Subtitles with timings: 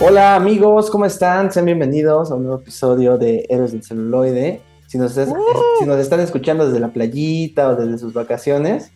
[0.00, 1.52] Hola amigos, ¿cómo están?
[1.52, 4.62] Sean bienvenidos a un nuevo episodio de Héroes del Celuloide.
[4.86, 5.28] Si nos, es-
[5.78, 8.92] si nos están escuchando desde la playita o desde sus vacaciones,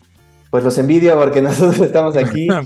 [0.49, 2.47] pues los envidio porque nosotros estamos aquí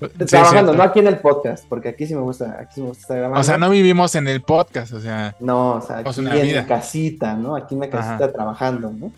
[0.00, 2.88] Sí, trabajando, no aquí en el podcast, porque aquí sí me gusta, aquí sí me
[2.88, 3.40] gusta estar grabando.
[3.40, 6.62] O sea, no vivimos en el podcast, o sea, No, o sea, aquí en vida.
[6.62, 7.56] mi casita, ¿no?
[7.56, 8.32] Aquí en mi casita Ajá.
[8.32, 9.12] trabajando, ¿no?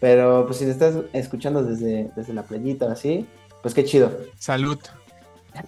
[0.00, 3.26] Pero pues si te estás escuchando desde, desde la playita o así,
[3.62, 4.10] pues qué chido.
[4.38, 4.78] salud.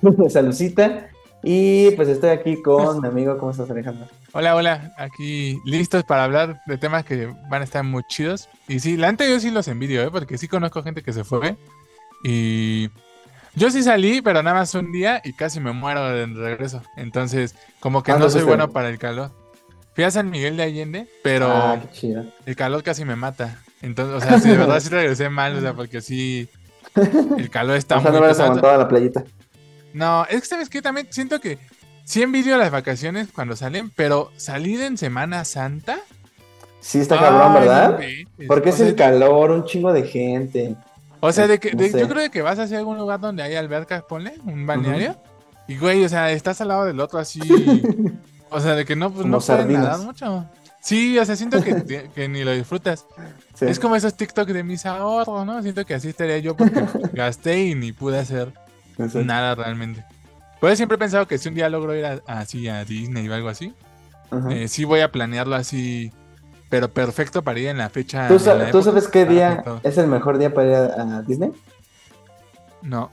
[0.31, 1.09] Salucita.
[1.43, 4.07] Y pues estoy aquí con mi amigo, ¿cómo estás Alejandro?
[4.33, 8.49] Hola, hola, aquí listos para hablar de temas que van a estar muy chidos.
[8.69, 10.11] Y sí, la neta yo sí los envidio, ¿eh?
[10.11, 11.57] porque sí conozco gente que se fue.
[12.23, 12.89] Y
[13.57, 16.81] yo sí salí, pero nada más un día y casi me muero de regreso.
[16.97, 18.49] Entonces, como que ¿A no soy fuiste?
[18.49, 19.33] bueno para el calor.
[19.95, 21.81] Fui a San Miguel de Allende, pero Ah,
[22.47, 23.59] el calor casi me mata.
[23.83, 26.49] Entonces, o sea, sí, de verdad sí regresé mal, o sea, porque sí,
[27.37, 28.79] el calor está o sea, muy no pesado.
[28.79, 29.25] la playita.
[29.95, 31.59] No, es que sabes que también siento que
[32.05, 35.99] sí envidio las vacaciones cuando salen, pero salir en Semana Santa.
[36.81, 38.01] Sí, está cabrón, ¿verdad?
[38.49, 40.75] Porque o es sea, el calor, un chingo de gente.
[41.21, 42.01] O sea, de que no de- sé.
[42.01, 45.17] yo creo que vas hacia algún lugar donde hay albercas, ponle, un balneario.
[45.69, 47.41] Y güey, o sea, estás al lado del otro así.
[48.51, 50.45] o sea, de que no, pues Como no puedes nadar mucho.
[50.81, 53.07] Sí, o sea, siento que, que ni lo disfrutas.
[53.55, 53.67] Sí.
[53.69, 55.63] Es como esos TikTok de mis ahorros, ¿no?
[55.63, 58.53] Siento que así estaría yo porque gasté y ni pude hacer
[58.99, 59.25] Exacto.
[59.25, 60.05] nada realmente.
[60.61, 63.35] Pues siempre he pensado que si un día logro ir a- así a Disney o
[63.35, 63.75] algo así,
[64.51, 66.13] eh, sí voy a planearlo así,
[66.69, 68.29] pero perfecto para ir en la fecha.
[68.29, 71.51] ¿Tú, sabes qué día es el mejor día para ir a, a Disney?
[72.83, 73.11] No,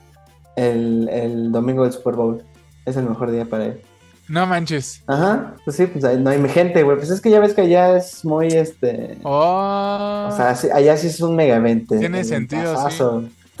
[0.56, 2.42] El, el domingo del Super Bowl.
[2.86, 3.82] Es el mejor día para ir.
[4.28, 5.02] no manches.
[5.06, 6.96] Ajá, pues sí, pues no hay gente, güey.
[6.96, 9.18] Pues es que ya ves que allá es muy, este...
[9.22, 10.28] Oh.
[10.30, 11.98] O sea, allá sí es un mega evento.
[11.98, 13.02] Tiene sentido, sí.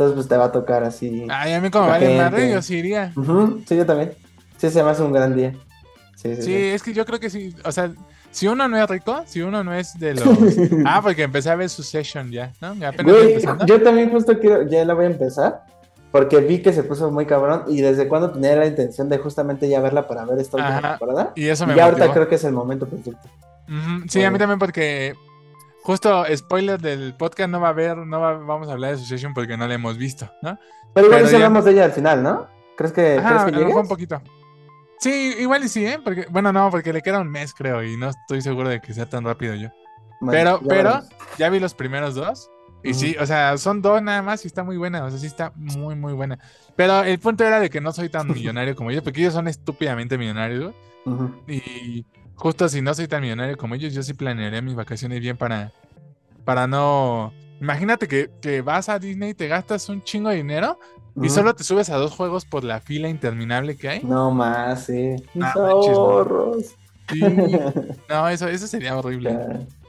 [0.00, 1.26] Entonces, pues te va a tocar así.
[1.28, 3.12] Ay, a mí como vale madre, yo sí iría.
[3.66, 4.14] Sí, yo también.
[4.56, 5.52] Sí, se me hace un gran día.
[6.16, 6.54] Sí, sí, Sí, sí.
[6.54, 7.54] es que yo creo que sí.
[7.66, 7.92] O sea,
[8.30, 10.24] si uno no es rico, si uno no es de los.
[10.86, 12.74] Ah, porque empecé a ver su session ya, ¿no?
[12.76, 15.64] Ya apenas Güey, yo también justo quiero, ya la voy a empezar.
[16.10, 19.68] Porque vi que se puso muy cabrón y desde cuando tenía la intención de justamente
[19.68, 21.32] ya verla para ver esta última temporada.
[21.36, 23.28] Y eso Y me ya ahorita creo que es el momento perfecto.
[24.08, 25.14] Sí, a mí también porque
[25.82, 29.34] justo spoiler del podcast no va a haber, no va- vamos a hablar de Succession
[29.34, 30.58] porque no la hemos visto, ¿no?
[30.94, 32.46] Pero igual sí hablamos de ella al final, ¿no?
[32.76, 33.74] ¿Crees que, Ajá, ¿crees a que llegues?
[33.76, 34.22] un poquito.
[34.98, 35.98] Sí, igual y sí, ¿eh?
[36.04, 38.92] Porque, bueno, no, porque le queda un mes, creo, y no estoy seguro de que
[38.92, 39.68] sea tan rápido yo.
[40.30, 41.00] Pero, ya pero,
[41.38, 42.50] ya vi los primeros dos.
[42.82, 42.98] Y Ujú.
[43.00, 45.52] sí, o sea, son dos nada más y está muy buena, o sea, sí está
[45.54, 46.38] muy, muy buena.
[46.76, 49.48] Pero el punto era de que no soy tan millonario como ellos, porque ellos son
[49.48, 50.74] estúpidamente millonarios, güey.
[51.16, 51.34] Ujú.
[51.46, 52.04] Y
[52.40, 55.72] justo si no soy tan millonario como ellos, yo sí planearía mis vacaciones bien para,
[56.44, 57.32] para no...
[57.60, 60.78] Imagínate que, que vas a Disney y te gastas un chingo de dinero
[61.20, 64.00] y solo te subes a dos juegos por la fila interminable que hay.
[64.02, 65.16] No más, sí.
[65.34, 66.76] Mis Ah, manches.
[67.10, 67.20] Sí.
[68.08, 69.36] No, eso, eso sería horrible.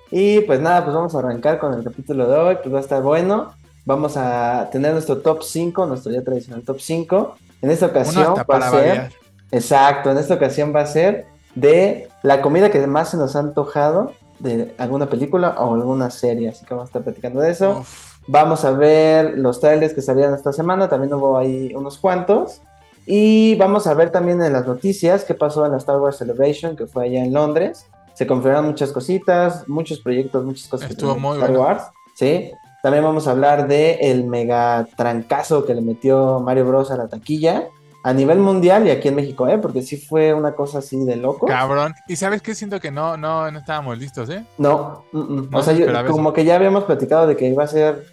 [0.10, 2.82] Y pues nada, pues vamos a arrancar con el capítulo de hoy, pues va a
[2.82, 3.54] estar bueno.
[3.86, 7.38] Vamos a tener nuestro top 5, nuestro ya tradicional top 5.
[7.62, 9.12] En esta Uno ocasión hasta va a ser, variar.
[9.52, 11.26] exacto, en esta ocasión va a ser
[11.56, 16.50] de la comida que más se nos ha antojado de alguna película o alguna serie,
[16.50, 17.80] así que vamos a estar platicando de eso.
[17.80, 18.12] Uf.
[18.28, 22.62] Vamos a ver los trailers que salieron esta semana, también hubo ahí unos cuantos.
[23.06, 26.76] Y vamos a ver también en las noticias qué pasó en la Star Wars Celebration,
[26.76, 27.88] que fue allá en Londres.
[28.14, 31.66] Se confirmaron muchas cositas, muchos proyectos, muchas cosas Estuvo muy Star bueno.
[31.66, 31.84] Wars.
[32.14, 32.52] Sí.
[32.84, 37.08] También vamos a hablar de el mega trancazo que le metió Mario Bros a la
[37.08, 37.68] taquilla
[38.04, 39.58] a nivel mundial y aquí en México, ¿eh?
[39.60, 41.46] Porque sí fue una cosa así de loco.
[41.46, 41.94] Cabrón.
[42.08, 42.56] ¿Y sabes qué?
[42.56, 44.44] Siento que no, no, no estábamos listos, ¿eh?
[44.58, 45.50] No, mm, mm.
[45.52, 48.06] No o sea, yo- como que ya habíamos platicado de que iba a ser,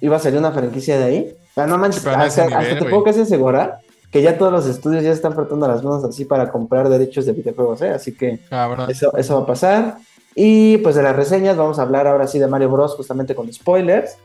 [0.00, 1.36] iba a salir una franquicia de ahí.
[1.54, 3.78] Pero no manches, Pero no hasta, nivel, hasta te puedo casi asegurar
[4.10, 7.32] que ya todos los estudios ya están frotando las manos así para comprar derechos de
[7.32, 7.90] videojuegos, ¿eh?
[7.90, 8.90] Así que Cabrón.
[8.90, 9.96] eso, eso va a pasar.
[10.34, 12.94] Y pues de las reseñas vamos a hablar ahora sí de Mario Bros.
[12.94, 14.16] justamente con spoilers.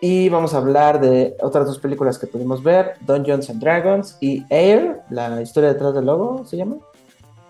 [0.00, 4.44] Y vamos a hablar de otras dos películas que pudimos ver, Dungeons and Dragons y
[4.48, 6.76] Air, la historia detrás del logo, ¿se llama?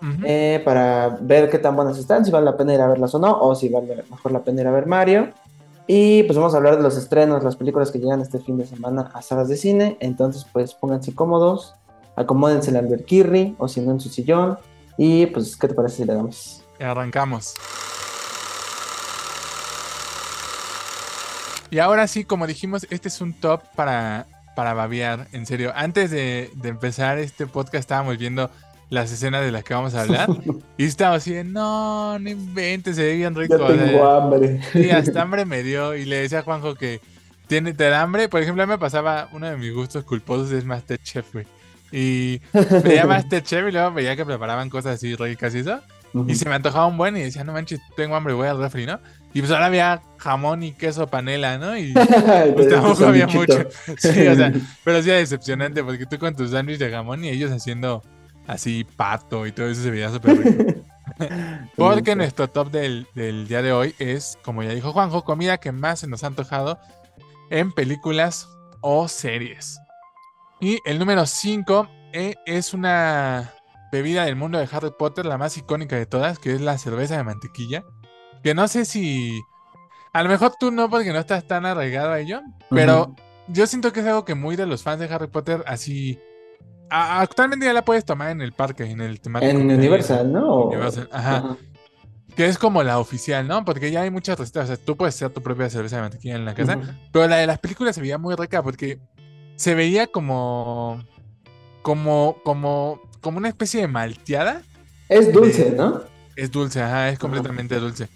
[0.01, 0.23] Ujú.
[0.25, 3.19] eh, para ver qué tan buenas están, si vale la pena ir a verlas o
[3.19, 5.29] no, o si vale mejor la pena ir a ver Mario.
[5.87, 8.65] Y pues vamos a hablar de los estrenos, las películas que llegan este fin de
[8.65, 9.97] semana a salas de cine.
[9.99, 11.75] Entonces, pues pónganse cómodos,
[12.15, 14.57] acomódense en el Alberquirri o si no en su sillón.
[14.97, 16.63] Y pues, ¿qué te parece si le damos?
[16.79, 17.55] Arrancamos.
[21.71, 25.71] Y ahora sí, como dijimos, este es un top para, para babear, en serio.
[25.75, 28.51] Antes de, de empezar este podcast estábamos viendo
[28.91, 30.29] las escenas de las que vamos a hablar.
[30.77, 33.57] y estábamos así de, no, no inventes, se ve bien rico.
[33.57, 34.61] Ya o sea, tengo hambre.
[34.73, 35.95] Sí, hasta hambre me dio.
[35.95, 36.99] Y le decía a Juanjo que
[37.47, 38.27] tiene, te da hambre.
[38.27, 41.47] Por ejemplo, a mí me pasaba, uno de mis gustos culposos es Masterchef, güey.
[41.89, 42.41] Y
[42.83, 45.79] veía Masterchef y luego veía que preparaban cosas así ricas y eso.
[46.27, 48.85] Y se me antojaba un buen y decía, no manches, tengo hambre, voy al refri,
[48.85, 48.99] ¿no?
[49.33, 51.77] Y pues ahora había jamón y queso panela, ¿no?
[51.77, 51.93] Y
[52.55, 53.67] pues tampoco había mucho.
[53.97, 54.51] Sí, o sea,
[54.83, 58.03] pero sí era decepcionante porque tú con tus sándwiches de jamón y ellos haciendo
[58.47, 60.81] así pato y todo eso se veía súper rico.
[61.77, 65.71] porque nuestro top del, del día de hoy es, como ya dijo Juanjo, comida que
[65.71, 66.79] más se nos ha antojado
[67.49, 68.47] en películas
[68.81, 69.79] o series.
[70.59, 73.53] Y el número 5 eh, es una
[73.91, 77.17] bebida del mundo de Harry Potter, la más icónica de todas, que es la cerveza
[77.17, 77.83] de mantequilla.
[78.43, 79.41] Que no sé si.
[80.13, 82.41] A lo mejor tú no, porque no estás tan arraigado a ello.
[82.69, 83.15] Pero
[83.47, 86.19] yo siento que es algo que muy de los fans de Harry Potter, así.
[86.89, 89.51] actualmente ya la puedes tomar en el parque, en el temático.
[89.51, 90.65] En Universal, ¿no?
[90.65, 91.57] Universal, ajá.
[92.35, 93.65] Que es como la oficial, ¿no?
[93.65, 94.65] Porque ya hay muchas recetas.
[94.65, 96.79] O sea, tú puedes hacer tu propia cerveza de mantequilla en la casa.
[97.11, 98.99] Pero la de las películas se veía muy rica porque
[99.55, 101.03] se veía como.
[101.81, 102.37] Como.
[102.43, 103.01] Como.
[103.19, 104.61] Como una especie de malteada.
[105.09, 106.01] Es dulce, ¿no?
[106.35, 108.07] Es dulce, ajá, es completamente dulce.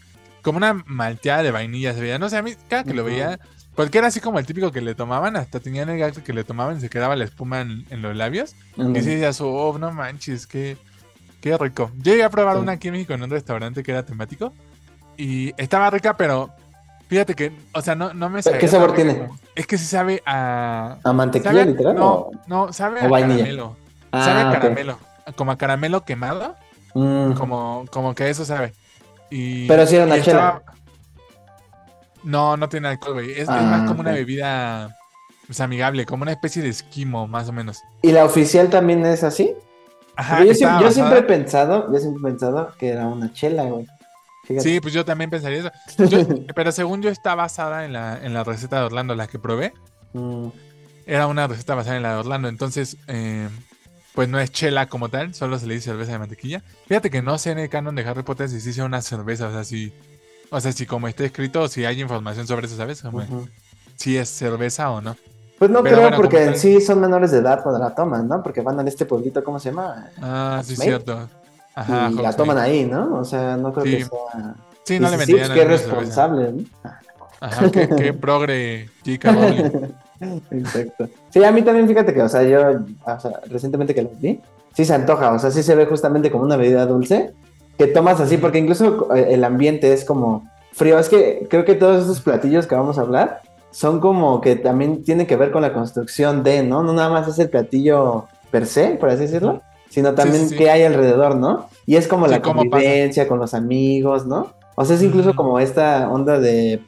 [0.45, 2.19] Como una malteada de vainilla se veía.
[2.19, 3.39] No sé, a mí cada que lo veía.
[3.73, 6.43] Porque era así como el típico que le tomaban, hasta tenían el gato que le
[6.43, 8.55] tomaban y se quedaba la espuma en, los labios.
[8.77, 10.77] Y se decía, oh, no manches, qué,
[11.41, 11.89] Qué rico.
[11.97, 14.53] Yo llegué a probar una aquí en México en un restaurante que era temático.
[15.17, 16.51] Y estaba rica, pero
[17.07, 18.59] fíjate que, o sea, no, no me sabe.
[18.59, 19.27] ¿Qué sabor tiene?
[19.55, 20.97] Es que sí sabe a.
[21.03, 21.95] ¿A mantequilla literal?
[21.95, 23.77] No, no, sabe a caramelo.
[24.11, 24.99] sabe a ah, caramelo.
[25.35, 26.55] Como a caramelo quemado.
[26.93, 27.33] Mm.
[27.33, 28.73] Como, como que eso sabe.
[29.29, 30.61] Y, pero si era una chela.
[32.23, 33.39] No, no tiene alcohol, güey.
[33.39, 34.95] Es, más ah, como una bebida
[35.45, 37.81] pues, amigable, como una especie de esquimo, más o menos.
[38.01, 39.53] ¿Y la oficial también es así?
[40.45, 43.85] yo, siempre he pensado, yo siempre he pensado que era una chela, güey.
[44.59, 45.71] Sí, pues yo también pensaría eso.
[46.55, 49.73] pero según yo está basada en la, en la receta de Orlando, la que probé.
[50.13, 50.47] Mm.
[51.07, 52.47] Era una receta basada en la de Orlando.
[52.47, 53.49] Entonces, eh,
[54.15, 56.63] pues no es chela como tal, solo se le dice cerveza de mantequilla.
[56.87, 59.51] Fíjate que no sé en el canon de Harry Potter si se una cerveza, o
[59.51, 59.93] sea, si,
[60.49, 63.03] o sea, si como está escrito, si hay información sobre eso, ¿sabes?
[63.97, 65.15] Si es cerveza o no.
[65.59, 68.41] Pues no creo, porque en sí son menores de edad cuando la toman, ¿no?
[68.41, 70.09] Porque van a este pueblito, ¿cómo se llama?
[70.21, 71.29] Ah, sí, cierto.
[71.75, 73.19] Ajá, y la toman ahí, ¿no?
[73.19, 74.55] O sea, no creo que sea.
[74.83, 75.47] Sí, no le vendían.
[75.47, 76.63] Sí, qué responsable, ¿no?
[77.41, 79.33] Ajá, qué, qué progre, chica
[80.19, 81.09] Exacto.
[81.29, 82.61] Sí, a mí también, fíjate que, o sea, yo,
[83.05, 84.39] o sea, recientemente que lo vi,
[84.73, 87.33] sí se antoja, o sea, sí se ve justamente como una bebida dulce
[87.77, 90.99] que tomas así, porque incluso eh, el ambiente es como frío.
[90.99, 93.41] Es que creo que todos estos platillos que vamos a hablar
[93.71, 96.83] son como que también tiene que ver con la construcción de, ¿no?
[96.83, 100.83] No nada más es el platillo per se, por así decirlo, sino también qué hay
[100.83, 101.67] alrededor, ¿no?
[101.85, 104.53] Y es como la convivencia con los amigos, ¿no?
[104.75, 106.81] O sea, es incluso como esta onda de,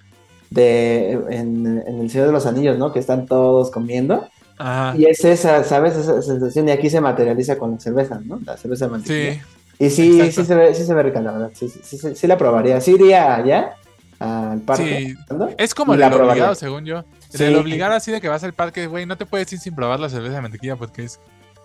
[0.50, 2.92] de en, El Señor de los Anillos, ¿no?
[2.92, 4.28] Que están todos comiendo.
[4.58, 4.98] Ajá.
[4.98, 5.96] Y es esa, ¿sabes?
[5.96, 8.40] Esa sensación y aquí se materializa con la cerveza, ¿no?
[8.46, 9.34] La cerveza de mantequilla.
[9.34, 9.40] Sí.
[9.80, 11.52] Y sí, sí se, ve, sí se ve rica, la verdad.
[11.54, 12.82] Sí, sí, sí, sí la probaría.
[12.82, 13.76] Sí iría allá
[14.20, 15.16] al parque.
[15.58, 17.04] Es como el obligado, según yo.
[17.38, 20.00] El obligado así de que vas al parque, güey, no te puedes ir sin probar
[20.00, 21.20] la cerveza de mantequilla porque es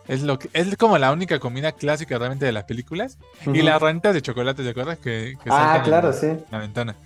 [0.09, 3.19] es lo que es como la única comida clásica realmente de las películas.
[3.53, 4.99] Y las ranitas de chocolate, ¿te acuerdas?
[4.99, 6.29] Que, ah, claro, sí.
[6.51, 6.97] La ventana.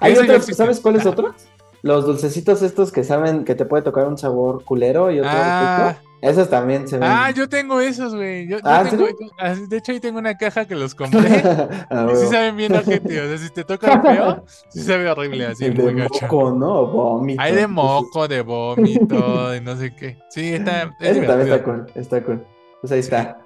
[0.00, 1.34] ¿Hay ¿Sabes cuál es otro?
[1.82, 5.94] Los dulcecitos estos que saben que te puede tocar un sabor culero y otro ah,
[6.22, 7.08] esos también se ven.
[7.08, 8.48] Ah, yo tengo esos, güey.
[8.48, 9.06] Yo, ¿Ah, tengo,
[9.68, 11.42] de hecho, ahí tengo una caja que los compré.
[11.90, 13.20] ah, y sí saben bien ojete.
[13.20, 15.68] O sea, si te toca feo, sí se ve horrible así.
[15.70, 16.86] de moco, ¿no?
[16.86, 17.40] Vómito.
[17.42, 20.18] Hay de moco, de vómito, de no sé qué.
[20.30, 20.94] Sí, está.
[21.00, 21.86] Es Eso también está cool.
[21.94, 22.44] Está cool.
[22.80, 23.38] Pues ahí está.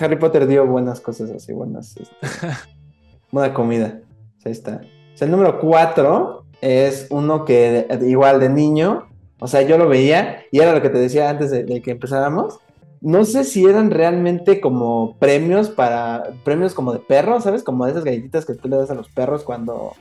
[0.00, 1.96] Harry Potter dio buenas cosas así, buenas.
[1.96, 2.16] Este,
[3.30, 4.00] buena comida.
[4.42, 4.80] Pues ahí está.
[5.14, 9.08] O sea, el número cuatro es uno que igual de niño
[9.44, 12.60] o sea, yo lo veía y era lo que te decía antes de, que empezáramos.
[13.02, 17.62] No sé si eran realmente como premios para premios como de perros, ¿sabes?
[17.62, 19.92] Como de esas galletitas que tú le das a los perros cuando,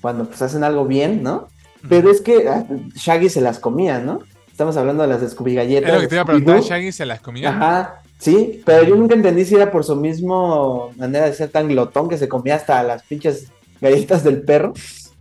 [0.00, 1.48] cuando pues hacen algo bien, ¿no?
[1.90, 4.20] Pero es que ah, Shaggy se las comía, ¿no?
[4.50, 5.90] Estamos hablando de las Scooby galletas.
[5.90, 7.50] Es lo que te iba a preguntar, Shaggy se las comía.
[7.50, 11.68] Ajá, sí, pero yo nunca entendí si era por su mismo manera de ser tan
[11.68, 14.72] glotón que se comía hasta las pinches galletas del perro.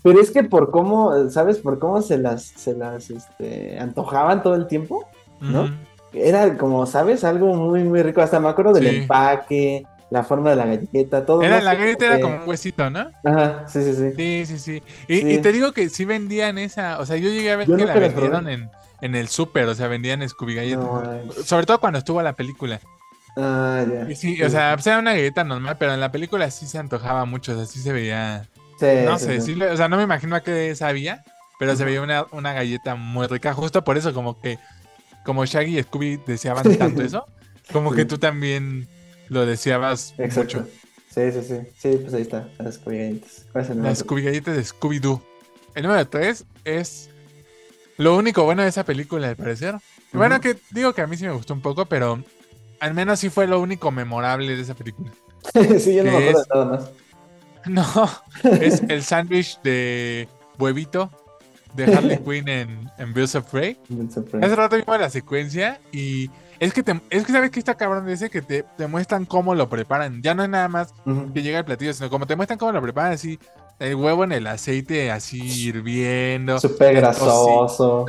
[0.04, 1.58] Pero es que por cómo, ¿sabes?
[1.58, 5.08] Por cómo se las, se las este, antojaban todo el tiempo,
[5.42, 5.76] ¿no?
[6.14, 7.24] Era como, ¿sabes?
[7.24, 8.22] Algo muy, muy rico.
[8.22, 11.42] Hasta me acuerdo del empaque, la forma de la galleta, todo.
[11.42, 13.10] Era, la galleta era como un huesito, ¿no?
[13.24, 14.12] Ajá, sí, sí, sí.
[14.16, 14.84] Sí, sí, sí.
[15.08, 17.96] Y, te digo que sí vendían esa, o sea, yo llegué a ver que la
[17.96, 18.70] vendieron en,
[19.02, 20.86] en, el súper, o sea, vendían Scooby galletas.
[21.46, 22.80] Sobre todo cuando estuvo la película.
[23.38, 24.16] Ah, ya.
[24.16, 27.26] sí, o sea, pues era una galleta normal, pero en la película sí se antojaba
[27.26, 28.48] mucho, o sea, sí se veía
[28.82, 31.24] no sé, sí, o sea, no me imagino a qué sabía,
[31.60, 34.60] pero se veía una, una, galleta muy rica, justo por eso, como que,
[35.24, 37.26] como Shaggy y Scooby deseaban tanto eso,
[37.72, 38.88] Como que tú también
[39.30, 40.60] lo deseabas Exacto.
[40.60, 40.72] mucho.
[41.10, 41.56] Sí, sí, sí.
[41.78, 43.46] Sí, pues ahí está, las Scooby-Galletas.
[43.52, 44.00] ¿Cuál es el número Las?
[44.00, 45.22] Scooby Galletas de Scooby-Doo.
[45.74, 47.10] El número 3 es
[47.98, 49.76] lo único bueno de esa película, al parecer.
[50.12, 52.22] Bueno, que digo que a mí sí me gustó un poco, pero
[52.86, 55.12] al menos sí fue lo único memorable de esa película.
[55.80, 56.48] sí, yo no me ¿Qué acuerdo es?
[56.48, 56.90] de nada más.
[57.68, 57.84] No,
[58.62, 60.28] es el sándwich de
[60.60, 61.10] huevito
[61.74, 63.80] de Harley Quinn en, en Birds of Prey.
[64.40, 68.06] Hace rato vimos la secuencia y es que, te- es que sabes que está cabrón
[68.06, 70.22] de ese que te, te muestran cómo lo preparan.
[70.22, 70.94] Ya no es nada más
[71.34, 73.40] que llega el platillo, sino como te muestran cómo lo preparan así,
[73.80, 76.60] el huevo en el aceite así hirviendo.
[76.60, 78.06] Súper grasoso.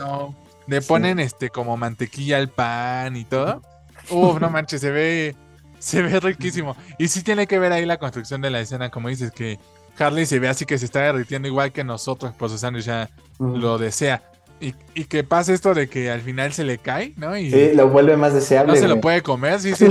[0.67, 0.87] Le Sí.
[0.89, 3.63] ponen este como mantequilla al pan y todo.
[4.11, 5.37] Uf, no manches, se ve
[5.79, 6.77] se ve riquísimo.
[6.99, 9.59] Y sí tiene que ver ahí la construcción de la escena, como dices, que
[9.99, 13.79] Harley se ve así que se está derritiendo igual que nosotros, su sándwich ya lo
[13.79, 14.23] desea.
[14.59, 17.37] Y, y que pasa esto de que al final se le cae, ¿no?
[17.37, 18.73] Y Sí, lo vuelve más deseable.
[18.73, 19.61] no se lo puede comer.
[19.61, 19.87] Sí, sí,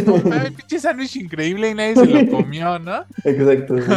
[0.58, 3.06] pinche sándwich increíble y nadie se lo comió, ¿no?
[3.24, 3.76] Exacto.
[3.78, 3.92] Sí.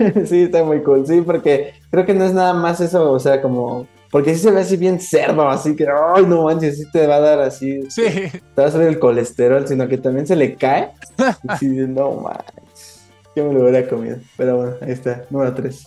[0.26, 1.06] sí, está muy cool.
[1.06, 3.86] Sí, porque creo que no es nada más eso, o sea, como.
[4.10, 7.16] Porque sí se ve así bien cerdo, así que, ay, no manches, sí te va
[7.16, 7.80] a dar así.
[7.90, 10.90] Sí, Te va a salir el colesterol, sino que también se le cae.
[11.44, 13.00] Y sí, no manches.
[13.36, 14.16] Yo me lo hubiera comido.
[14.36, 15.86] Pero bueno, ahí está, número 3.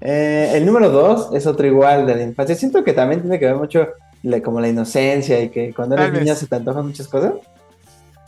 [0.00, 2.54] el número 2 es otro igual de la infancia.
[2.54, 3.88] Siento que también tiene que ver mucho
[4.22, 7.32] la- como la inocencia y que cuando eres niño se te antojan muchas cosas.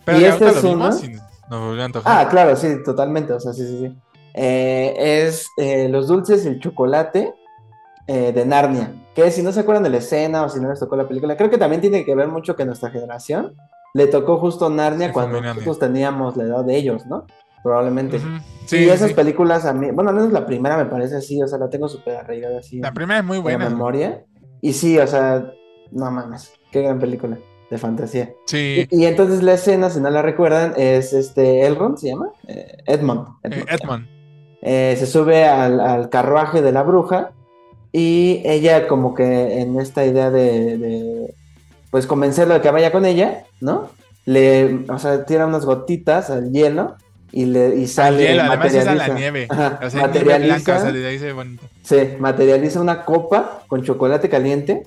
[0.05, 0.91] pero Y este es uno.
[1.85, 2.27] antojar.
[2.27, 3.33] Ah, claro, sí, totalmente.
[3.35, 3.97] O sea, sí, sí, sí.
[4.35, 4.95] Eh,
[5.27, 7.35] es eh, los dulces y el chocolate
[8.09, 8.93] eh, de Narnia.
[9.15, 11.37] Que si no se acuerdan de la escena o si no les tocó la película,
[11.37, 13.55] creo que también tiene que ver mucho que nuestra generación
[13.95, 17.27] le tocó justo Narnia Sí, cuando nosotros teníamos la edad de ellos, ¿no?
[17.63, 18.17] Probablemente.
[18.19, 18.29] Ujú.
[18.29, 19.15] y Sí, esas sí.
[19.15, 21.89] películas a mí, bueno, al menos la primera me parece así, o sea, la tengo
[21.89, 23.69] súper arraigada así La en- primera es muy en buena.
[23.69, 24.25] memoria.
[24.61, 25.51] Y sí, o sea,
[25.91, 27.39] no mames, qué gran película
[27.71, 28.33] de fantasía.
[28.47, 32.29] Sí, Y, y entonces la escena, si no la recuerdan, es este Elrond, ¿se llama?
[32.47, 33.27] Eh, Edmond.
[33.43, 33.69] eh, Edmond.
[33.71, 34.07] Edmond.
[34.63, 37.33] Eh, se sube al, al carruaje de la bruja
[37.93, 41.35] y ella como que en esta idea de, de,
[41.91, 43.91] pues convencerlo de que vaya con ella, ¿no?
[44.27, 46.97] Le, o sea, tira unas gotitas al hielo
[47.33, 49.47] y le y Al sale hielo, además es a la nieve.
[49.49, 51.63] Ajá, O sea, es nieve materializa, blanca, o sea, de ahí se ve bonito.
[51.83, 54.83] se materializa una copa con chocolate caliente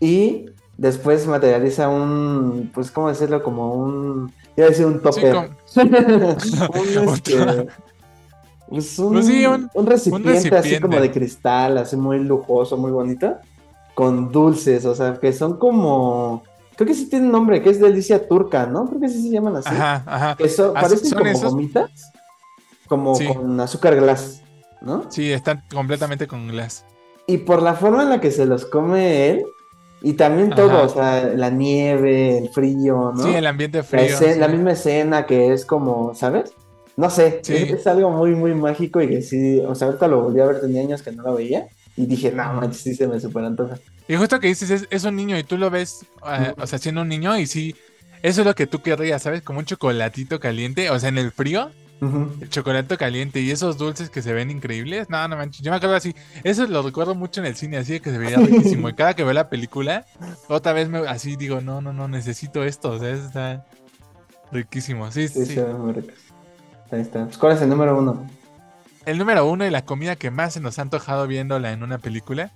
[0.00, 0.46] y
[0.78, 3.42] después materializa un, pues, ¿cómo decirlo?
[3.42, 5.34] Como un, iba a decir un Sí, topper.
[5.34, 5.48] como-
[6.80, 7.66] un, este,
[8.72, 10.86] pues un, Pues sí, un- un recipiente, así recipiente.
[10.88, 13.36] como de cristal, así muy lujoso, muy bonito,
[13.94, 16.42] con dulces, o sea, que son como,
[16.76, 18.86] creo que sí tiene un nombre, que es delicia turca, ¿no?
[18.88, 19.68] Creo que sí se llaman así.
[19.68, 20.36] Ajá, ajá.
[20.36, 21.50] Que parecen son como esos.
[21.52, 21.90] gomitas,
[22.88, 23.26] como Sí.
[23.26, 24.42] con azúcar glass,
[24.80, 25.04] ¿no?
[25.10, 26.84] Sí, están completamente con glass.
[27.26, 29.44] Y por la forma en la que se los come él,
[30.04, 30.82] y también todo, Ajá.
[30.82, 33.22] o sea, la nieve, el frío, ¿no?
[33.22, 34.02] Sí, el ambiente la, frío.
[34.02, 34.40] escena- sí.
[34.40, 36.52] la misma escena que es como, ¿sabes?
[36.96, 37.54] No sé, Sí.
[37.54, 40.46] es, es algo muy, muy mágico y que sí, o sea, ahorita lo volví a
[40.46, 43.44] ver, tenía años que no lo veía, y dije, no, manches, sí se me super
[43.44, 43.78] antoja.
[44.08, 46.78] Y justo que dices, es, es un niño y tú lo ves, eh, o sea,
[46.78, 47.74] siendo un niño y sí,
[48.22, 49.42] eso es lo que tú querrías, ¿sabes?
[49.42, 51.70] Como un chocolatito caliente, o sea, en el frío,
[52.40, 55.08] el chocolate caliente y esos dulces que se ven increíbles.
[55.08, 57.92] No, no manches, yo me acuerdo así, eso lo recuerdo mucho en el cine, así
[57.92, 58.88] de que se veía riquísimo.
[58.88, 60.04] Y cada que veo la película,
[60.48, 63.64] otra vez me así digo, no, no, no, necesito esto, o sea, eso está
[64.50, 65.10] riquísimo.
[65.12, 65.60] Sí, Sí, sí.
[66.92, 67.24] Ahí está.
[67.24, 68.26] Pues, ¿Cuál es el número uno?
[69.06, 71.98] El número uno y la comida que más se nos ha antojado viéndola en una
[71.98, 72.52] película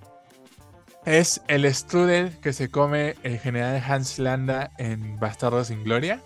[1.04, 6.20] es el strudel que se come el general Hans Landa en Bastardo sin Gloria.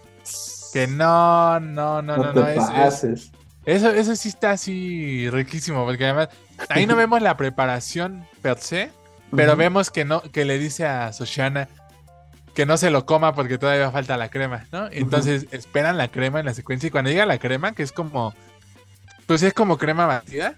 [0.72, 3.32] Que no, no, no, no, te no, es, es- pases.
[3.64, 6.28] eso, eso sí está así riquísimo, porque además
[6.68, 8.90] ahí no vemos la preparación per se,
[9.34, 11.68] pero vemos que no, que le dice a Soshana
[12.54, 14.88] que no se lo coma porque todavía falta la crema, ¿no?
[14.90, 18.34] Entonces esperan la crema en la secuencia y cuando llega la crema, que es como,
[19.26, 20.56] pues es como crema batida,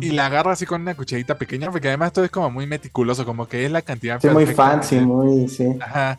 [0.00, 3.26] y la agarra así con una cucharita pequeña, porque además todo es como muy meticuloso,
[3.26, 5.76] como que es la cantidad Sí, muy fancy, muy, sí.
[5.82, 6.18] Ajá.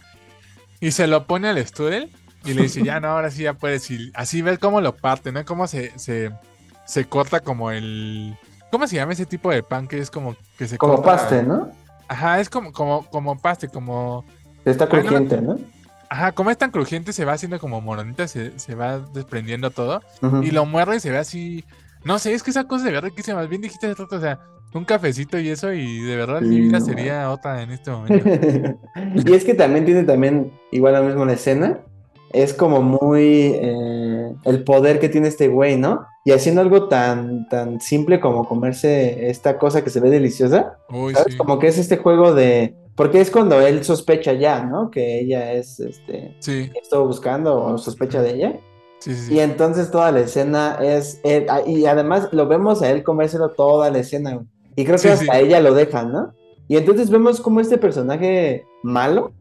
[0.80, 2.12] Y se lo pone al strudel
[2.46, 3.90] y le dice, ya no, ahora sí ya puedes.
[3.90, 5.44] Y así ves cómo lo parte, ¿no?
[5.44, 6.32] Cómo se, se,
[6.86, 8.38] se corta como el...
[8.70, 11.16] ¿Cómo se llama ese tipo de pan que es como que se Como corta?
[11.18, 11.72] paste, ¿no?
[12.08, 14.24] Ajá, es como, como, como paste, como...
[14.70, 15.58] Está me- crujiente, ¿no?
[16.10, 20.02] Ajá, como es tan crujiente, se va haciendo como moronita, se, se va desprendiendo todo.
[20.42, 21.66] Y lo muerde y se ve así...
[22.06, 23.42] No sé, es que esa cosa se ve riquísima.
[23.44, 24.40] Bien dijiste rato, o sea,
[24.74, 28.30] un cafecito y eso, y de verdad mi vida no sería otra en este momento.
[29.16, 31.80] y es que también tiene también, igual la escena,
[32.32, 36.06] es como muy eh, el poder que tiene este güey, ¿no?
[36.26, 41.14] Y haciendo algo tan, tan simple como comerse esta cosa que se ve deliciosa, Uy,
[41.14, 41.34] ¿sabes?
[41.34, 41.38] sí.
[41.38, 44.90] Como que es este juego de, porque es cuando él sospecha ya, ¿no?
[44.90, 48.60] Que ella es, este, Sí, estuvo buscando o sospecha de ella.
[49.00, 49.36] sí, sí.
[49.36, 53.50] Y entonces toda la escena es, él- ah, y además lo vemos a él comérselo
[53.52, 54.44] toda la escena.
[54.76, 56.34] Y creo que hasta ella lo deja, ¿no?
[56.68, 59.32] Y entonces vemos como este personaje malo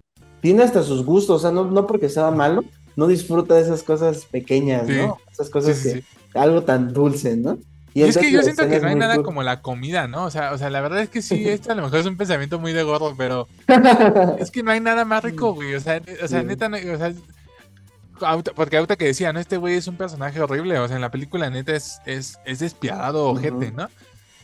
[0.43, 2.63] tiene hasta sus gustos, o sea, no, no porque sea malo,
[2.95, 4.87] no disfruta de esas cosas pequeñas.
[4.87, 5.17] ¿no?
[5.33, 6.05] Esas cosas que,
[6.39, 7.59] algo tan dulce, ¿no?
[7.97, 9.25] Y es que yo siento que no hay nada cool.
[9.25, 10.25] como la comida, ¿no?
[10.25, 12.17] O sea, o sea, la verdad es que sí, esto a lo mejor es un
[12.17, 13.49] pensamiento muy de gordo, pero
[14.39, 15.75] es que no hay nada más rico, güey.
[15.75, 17.13] O sea, o sea neta, no- o sea,
[18.55, 19.41] porque ahorita que decía, ¿no?
[19.41, 20.79] Este güey es un personaje horrible.
[20.79, 23.89] O sea, en la película neta es, es, es despiadado, ojete, ¿no?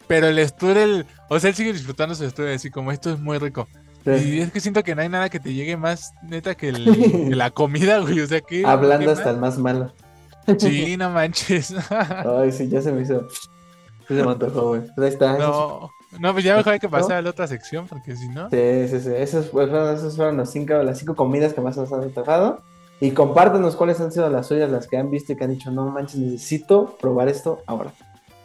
[0.06, 3.38] Pero el strudel, o sea, él sigue disfrutando su strudel así como esto es muy
[3.38, 3.68] rico.
[4.04, 6.84] Y es que siento que no hay nada que te llegue más neta que, el-
[7.30, 8.20] que la comida, güey.
[8.20, 8.66] O sea, que.
[8.66, 9.92] Hablando ¿qué hasta el más malo.
[10.58, 11.74] Sí, no manches.
[11.90, 13.26] Ay, sí, ya se me hizo.
[14.08, 14.82] Se me antojó, güey.
[14.94, 15.38] Pues ahí está.
[15.38, 18.50] no, no, pues ya mejor hay que pasar a la otra sección, porque si no.
[18.50, 19.10] Sí, sí, sí.
[19.16, 22.62] Esos fueron, los cinco, las cinco comidas que más nos han antojado.
[23.00, 25.70] Y compártenos cuáles han sido las suyas, las que han visto y que han dicho,
[25.70, 27.92] no manches, necesito probar esto ahora.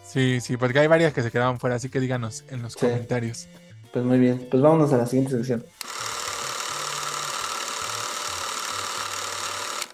[0.03, 2.79] Sí, sí, porque hay varias que se quedaron fuera, así que díganos en los Sí.
[2.79, 3.47] comentarios.
[3.93, 5.63] Pues muy bien, pues vámonos a la siguiente sección.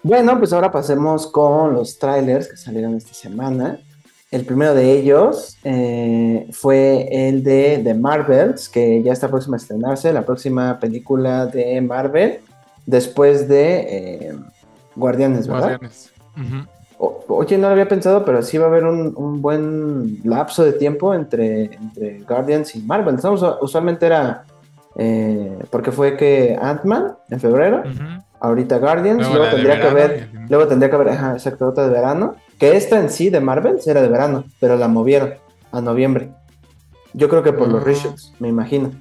[0.04, 3.78] Bueno, pues ahora pasemos con los trailers que salieron esta semana.
[4.30, 9.60] El primero de ellos eh, fue el de The Marvels, que ya está próxima a
[9.60, 12.40] estrenarse, la próxima película de Marvel,
[12.84, 13.76] después de
[14.28, 14.36] eh,
[14.94, 15.68] Guardianes, ¿verdad?
[15.78, 16.12] Guardianes.
[16.98, 20.64] O- oye, no lo había pensado, pero sí va a haber un, un buen lapso
[20.64, 23.16] de tiempo entre, entre Guardians y Marvel.
[23.62, 24.44] Usualmente era
[24.96, 27.82] eh, porque fue que Ant-Man en febrero.
[28.46, 31.92] Ahorita Guardians, Luego tendría que verano ver, luego tendría que haber, ajá, exacto, otra de
[31.92, 35.34] verano, que esta en sí de Marvel era de verano, pero la movieron
[35.72, 36.30] a noviembre.
[37.12, 37.84] Yo creo que por los Ah.
[37.86, 38.92] reshoots, me imagino.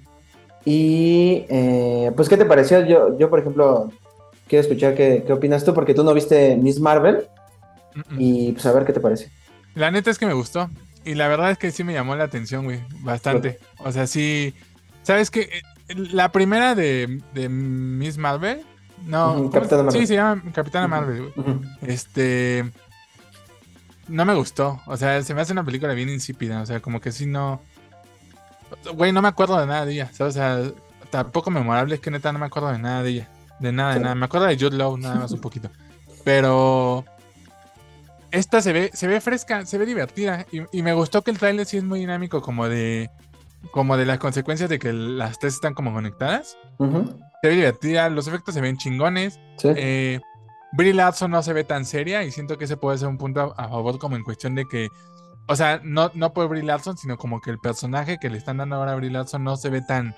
[0.65, 2.85] Y eh, pues, ¿qué te pareció?
[2.85, 3.91] Yo, yo por ejemplo,
[4.47, 7.27] quiero escuchar qué, qué opinas tú, porque tú no viste Miss Marvel.
[7.95, 8.17] Mm, mm.
[8.19, 9.29] Y pues a ver qué te parece.
[9.75, 10.69] La neta es que me gustó.
[11.05, 12.79] Y la verdad es que sí me llamó la atención, güey.
[13.01, 13.59] Bastante.
[13.79, 14.53] O sea, sí.
[15.01, 15.41] ¿Sabes qué?
[15.41, 18.61] Eh, La primera de, de Miss Marvel.
[19.05, 19.31] No.
[19.33, 20.01] Ujú, ¿cómo Capitana Marvel.
[20.01, 20.87] Sí, se llama Capitana.
[20.87, 21.59] Marvel, güey.
[21.81, 22.71] Este.
[24.07, 24.81] No me gustó.
[24.85, 26.61] O sea, se me hace una película bien insípida.
[26.61, 27.61] O sea, como que sí no.
[28.93, 30.09] Güey, no me acuerdo de nada de ella.
[30.13, 30.35] ¿sabes?
[30.35, 30.61] O sea,
[31.09, 33.29] tampoco memorable es que neta no me acuerdo de nada de ella.
[33.59, 34.15] De nada, de nada.
[34.15, 35.69] Me acuerdo de Jude Law, nada más un poquito.
[36.23, 37.05] Pero.
[38.31, 40.47] Esta se ve, se ve fresca, se ve divertida.
[40.51, 43.09] Y, y me gustó que el trailer sí es muy dinámico, como de.
[43.71, 46.57] Como de las consecuencias de que las tres están como conectadas.
[46.79, 47.17] Ujú.
[47.43, 49.37] Se ve divertida, los efectos se ven chingones.
[49.57, 49.67] Sí.
[49.75, 50.21] Eh,
[50.71, 53.53] Brie Larson no se ve tan seria y siento que ese puede ser un punto
[53.57, 54.87] a, a favor como en cuestión de que,
[55.49, 58.55] o sea, no, no por Brie Larson, sino como que el personaje que le están
[58.55, 60.15] dando ahora a Brie Larson no se ve tan,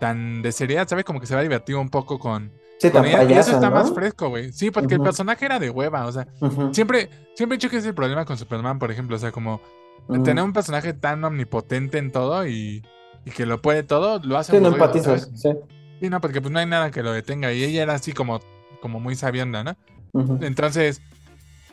[0.00, 1.04] tan de seriedad, ¿sabes?
[1.04, 3.22] Como que se va a divertir un poco con, sí, con ella.
[3.22, 3.76] Y eso está ¿no?
[3.76, 4.52] más fresco, güey.
[4.52, 6.26] Sí, porque el personaje era de hueva, o sea,
[6.72, 9.60] siempre, siempre he dicho que es el problema con Superman, por ejemplo, o sea, como
[10.24, 12.84] tener un personaje tan omnipotente en todo y,
[13.24, 15.30] y que lo puede todo, lo hace Sí, no empatizas.
[15.36, 15.50] Sí.
[16.00, 18.40] Sí, no, porque pues no hay nada que lo detenga y ella era así como,
[18.80, 19.76] como muy sabionda, ¿no?
[20.40, 21.00] Entonces,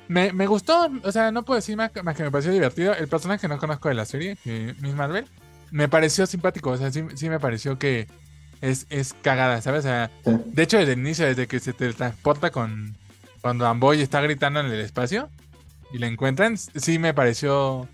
[0.07, 2.93] me, me gustó, o sea, no puedo decir más, más que me pareció divertido.
[2.93, 5.25] El personaje que no conozco de la serie, que Miss Marvel,
[5.71, 8.07] me pareció simpático, o sea, sí, sí me pareció que
[8.61, 9.79] es, es cagada, ¿sabes?
[9.79, 10.31] O sea, Sí.
[10.45, 12.95] de hecho, desde el inicio, desde que se transporta con
[13.41, 15.29] cuando Amboy está gritando en el espacio
[15.93, 17.87] y la encuentran, sí me pareció.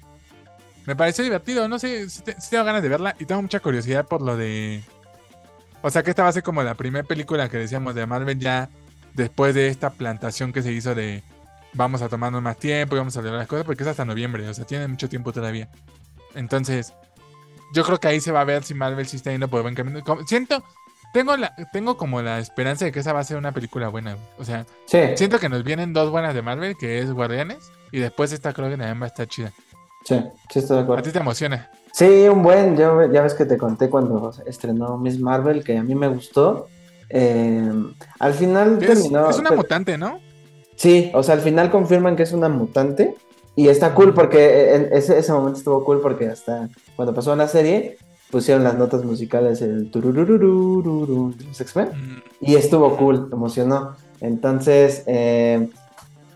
[0.86, 4.06] Me pareció divertido, no sé, te- sí tengo ganas de verla y tengo mucha curiosidad
[4.08, 4.84] por lo de.
[5.84, 8.40] O sea, que esta va a ser como la primera película que decíamos de Marvel
[8.40, 8.70] ya
[9.14, 11.22] después de esta plantación que se hizo de
[11.74, 14.48] vamos a tomarnos más tiempo y vamos a lograr las cosas, porque es hasta noviembre,
[14.48, 15.70] o sea, tiene mucho tiempo todavía.
[16.36, 16.94] Entonces,
[17.74, 19.76] yo creo que ahí se va a ver si Marvel sí está yendo por buen
[19.76, 20.02] camino.
[20.04, 20.64] Como- siento,
[21.14, 24.18] tengo, la, tengo como la esperanza de que esa va a ser una película buena.
[24.38, 25.00] O sea, Sí.
[25.16, 28.70] siento que nos vienen dos buenas de Marvel, que es Guardianes, y después esta creo
[28.70, 29.52] que también va a estar chida.
[30.06, 31.04] Sí, sí, estoy de A acuerdo.
[31.04, 31.70] ti te emociona.
[31.96, 35.84] Sí, un buen, yo, ya ves que te conté cuando estrenó Miss Marvel, que a
[35.84, 36.68] mí me gustó.
[37.08, 37.72] Eh,
[38.20, 39.30] al final Es, terminó.
[39.30, 40.20] es una te- mutante, ¿no?
[40.76, 43.16] Sí, o sea, al final confirman que es una mutante.
[43.56, 47.48] Y está cool porque en ese, ese momento estuvo cool porque hasta cuando pasó la
[47.48, 47.98] serie
[48.32, 51.90] pusieron las notas musicales, el tururururururu de los X-Men.
[51.90, 53.96] Mm, Y estuvo cool, emocionó.
[54.20, 55.70] Entonces, eh,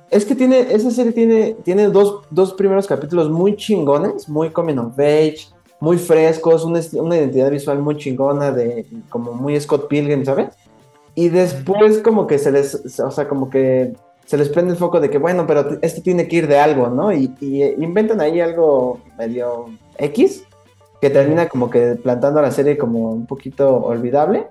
[0.09, 4.77] es que tiene, esa serie tiene, tiene dos, dos primeros capítulos muy chingones, muy coming
[4.77, 5.47] of age,
[5.79, 10.49] muy frescos, una, una identidad visual muy chingona, de como muy Scott Pilgrim, ¿sabes?
[11.13, 13.93] Y después como que se les, o sea, como que
[14.25, 16.89] se les prende el foco de que, bueno, pero esto tiene que ir de algo,
[16.89, 17.11] ¿no?
[17.11, 19.65] Y, y, eh, inventan ahí algo medio
[19.97, 20.43] X,
[21.01, 24.47] que termina como que plantando a la serie como un poquito olvidable.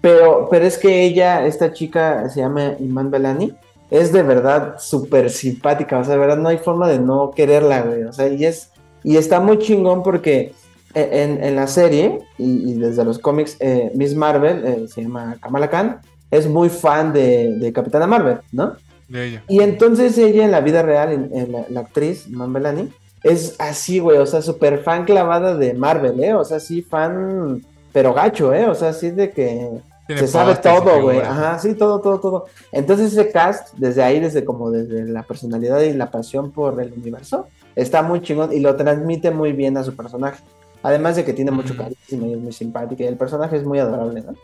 [0.00, 3.54] Pero, pero es que ella, esta chica se llama Iman Belani,
[3.90, 7.82] es de verdad súper simpática, o sea, de verdad no hay forma de no quererla,
[7.82, 8.70] güey, o sea, y es,
[9.02, 10.52] y está muy chingón porque
[10.94, 15.70] en, en la serie, y, desde los cómics, eh, Miss Marvel, eh, se llama Kamala
[15.70, 18.74] Khan, es muy fan de, de Capitana Marvel, ¿no?
[19.08, 19.44] De ella.
[19.48, 22.88] Y entonces ella en la vida real, en, la, la, actriz, Iman Belani,
[23.22, 26.34] es así, güey, o sea, súper fan clavada de Marvel, ¿eh?
[26.34, 28.66] O sea, sí, fan, pero gacho, ¿eh?
[28.66, 29.70] O sea, sí de que
[30.16, 31.20] se sabe todo, güey.
[31.20, 32.44] Ajá, sí, todo, todo, todo.
[32.72, 36.92] Entonces ese cast, desde ahí, desde como desde la personalidad y la pasión por el
[36.92, 40.42] universo, está muy chingón y lo transmite muy bien a su personaje.
[40.82, 43.78] Además de que tiene mucho carisma y es muy simpática y el personaje es muy
[43.78, 44.34] adorable, ¿no?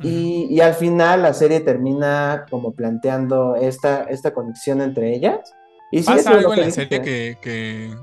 [0.00, 5.54] y, y, al final la serie termina como planteando esta, esta conexión entre ellas
[5.94, 7.94] y ¿Pasa algo en la serie que...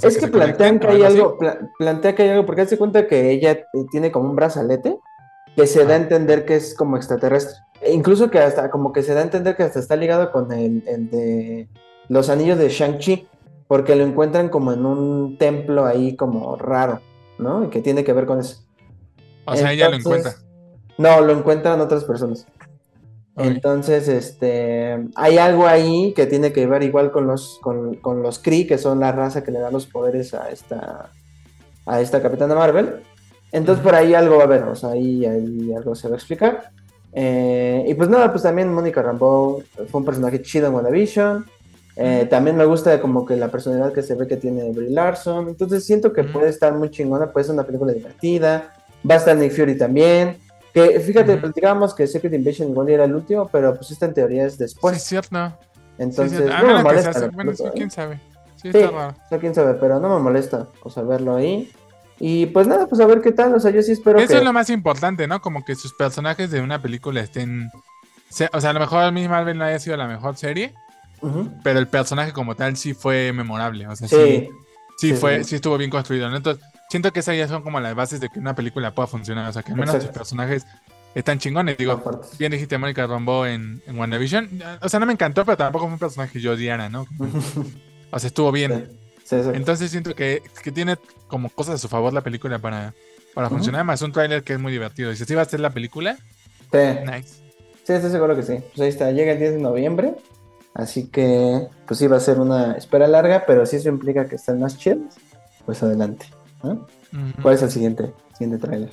[0.00, 1.36] es que, plantean que hay algo,
[1.78, 4.96] plantea que hay algo, porque hace cuenta que ella eh, tiene como un brazalete
[5.56, 7.56] que se da a entender que es como extraterrestre.
[7.80, 10.52] E incluso que hasta como que se da a entender que hasta está ligado con
[10.52, 11.68] el, de
[12.08, 13.26] los anillos de Shang-Chi,
[13.66, 17.00] porque lo encuentran como en un templo ahí como raro,
[17.38, 17.64] ¿no?
[17.64, 18.64] Y que tiene que ver con eso.
[19.46, 20.34] O sea, ella lo encuentra.
[20.98, 22.46] No, lo encuentran otras personas.
[23.36, 28.38] Entonces, este, hay algo ahí que tiene que ver igual con los, con, con, los
[28.38, 31.10] Kree, que son la raza que le da los poderes a esta,
[31.86, 33.02] a esta Capitana Marvel.
[33.52, 36.18] Entonces, por ahí algo va a haber, o sea, ahí, ahí algo se va a
[36.18, 36.70] explicar.
[37.12, 41.46] Eh, y pues nada, pues también Mónica Rambeau fue un personaje chido en WandaVision.
[41.96, 45.48] Eh, también me gusta como que la personalidad que se ve que tiene Brie Larson.
[45.48, 48.74] Entonces siento que puede estar muy chingona, puede ser una película divertida.
[49.08, 50.38] Va a estar Nick Fury también.
[50.72, 54.46] Que fíjate, platicábamos que Secret Invasion igual era el último, pero pues esta en teoría
[54.46, 54.94] es después.
[54.94, 55.52] Sí, es cierto.
[55.98, 57.28] Entonces, no me molesta.
[57.34, 58.20] bueno, sí, quién sabe.
[58.56, 59.14] Sí, está raro.
[59.40, 61.70] quién sabe, pero no me molesta, o sea, verlo ahí.
[62.20, 64.44] Y pues nada, pues a ver qué tal, o sea, yo sí espero Eso es
[64.44, 65.40] lo más importante, ¿no?
[65.40, 67.70] Como que sus personajes de una película estén...
[68.52, 70.74] O sea, a lo mejor a mí Marvel no haya sido la mejor serie,
[71.64, 74.48] pero el personaje como tal sí fue memorable, o sea, sí,
[74.98, 76.36] sí, fue, sí estuvo bien construido, ¿no?
[76.36, 79.48] Entonces, siento que esas ya son como las bases de que una película pueda funcionar.
[79.48, 80.66] O sea, que al menos sus personajes
[81.14, 81.78] están chingones.
[81.78, 84.62] Digo, bien dijiste Mónica Rambo en, en WandaVision.
[84.82, 87.06] O sea, no me encantó, pero tampoco fue un personaje que yo odiara, ¿no?
[88.10, 88.90] o sea, estuvo bien.
[89.30, 92.94] Entonces siento que, que, tiene como cosas a su favor la película para,
[93.34, 93.84] para funcionar.
[93.84, 95.10] Más un tráiler que es muy divertido.
[95.10, 96.16] Dice, ¿sí va a ser la película?
[96.72, 96.78] Sí.
[97.04, 97.40] Nice.
[97.84, 98.58] Sí, estoy seguro que sí.
[98.74, 100.14] Pues ahí está, llega el 10 de noviembre.
[100.74, 104.36] Así que, pues sí, va a ser una espera larga, pero si eso implica que
[104.36, 105.14] están más chidos,
[105.66, 106.26] pues adelante.
[107.42, 108.90] ¿Cuál es el siguiente, siguiente tráiler?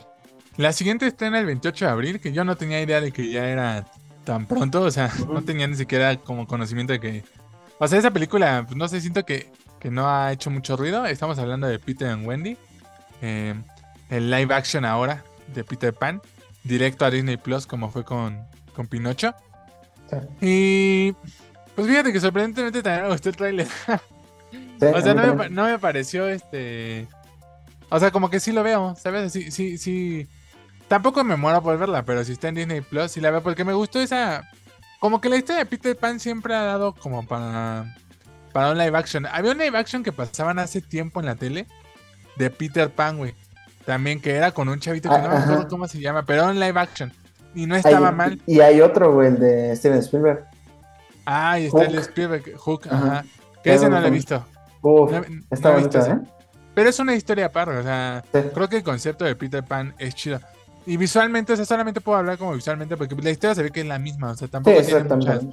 [0.58, 3.30] La siguiente está en el 28 de abril, que yo no tenía idea de que
[3.30, 3.86] ya era
[4.24, 7.24] tan pronto, o sea, no tenía ni siquiera como conocimiento de que...
[7.80, 11.06] O sea, esa película, pues, no sé, siento que, que no ha hecho mucho ruido.
[11.06, 12.58] Estamos hablando de Peter and Wendy.
[13.22, 13.54] Eh,
[14.10, 16.22] el live action ahora de Peter Pan,
[16.64, 19.34] directo a Disney Plus, como fue con, con Pinocho.
[20.42, 21.14] Y
[21.76, 23.68] pues fíjate que sorprendentemente también me gustó el trailer.
[24.82, 27.08] o sea, no me, no me, pareció este
[27.90, 29.32] o sea, como que sí lo veo, ¿sabes?
[29.32, 30.28] Sí, sí, sí.
[30.88, 33.64] Tampoco me muero por verla, pero si está en Disney Plus, sí la veo porque
[33.64, 34.50] me gustó esa.
[35.00, 37.96] Como que la historia de Peter Pan siempre ha dado como para.
[38.58, 39.28] Para un live action.
[39.28, 41.68] Había un live action que pasaban hace tiempo en la tele
[42.38, 43.36] de Peter Pan, güey.
[43.86, 46.42] También que era con un chavito que no me ah, acuerdo cómo se llama, pero
[46.42, 47.14] era un live action.
[47.54, 48.42] Y no estaba mal.
[48.48, 50.44] Y hay otro, güey, el de Steven Spielberg.
[51.24, 53.26] Ah, y está el Spielberg, Hook, ajá.
[53.64, 54.44] Que ese no lo he visto.
[54.82, 55.14] Uf,
[55.52, 56.18] está bonito, ¿eh?
[56.74, 60.16] Pero es una historia aparte, o sea, creo que el concepto de Peter Pan es
[60.16, 60.40] chido.
[60.88, 63.82] Y visualmente, o sea, solamente puedo hablar como visualmente, porque la historia se ve que
[63.82, 65.46] es la misma, o sea, tampoco tiene muchas...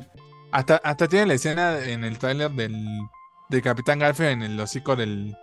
[0.55, 2.87] Hasta, hasta tiene la escena en el tráiler del,
[3.49, 5.37] del Capitán Garfield en el hocico del,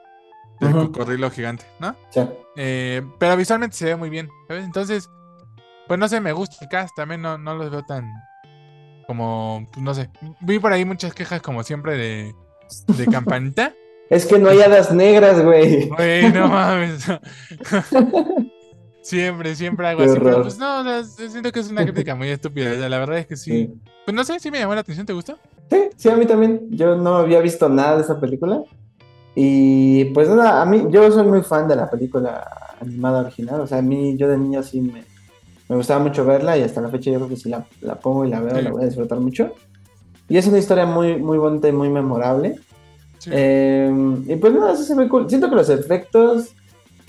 [0.62, 1.98] del cocodrilo gigante, ¿no?
[2.12, 2.22] Sí.
[2.56, 4.64] Eh, pero visualmente se ve muy bien, ¿sabes?
[4.64, 5.10] Entonces,
[5.90, 8.10] pues no sé, me gusta el cast, también no, no los veo tan
[9.06, 10.10] como, pues, no sé.
[10.40, 12.34] Vi por ahí muchas quejas como siempre de,
[12.96, 13.74] de campanita.
[14.10, 15.90] Es que no hay hadas negras, güey.
[15.90, 17.06] Güey, no mames.
[19.02, 20.20] siempre, siempre hago así.
[20.20, 22.90] Pero pues no, o sea, siento que es una crítica muy estúpida.
[22.90, 23.74] la verdad es que sí.
[24.06, 25.38] Pues no sé, sí me llamó la atención, ¿te gustó?
[25.70, 26.68] Sí, sí, a mí también.
[26.72, 28.64] Yo no había visto nada de esa película.
[29.36, 32.46] Y pues nada, a mí, yo soy muy fan de la película
[32.80, 33.62] animada original.
[33.62, 35.04] O sea, a mí, yo de niño sí me,
[35.70, 38.26] me gustaba mucho verla y hasta la fecha yo creo que si la, la pongo
[38.26, 39.54] y la veo, la voy a disfrutar mucho.
[40.28, 42.60] Y es una historia muy, muy bonita y muy memorable.
[43.28, 45.30] Em, y pues nada, eso se ve cool.
[45.30, 46.56] Siento que los efectos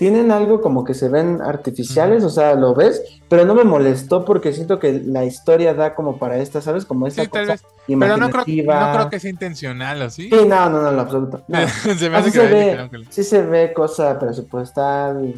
[0.03, 4.25] tienen algo como que se ven artificiales, o sea, lo ves, pero no me molestó
[4.25, 6.83] porque siento que la historia da como para esta, ¿sabes?
[6.83, 7.63] Como esa sí, tal vez.
[7.87, 10.23] Pero no creo, no creo que sea intencional, ¿o sí?
[10.23, 11.45] Sí, no, no, no, en absoluto.
[11.97, 15.35] se me hace sí, se ve, sí se ve cosa presupuestal,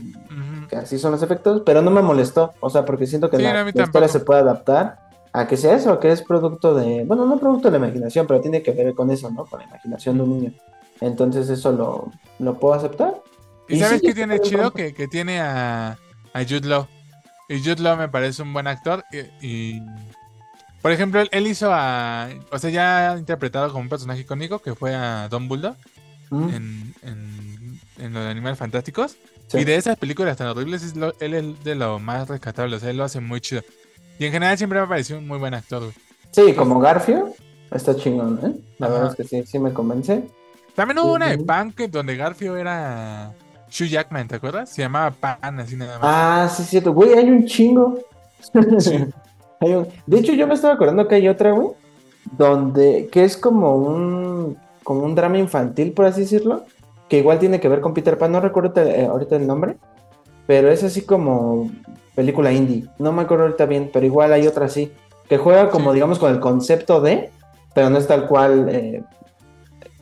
[0.67, 3.43] que así son los efectos, pero no me molestó, o sea, porque siento que Sí,
[3.43, 4.97] la, no, la historia se puede adaptar
[5.31, 8.41] a que sea eso, que es producto de, bueno, no producto de la imaginación, pero
[8.41, 9.45] tiene que ver con eso, ¿no?
[9.45, 10.53] Con la imaginación de un niño.
[11.01, 13.21] Entonces eso lo, lo puedo aceptar.
[13.67, 14.71] ¿Y Y sabes sí, qué tiene chido?
[14.71, 15.97] Que, que tiene a,
[16.33, 16.87] a Jude Law.
[17.49, 19.03] Y Jude Law me parece un buen actor.
[19.41, 19.81] Y, y,
[20.81, 22.29] por ejemplo, él, él hizo a.
[22.51, 25.75] O sea, ya ha interpretado como un personaje icónico que fue a Don Bulldog
[26.31, 29.15] Mm, en, en, en lo de Animales Fantásticos.
[29.47, 29.59] sí.
[29.59, 32.75] Y de esas películas tan horribles, es lo- él es de lo más rescatable.
[32.75, 33.61] O sea, él lo hace muy chido.
[34.17, 35.93] Y en general siempre me ha parecido un muy buen actor, güey.
[36.31, 37.35] Sí, como Garfio,
[37.71, 38.59] está chingón, ¿eh?
[38.79, 38.95] La Ajá.
[38.95, 40.23] verdad es que sí, sí me convence.
[40.73, 43.31] También hubo una de que, donde Garfio era
[43.79, 44.69] Hugh Jackman, ¿te acuerdas?
[44.69, 46.07] Se llamaba Pan, así nada más.
[46.09, 46.93] Ah, sí, cierto.
[46.93, 47.99] Güey, hay un chingo.
[48.79, 49.05] Sí.
[49.61, 51.69] Hay un- De hecho, yo me estaba acordando que hay otra, güey,
[52.37, 56.65] donde, que es como un, como un drama infantil, por así decirlo,
[57.07, 59.77] que igual tiene que ver con Peter Pan, no recuerdo ahorita, eh, ahorita el nombre,
[60.45, 61.71] pero es así como
[62.15, 64.91] película indie, no me acuerdo ahorita bien, pero igual hay otra así,
[65.29, 65.95] que juega como, Sí.
[65.95, 67.31] digamos, con el concepto de,
[67.73, 69.03] pero no es tal cual, eh,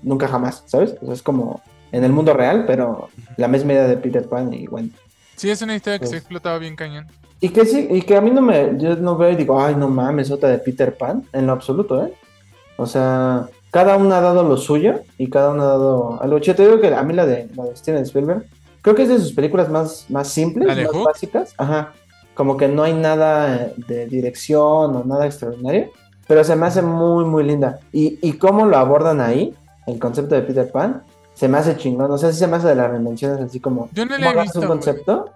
[0.02, 0.96] nunca jamás, ¿sabes?
[1.02, 1.62] O sea, es como
[1.94, 4.92] en el mundo real, pero la misma idea de Peter Pan y Wendy.
[5.38, 7.08] Sí, es una historia que se Pues- ha explotado bien cañón.
[7.40, 9.76] Y que sí, y que a mí no me, yo no veo y digo, ay,
[9.76, 12.14] no mames, otra de Peter Pan, en lo absoluto, ¿eh?
[12.78, 16.38] O sea, cada uno ha dado lo suyo y cada uno ha dado algo.
[16.40, 18.46] Yo te digo que a mí la de, la de Steven Spielberg,
[18.82, 21.06] creo que es de sus películas más, más simples, ¿La de más Hook?
[21.06, 21.54] básicas.
[21.58, 21.92] Ajá.
[22.34, 25.90] Como que no hay nada eh, de dirección o nada extraordinario,
[26.28, 27.80] pero se me hace muy, muy linda.
[27.92, 29.54] Y, y cómo lo abordan ahí,
[29.86, 31.04] el concepto de Peter Pan,
[31.34, 32.12] se me hace chingón.
[32.12, 34.32] O sea, sí se me hace de las reinvenciones así como Yo no ¿Cómo la
[34.40, 34.60] he visto.
[34.62, 35.30] un concepto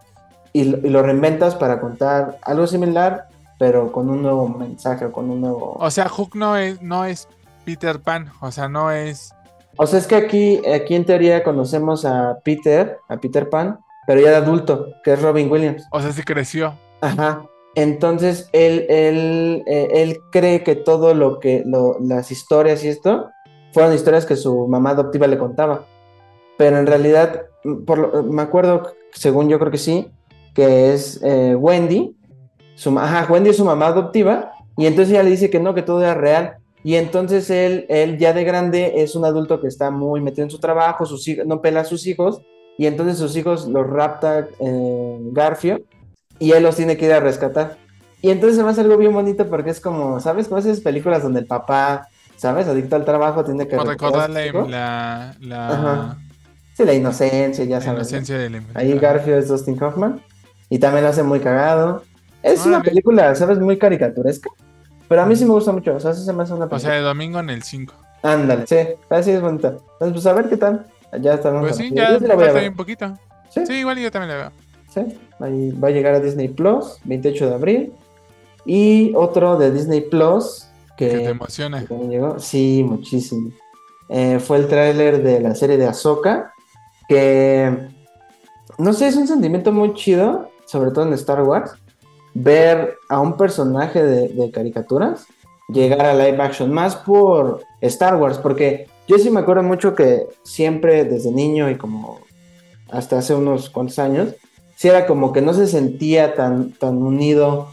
[0.54, 3.28] y, lo- y lo reinventas para contar algo similar,
[3.60, 5.78] pero con un nuevo mensaje o con un nuevo...
[5.80, 7.28] O sea, Hook no es, no es
[7.66, 8.32] Peter Pan.
[8.42, 9.34] O sea, no es.
[9.78, 14.22] O sea, es que aquí, aquí en teoría conocemos a Peter, a Peter Pan, pero
[14.22, 15.86] ya de adulto, que es Robin Williams.
[15.92, 16.74] O sea, sí creció.
[17.02, 17.44] Ajá.
[17.76, 23.30] Entonces, él, él, eh, él cree que todo lo que, lo- las historias y esto,
[23.78, 25.86] fueron historias que su mamá adoptiva le contaba.
[26.58, 30.10] Pero en realidad, mm, me acuerdo, según yo creo que sí,
[30.56, 32.18] que es eh, Wendy,
[32.74, 35.84] su, ajá, Wendy es su mamá adoptiva, y entonces ella le dice que no, que
[35.84, 36.58] todo era real.
[36.84, 40.50] Y entonces él, él ya de grande es un adulto que está muy metido en
[40.50, 42.42] su trabajo, sus hijos, no pela a sus hijos,
[42.80, 45.82] y entonces sus hijos los rapta eh, Garfio,
[46.40, 47.78] y él los tiene que ir a rescatar.
[48.24, 50.48] Y entonces hace algo bien bonito porque es como, ¿sabes?
[50.48, 52.68] Como esas películas donde el papá, ¿sabes?
[52.68, 56.18] Adicto al trabajo, tiene que Por recordar la, la, Ajá.
[56.74, 58.12] Sí, la inocencia, ya la sabes.
[58.12, 58.18] ¿no?
[58.18, 60.22] inocencia de la Ahí Garfield es Dustin Hoffman.
[60.70, 62.04] Y también lo hace muy cagado.
[62.44, 63.60] Es una película, ¿sabes?
[63.60, 64.50] Muy caricaturesca.
[65.08, 65.96] Pero a mí sí me gusta mucho.
[65.96, 66.92] O sea, sí se me hace una O película.
[66.92, 67.94] sea, de domingo en el 5.
[68.24, 68.78] Ándale, sí.
[69.10, 69.70] Así es bonita.
[69.70, 70.86] Entonces, pues a ver qué tal.
[71.22, 71.58] Ya está.
[71.60, 72.62] Pues sí, Yo ya sí la voy a ver.
[72.62, 73.18] bien poquito.
[73.50, 74.52] Sí, Sí, igual yo también la veo.
[74.94, 75.18] sí.
[75.40, 77.94] Ahí va a llegar a Disney Plus, 28 de abril.
[78.66, 80.67] Y otro de Disney Plus
[80.98, 81.86] que, Que te emociona.
[81.86, 82.40] que llegó.
[82.40, 83.52] Sí, muchísimo.
[84.10, 86.54] Eh, fue el tráiler de la serie de Ahsoka.
[87.08, 87.88] Que
[88.78, 91.72] no sé, es un sentimiento muy chido, sobre todo en Star Wars,
[92.34, 95.26] ver a un personaje de, de caricaturas
[95.68, 100.28] llegar a live action, más por Star Wars, porque yo sí me acuerdo mucho que
[100.44, 102.20] siempre desde niño y como
[102.90, 104.34] hasta hace unos cuantos años,
[104.76, 107.70] sí era como que no se sentía tan, tan unido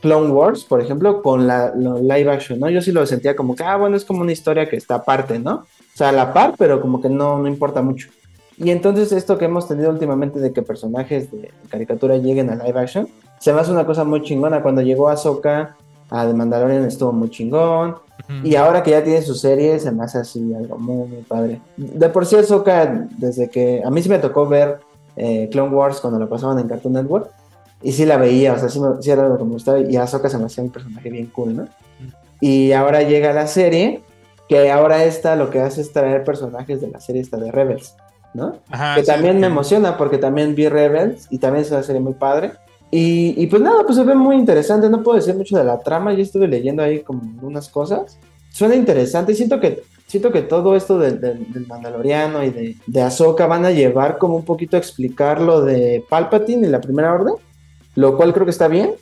[0.00, 2.70] Clone Wars, por ejemplo, con la, live action, ¿no?
[2.70, 5.38] Yo sí lo sentía como que, ah, bueno, es como una historia que está aparte,
[5.38, 5.54] ¿no?
[5.54, 8.08] O sea, a la par, pero como que no, no importa mucho.
[8.58, 12.78] Y entonces esto que hemos tenido últimamente de que personajes de caricatura lleguen a live
[12.78, 14.62] action, se me hace una cosa muy chingona.
[14.62, 15.76] Cuando llegó Ahsoka
[16.10, 17.96] a The Mandalorian estuvo muy chingón.
[18.28, 18.46] Ujú.
[18.46, 21.60] Y ahora que ya tiene su serie, se me hace así algo muy, muy padre.
[21.76, 23.82] De por sí Ahsoka, desde que...
[23.84, 24.78] A mí sí me tocó ver
[25.16, 27.30] eh, Clone Wars cuando lo pasaban en Cartoon Network.
[27.82, 29.78] Y sí la veía, o sea, sí, me- sí era algo que me gustaba.
[29.80, 31.68] Y Ahsoka se me hacía un personaje bien cool, ¿no?
[32.40, 34.02] Y ahora llega la serie,
[34.48, 37.94] que ahora esta lo que hace es traer personajes de la serie esta de Rebels,
[38.34, 38.56] ¿no?
[38.70, 41.82] Ajá, que sí, también me que- emociona porque también vi Rebels y también es una
[41.82, 42.52] serie muy padre.
[42.90, 44.88] Y, y pues nada, pues se ve muy interesante.
[44.88, 46.12] No puedo decir mucho de la trama.
[46.14, 48.16] Yo estuve leyendo ahí como unas cosas.
[48.50, 49.32] Suena interesante.
[49.32, 53.46] y Siento que, siento que todo esto del, del, del Mandaloriano y de, de Ahsoka
[53.48, 57.34] van a llevar como un poquito a explicar lo de Palpatine y la Primera Orden.
[57.96, 58.92] Lo cual creo que está bien,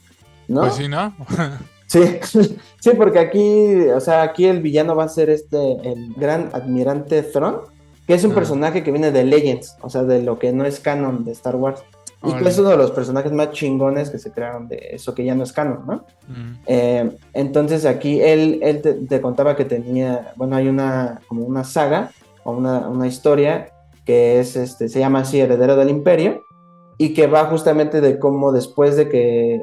[0.48, 0.62] ¿no?
[0.62, 1.14] Pues sí, ¿no?
[1.86, 2.00] Sí,
[2.80, 7.22] sí, porque aquí, o sea, aquí el villano va a ser este, el gran admirante
[7.22, 7.58] Thrawn,
[8.06, 8.36] que es un Ah.
[8.36, 11.56] personaje que viene de Legends, o sea, de lo que no es canon de Star
[11.56, 11.82] Wars.
[12.26, 15.24] Y que es uno de los personajes más chingones que se crearon de eso que
[15.26, 16.06] ya no es canon, ¿no?
[16.26, 16.52] Mm.
[16.66, 21.64] Eh, entonces aquí él, él te, te contaba que tenía, bueno, hay una, como una
[21.64, 23.68] saga o una, una historia
[24.06, 26.43] que es, este, se llama así Heredero del Imperio,
[26.98, 29.62] y que va justamente de cómo después de que eh,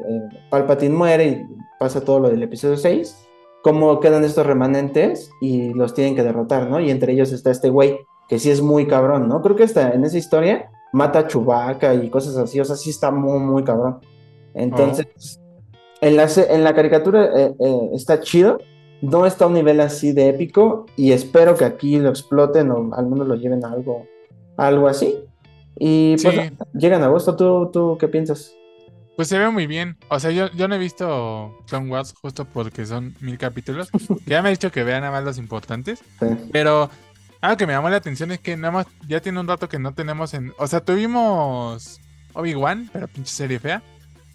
[0.49, 1.41] Palpatine muere y
[1.79, 3.27] pasa todo lo del episodio 6,
[3.63, 6.79] cómo quedan estos remanentes y los tienen que derrotar, ¿no?
[6.79, 9.41] Y entre ellos está este güey, que sí es muy cabrón, ¿no?
[9.41, 12.89] Creo que hasta en esa historia mata a Chewbacca y cosas así, o sea, sí
[12.89, 13.99] está muy, muy cabrón.
[14.53, 15.39] Entonces,
[16.01, 18.59] en, la, en la caricatura eh, eh, está chido,
[19.01, 22.93] no está a un nivel así de épico y espero que aquí lo exploten o
[22.93, 24.05] al menos lo lleven a algo,
[24.57, 25.23] algo así.
[25.77, 28.55] Y pues llegan a agosto, ¿tú, ¿tú qué piensas?
[29.15, 29.97] Pues se ve muy bien.
[30.09, 33.89] O sea, yo, yo no he visto Clone Wars justo porque son mil capítulos.
[34.25, 36.03] ya me ha dicho que vean nada más los importantes.
[36.51, 36.89] Pero
[37.41, 39.79] algo que me llamó la atención es que nada más ya tiene un rato que
[39.79, 40.53] no tenemos en.
[40.57, 41.99] O sea, tuvimos
[42.33, 43.81] Obi-Wan, pero pinche serie fea.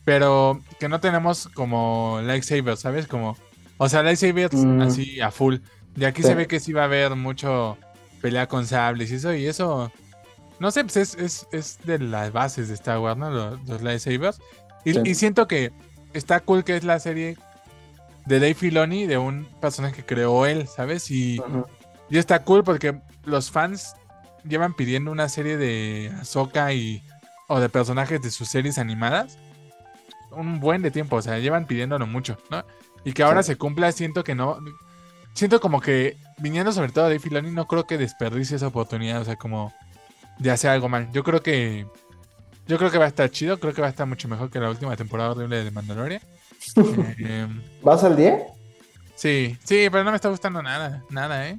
[0.04, 3.06] Pero que no tenemos como lightsabers, ¿sabes?
[3.06, 3.36] Como.
[3.78, 4.80] O sea, lightsabers mm.
[4.82, 5.56] así a full.
[5.94, 7.78] De aquí se ve que sí va a haber mucho
[8.20, 9.34] pelea con sables y eso.
[9.34, 9.90] Y eso.
[10.58, 13.30] No sé, pues es, es, de las bases de Star Wars, ¿no?
[13.30, 14.40] Los, los lightsabers.
[14.84, 15.72] Y, siento que
[16.12, 17.36] está cool que es la serie
[18.24, 21.10] de Dave Filoni de un personaje que creó él, ¿sabes?
[21.10, 21.42] Y,
[22.08, 23.94] y está cool porque los fans
[24.44, 27.02] llevan pidiendo una serie de Ahsoka y
[27.48, 29.38] o de personajes de sus series animadas
[30.36, 32.64] un buen de tiempo, o sea, llevan pidiéndolo mucho, ¿no?
[33.04, 34.58] Y que ahora se cumpla, siento que no
[35.32, 39.24] siento como que viniendo sobre todo de Filoni no creo que desperdicie esa oportunidad, o
[39.24, 39.72] sea, como
[40.38, 41.10] de hacer algo mal.
[41.12, 41.86] Yo creo que
[42.66, 44.58] yo creo que va a estar chido, creo que va a estar mucho mejor que
[44.58, 46.20] la última temporada horrible de Mandalorian.
[46.76, 47.46] Eh,
[47.82, 48.42] ¿Vas al 10?
[49.14, 51.58] Sí, sí, pero no me está gustando nada, nada, ¿eh?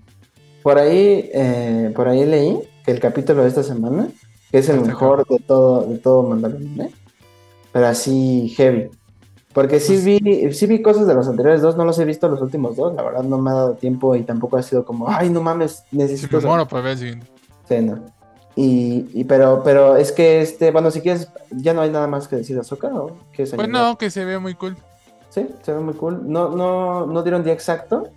[0.64, 4.10] Por ahí, eh, por ahí leí que el capítulo de esta semana,
[4.52, 6.92] que es el mejor de todo, de todo Mandalorian, ¿eh?
[7.72, 8.90] Pero así heavy.
[9.54, 12.28] Porque sí pues vi, sí vi cosas de los anteriores dos, no los he visto
[12.28, 15.10] los últimos dos, la verdad no me ha dado tiempo y tampoco ha sido como,
[15.10, 16.42] ay, no mames, necesito...
[16.42, 17.14] Sí, me ver si...
[17.68, 18.17] Sí, no.
[18.60, 22.38] Y, pero, pero es que este, bueno, si quieres, ya no hay nada más que
[22.38, 23.16] decir de Azoka, ¿o?
[23.36, 24.76] pues no, que se ve muy cool.
[25.30, 26.28] Sí, se ve muy cool.
[26.28, 28.10] No, no, no dieron día exacto,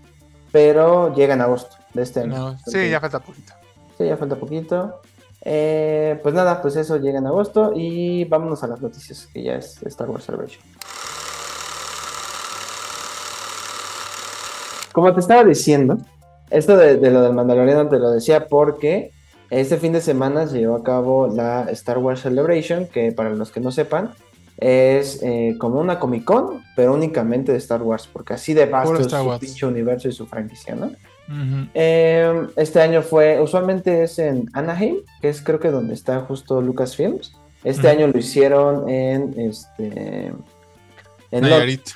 [0.51, 2.57] pero llega en agosto de este año.
[2.65, 3.53] sí, ya falta poquito.
[3.99, 5.03] Sí, ya falta poquito.
[5.43, 9.57] Eh, pues nada, pues eso llega en agosto y vámonos a las noticias, que ya
[9.57, 10.63] es Star Wars Celebration.
[14.93, 15.99] Como te estaba diciendo,
[16.49, 19.13] esto de, de lo del Mandaloriano te lo decía porque
[19.51, 23.51] este fin de semana se llevó a cabo la Star Wars Celebration, que para los
[23.51, 24.11] que no sepan,
[24.59, 29.01] es eh, como una Comic Con, pero únicamente de Star Wars, porque así de vasto
[29.01, 30.93] es su pinche universo y su franquicia, ¿no?
[31.75, 36.61] Em, este año fue, usualmente es en Anaheim, que es creo que donde está justo
[36.61, 37.37] Lucasfilms.
[37.63, 40.33] Este año lo hicieron en este.
[41.31, 41.91] En Nayarit.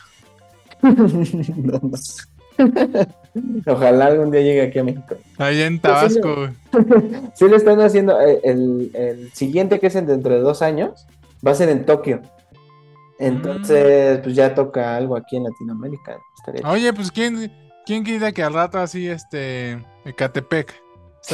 [3.67, 5.17] Ojalá algún día llegue aquí a México.
[5.39, 6.49] Ahí en Tabasco.
[7.35, 8.21] sí, lo están haciendo.
[8.21, 11.07] Eh, el, siguiente que es dentro de dos años
[11.47, 12.23] va a ser en Tokio.
[13.19, 14.23] Entonces, mm.
[14.23, 16.19] pues ya toca algo aquí en Latinoamérica.
[16.65, 17.51] Oye, pues ¿quién,
[17.87, 20.75] quién quita que al rato así, este, Ecatepec,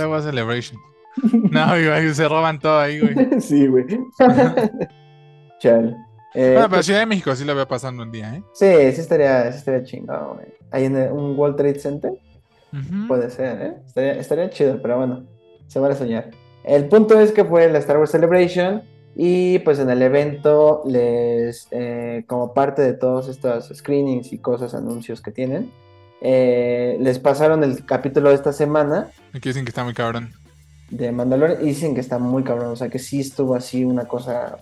[0.08, 0.80] Wars Celebration?
[1.50, 3.40] No, güey, se roban todo ahí, güey.
[3.40, 3.84] sí, güey.
[5.58, 5.96] Chale.
[6.34, 8.42] Eh, bueno, pero pues Ciudad de México sí lo veo pasando un día, ¿eh?
[8.54, 10.59] Sí, sí estaría, sí estaría chingado, güey.
[10.70, 12.12] Ahí en un World Trade Center.
[13.08, 13.74] Puede ser, ¿eh?
[13.84, 15.24] Estaría, estaría chido, pero bueno,
[15.66, 16.30] se van a soñar.
[16.62, 18.82] El punto es que fue la Star Wars Celebration
[19.16, 24.74] y pues en el evento les, eh, como parte de todos estos screenings y cosas,
[24.74, 25.72] anuncios que tienen,
[26.20, 29.08] eh, les pasaron el capítulo de esta semana.
[29.34, 30.32] Y que dicen que está muy cabrón.
[30.90, 34.04] De Mandalorian y dicen que está muy cabrón, o sea que sí estuvo así una
[34.04, 34.58] cosa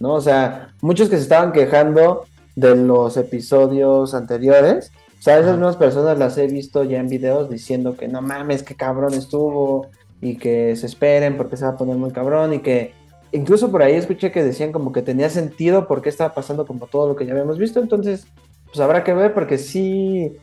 [0.00, 0.14] ¿no?
[0.14, 5.76] O sea, muchos que se estaban quejando de los episodios anteriores, o sea, esas mismas
[5.76, 9.88] personas las he visto ya en videos diciendo que no mames, qué cabrón estuvo
[10.20, 12.92] y que se esperen porque se va a poner muy cabrón y que
[13.32, 17.08] incluso por ahí escuché que decían como que tenía sentido porque estaba pasando como todo
[17.08, 18.26] lo que ya habíamos visto, entonces
[18.66, 20.36] pues habrá que ver porque sí,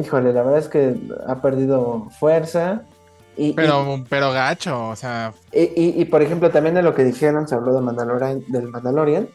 [0.00, 0.94] híjole, la verdad es que
[1.26, 2.84] ha perdido fuerza
[3.54, 5.32] pero, pero gacho, o sea.
[5.52, 9.28] Y, por ejemplo, también de lo que dijeron, se habló de Mandalorian, del Mandalorian.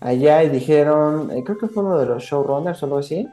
[0.00, 3.28] Allá y dijeron, eh, creo que fue uno de los showrunners o algo así,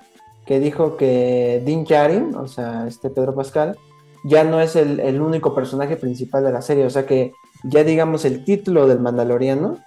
[0.48, 3.78] que dijo que Dean Jarin, o sea, este Pedro Pascal,
[4.24, 6.86] ya no es el, único personaje principal de la serie.
[6.86, 7.34] O sea que
[7.66, 9.78] ya digamos el título del Mandaloriano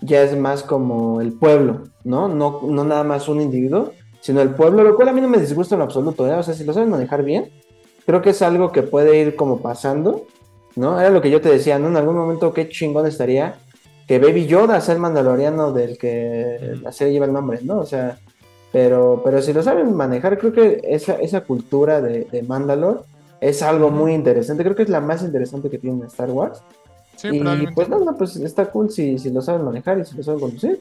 [0.00, 2.26] ya es más como el pueblo, ¿no?
[2.26, 5.38] No, no nada más un individuo, sino el pueblo, lo cual a mí no me
[5.38, 6.34] disgusta en absoluto, ¿eh?
[6.34, 7.50] O sea, si lo saben manejar bien,
[8.04, 10.26] creo que es algo que puede ir como pasando,
[10.74, 11.00] ¿no?
[11.00, 11.88] Era lo que yo te decía, ¿no?
[11.88, 13.54] En algún momento qué chingón estaría
[14.08, 17.78] que Baby Yoda sea el mandaloriano del que la serie lleva el nombre, ¿no?
[17.78, 18.18] O sea,
[18.72, 23.00] pero, pero si lo saben manejar, creo que esa, esa cultura de, de Mandalore
[23.40, 26.62] es algo muy interesante, creo que es la más interesante que tiene Star Wars.
[27.16, 30.22] Sí, y pues nada, pues está cool si, si lo saben manejar y si lo
[30.22, 30.80] saben conducir.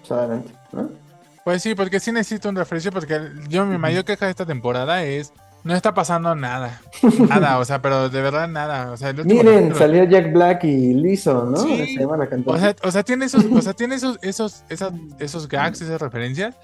[0.00, 0.90] Pues adelante, ¿no?
[1.44, 5.04] Pues sí, porque sí necesito un refresco, porque yo mi mayor queja de esta temporada
[5.04, 5.32] es
[5.64, 6.80] no está pasando nada.
[7.28, 8.92] Nada, o sea, pero de verdad nada.
[8.92, 11.56] O sea, Miren, salió Jack Black y Lizzo, ¿no?
[11.56, 11.94] Sí.
[11.94, 12.28] Se llama la.
[12.46, 16.00] O sea, o sea, tiene esos, o sea, tiene esos, esos, esas- esos gags, esas
[16.00, 16.54] referencias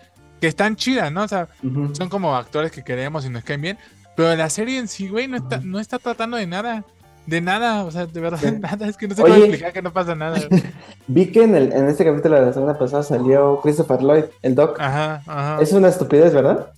[0.45, 1.23] que están chidas, ¿no?
[1.23, 1.95] O sea, Ujú.
[1.95, 3.79] son como actores que queremos y nos caen bien.
[4.15, 6.85] Pero la serie en sí, güey, no está, no está tratando de nada.
[7.27, 8.53] De nada, o sea, de verdad, Sí.
[8.61, 8.87] nada.
[8.87, 9.23] Es que no Oye.
[9.23, 10.39] cómo explicar que no pasa nada.
[11.07, 14.55] Vi que en, el, en este capítulo de la semana pasada salió Christopher Lloyd, el
[14.55, 14.79] Doc.
[14.79, 15.63] Ajá, ajá.
[15.63, 16.73] Es una estupidez, ¿verdad?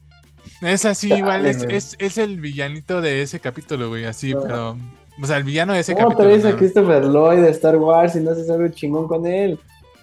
[0.63, 4.43] Es así, igual, es, es, es el villanito de ese capítulo, güey, así, No.
[4.43, 4.77] pero.
[5.21, 6.29] O sea, el villano de ese ¿Cómo capítulo.
[6.39, 6.57] traes a.
[6.57, 9.59] Christopher Lloyd de Star Wars y no haces algo chingón con él?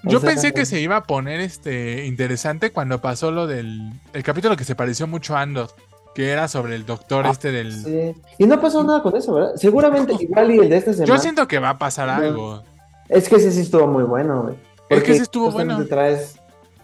[0.06, 3.94] O Yo sea, pensé que se iba a poner este interesante cuando pasó lo del
[4.14, 5.70] el capítulo que se pareció mucho a Andor,
[6.14, 7.74] que era sobre el doctor Ah, este del.
[7.84, 8.22] Sí.
[8.38, 9.52] Y no pasó nada con eso, ¿verdad?
[9.56, 11.16] Seguramente igual y el de esta semana.
[11.16, 12.14] Yo siento que va a pasar No.
[12.28, 12.64] algo.
[13.10, 14.56] Es que ese sí estuvo muy bueno, güey.
[14.90, 15.86] Es que ese estuvo bueno.
[15.86, 16.36] Traes,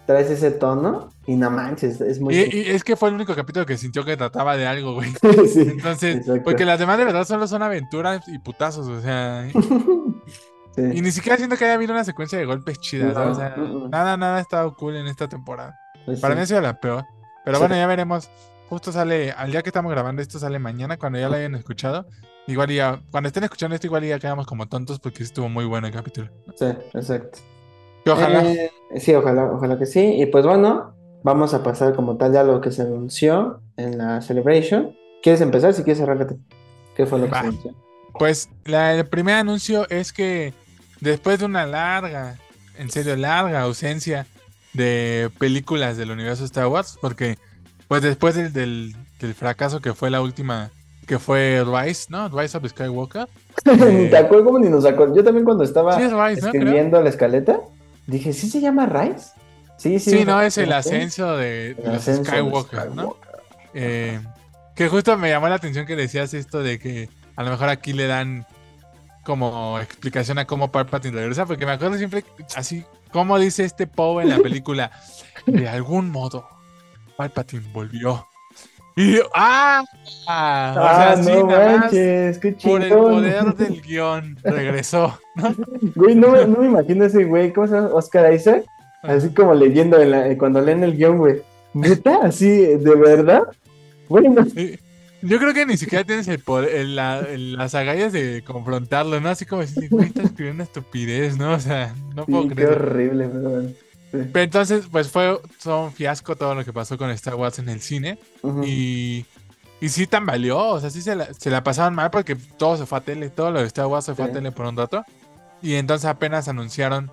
[0.05, 2.35] traes ese tono y no manches, es muy...
[2.35, 5.11] Y, y es que fue el único capítulo que sintió que trataba de algo, güey.
[5.47, 6.41] sí, Entonces, exacto.
[6.43, 9.47] porque las demás de verdad solo son aventuras y putazos, o sea.
[10.91, 10.97] Sí.
[10.97, 13.55] Y ni siquiera siento que haya habido una secuencia de golpes chidas, No, o sea,
[13.89, 15.77] nada, nada ha estado cool en esta temporada.
[16.05, 16.37] Pues Para sí.
[16.37, 17.05] mí ha sido la peor.
[17.45, 17.61] Pero Sí.
[17.61, 18.29] bueno, ya veremos.
[18.69, 22.05] Justo sale, al día que estamos grabando esto sale mañana, cuando ya lo hayan escuchado.
[22.47, 25.87] Igual ya, cuando estén escuchando esto, igual ya quedamos como tontos porque estuvo muy bueno
[25.87, 26.29] el capítulo.
[26.55, 27.39] Sí, exacto.
[28.05, 28.43] Que ojalá.
[28.45, 30.21] Eh, sí, ojalá, ojalá que sí.
[30.21, 33.97] Y pues bueno, vamos a pasar como tal ya a lo que se anunció en
[33.97, 34.95] la Celebration.
[35.23, 35.73] ¿Quieres empezar?
[35.73, 36.37] Si quieres, arráncate.
[36.95, 37.41] ¿Qué fue lo que Va.
[37.41, 37.75] se anunció?
[38.17, 40.53] Pues la- el primer anuncio es que
[41.01, 42.37] después de una larga,
[42.77, 44.25] en serio, larga ausencia
[44.73, 47.37] de películas del universo Star Wars, porque
[47.87, 50.69] pues después del, del, del fracaso que fue la última,
[51.07, 52.29] que fue Rise, ¿no?
[52.29, 53.27] Rise of Skywalker.
[53.65, 55.15] Ni te acuerdas cómo ni nos acuerdo.
[55.15, 56.51] Yo también cuando estaba Sí, es Rise, ¿no?
[56.51, 56.61] Creo.
[56.61, 57.59] escribiendo la escaleta,
[58.05, 59.31] dije, ¿sí se llama Rice?
[59.77, 60.11] Sí, sí.
[60.11, 63.15] Sí, no, es el ascenso de, de El los ascenso de Skywalker, ¿no?
[63.15, 63.39] Skywalker.
[63.73, 64.19] Eh,
[64.75, 67.93] que justo me llamó la atención que decías esto de que a lo mejor aquí
[67.93, 68.45] le dan
[69.29, 72.23] como explicación a cómo Palpatine regresa, porque me acuerdo siempre
[72.55, 74.89] así, como dice este Poe en la película,
[75.45, 76.47] de algún modo
[77.15, 78.25] Palpatine volvió.
[78.95, 79.83] Y yo, ¡ah!
[80.27, 85.19] ah, o sea, Ah, no manches, qué por el poder del guion regresó.
[85.35, 85.55] ¿no?
[85.95, 87.89] Güey, no, me- no me imagino ese güey, ¿cómo se llama?
[87.93, 88.63] Oscar Isaac,
[89.03, 91.43] así como leyendo en la- cuando leen el guion, güey.
[91.75, 92.21] ¿Neta?
[92.23, 93.43] ¿Así, de verdad?
[94.09, 94.79] Bueno, Sí.
[95.21, 99.19] Yo creo que ni siquiera tienes el poder, el- la- el- las agallas de confrontarlo,
[99.19, 99.29] ¿no?
[99.29, 101.51] Así como decir, güey, estás escribiendo una estupidez, ¿no?
[101.53, 102.71] O sea, no puedo sí, qué creer.
[102.71, 103.69] horrible, pero bueno.
[103.69, 104.17] Sí.
[104.33, 107.69] Pero entonces, pues fue todo un fiasco todo lo que pasó con Star Wars en
[107.69, 108.17] el cine.
[108.65, 109.25] Y,
[109.81, 112.85] y sí tambaleó, o sea, sí se la, se la pasaban mal porque todo se
[112.85, 114.31] fue a tele, todo lo de Star Wars se fue Sí.
[114.31, 115.03] a tele por un rato.
[115.61, 117.11] Y entonces apenas anunciaron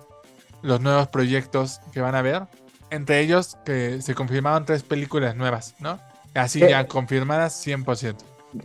[0.63, 2.43] los nuevos proyectos que van a ver.
[2.89, 5.99] Entre ellos que se confirmaron tres películas nuevas, ¿no?
[6.37, 6.69] Así ¿Qué?
[6.69, 8.15] ya confirmadas 100%.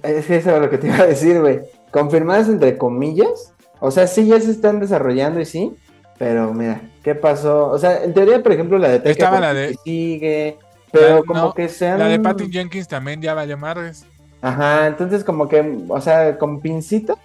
[0.03, 1.61] Es que eso era lo que te iba a decir, güey.
[1.91, 3.53] Confirmadas entre comillas.
[3.81, 5.73] O sea, sí, ya se están desarrollando y sí.
[6.18, 7.68] Pero mira, ¿qué pasó?
[7.68, 10.57] O sea, en teoría, por ejemplo, la de Estaba la de- sigue.
[10.93, 11.99] Pero La- como no, que sean.
[11.99, 14.05] La de Patty Jenkins también ya valió madres.
[14.43, 17.16] Ajá, entonces como que, o sea, con pincitas.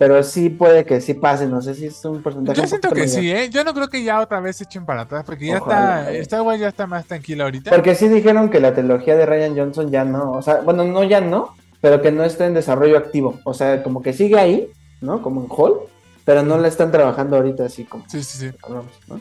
[0.00, 1.46] Pero sí puede que sí pase.
[1.46, 2.58] No sé si es un porcentaje.
[2.58, 3.20] Yo siento que mayor.
[3.20, 3.50] sí, ¿eh?
[3.50, 6.38] Yo no creo que ya otra vez se echen para atrás porque ya Ojalá, está,
[6.38, 6.40] eh.
[6.40, 7.70] Wars ya está más tranquila ahorita.
[7.70, 11.04] Porque sí dijeron que la trilogía de Ryan Johnson ya no, o sea, bueno, no
[11.04, 13.40] ya no, pero que no está en desarrollo activo.
[13.44, 14.70] O sea, como que sigue ahí,
[15.02, 15.20] ¿no?
[15.20, 15.80] Como en Hall,
[16.24, 18.50] pero no la están trabajando ahorita así como Sí, sí, sí.
[18.62, 19.20] hablamos, ¿no?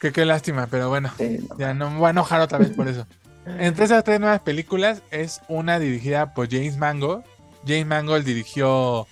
[0.00, 1.12] Que qué lástima, pero bueno.
[1.16, 1.56] Sí, no.
[1.56, 3.06] Ya no me voy a enojar otra vez por eso.
[3.46, 7.22] Entre esas tres nuevas películas es una dirigida por James Mangold.
[7.64, 9.06] James Mangold dirigió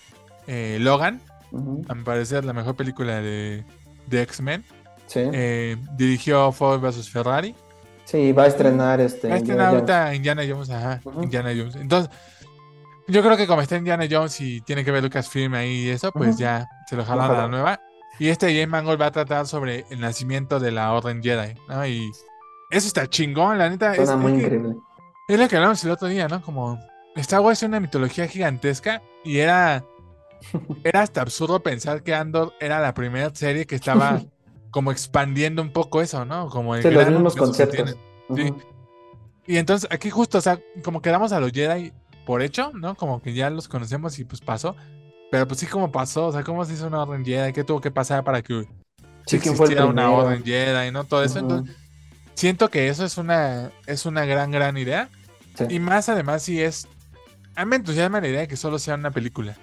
[0.47, 1.21] eh, Logan,
[1.51, 3.65] Ujú, a mi parecer la mejor película de,
[4.07, 4.65] de X-Men.
[5.07, 7.11] Sí, Eh, dirigió Ford vs.
[7.11, 7.55] Ferrari.
[8.05, 9.29] sí, va a estrenar este.
[9.29, 11.01] Va a Indiana estrenar ahorita Indiana Jones, ajá.
[11.23, 11.77] Indiana Jones.
[11.77, 12.11] Entonces,
[13.09, 16.13] yo creo que como está Indiana Jones y tiene que ver Lucasfilm ahí y eso,
[16.13, 17.81] pues ya se lo jalan a la nueva.
[18.19, 21.85] Y este James Mangold va a tratar sobre el nacimiento de la Orden Jedi, ¿no?
[21.87, 22.11] Y
[22.71, 23.91] eso está chingón, la neta.
[23.93, 24.77] es- Suena muy es que- increíble.
[25.29, 26.41] Es lo que hablamos el otro día, ¿no?
[26.43, 26.79] Como
[27.17, 29.85] Star Wars es una mitología gigantesca y era,
[30.85, 34.23] era hasta absurdo pensar que Andor era la primera serie que estaba
[34.71, 36.49] como expandiendo un poco eso, ¿no?
[36.49, 37.97] Como el Sí, los mismos conceptos.
[38.35, 38.53] sí.
[39.47, 41.93] Y entonces aquí justo, o sea, como quedamos a los Jedi
[42.25, 42.95] por hecho, ¿no?
[42.95, 44.77] Como que ya los conocemos y pues pasó.
[45.31, 47.81] Pero pues sí como pasó, o sea, cómo se hizo una orden Jedi, qué tuvo
[47.81, 48.69] que pasar para que
[49.27, 51.05] Sí, ¿quién fue el existiera una orden Jedi, ¿no?
[51.05, 51.39] Todo eso.
[51.39, 51.77] Entonces,
[52.35, 55.09] siento que eso es una, es una gran, gran idea.
[55.55, 55.65] Sí.
[55.71, 56.87] Y más además si es.
[57.55, 59.57] A mí me entusiasma la idea de que solo sea una película.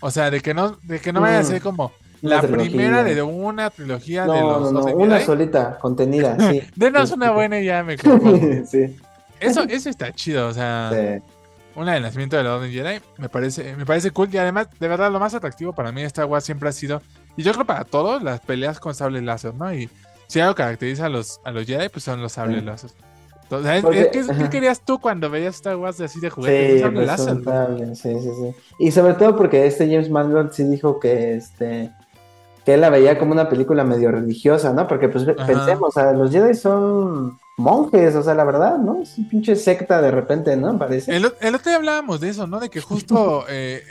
[0.00, 1.46] O sea, de que no, de que no vaya a Mm.
[1.46, 1.92] ser como
[2.22, 6.62] la primera de una trilogía de los no, no, una solita, contenida, sí.
[6.76, 7.96] Denos una buena y ya me
[8.66, 8.96] sí.
[9.40, 10.90] Eso, eso está chido, o sea.
[11.74, 14.30] Una del nacimiento de la Orden Jedi me parece, me parece cool.
[14.32, 17.02] Y además, de verdad, lo más atractivo para mí de Star Wars siempre ha sido,
[17.36, 19.72] y yo creo para todos, las peleas con sables láser, ¿no?
[19.74, 19.90] Y
[20.26, 22.90] si algo caracteriza a los, a los Jedi, pues son los sables láser.
[23.48, 26.78] ¿Qué, querías tú cuando veías Star Wars así de juguete?
[26.78, 28.54] Sí, pues sí, sí, sí.
[28.78, 31.92] Y sobre todo porque este James Mangold sí dijo que este
[32.66, 34.88] que él la veía como una película medio religiosa, ¿no?
[34.88, 39.00] Porque pues pensemos, o sea, los Jedi son monjes, o sea, la verdad, ¿no?
[39.02, 40.76] Es un pinche secta de repente, ¿no?
[40.76, 41.14] Parece.
[41.14, 42.58] El, otro día hablábamos de eso, ¿no?
[42.58, 43.82] De que justo eh,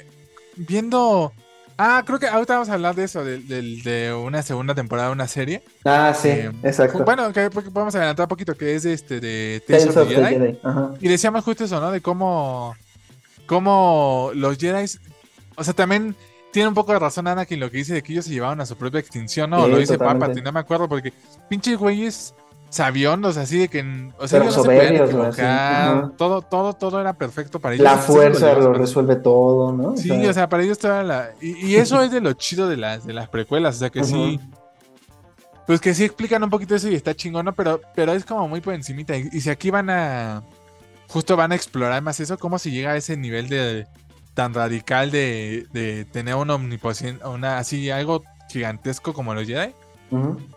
[0.57, 1.31] viendo.
[1.77, 5.27] Ah, creo que ahorita vamos a hablar de eso, de, una segunda temporada de una
[5.27, 5.61] serie.
[5.83, 7.03] Ah, sí, eh, exacto.
[7.03, 10.57] Bueno, que podemos adelantar un poquito, que es este de Tales of, Jedi.
[11.01, 11.91] Y decíamos justo eso, ¿no?
[11.91, 12.75] De cómo,
[13.45, 14.85] cómo los Jedi,
[15.55, 16.15] o sea, también
[16.55, 18.65] tiene un poco de razón Anakin lo que dice de que ellos se llevaban a
[18.65, 19.67] su propia extinción, ¿no?
[19.67, 21.11] lo dice Papa, no me acuerdo, porque
[21.49, 22.33] pinches güeyes
[22.75, 24.11] sabiondos, así de que.
[24.17, 27.83] O sea, no Todo, todo, todo era perfecto para ellos.
[27.85, 29.95] La fuerza lo, resuelve todo, ¿no?
[29.95, 31.31] Sí, o sea, para ellos estaba la.
[31.41, 34.39] Y, eso es de lo chido de las, de las precuelas, o sea que sí.
[35.65, 37.53] Pues que sí explican un poquito eso y está chingón, ¿no?
[37.53, 39.15] Pero, pero es como muy por encimita.
[39.15, 40.43] Y, si aquí van a.
[41.07, 43.87] Justo van a explorar más eso, cómo se llega a ese nivel de
[44.33, 49.73] tan radical de, de tener una omnipotencia, una así algo gigantesco como los Jedi.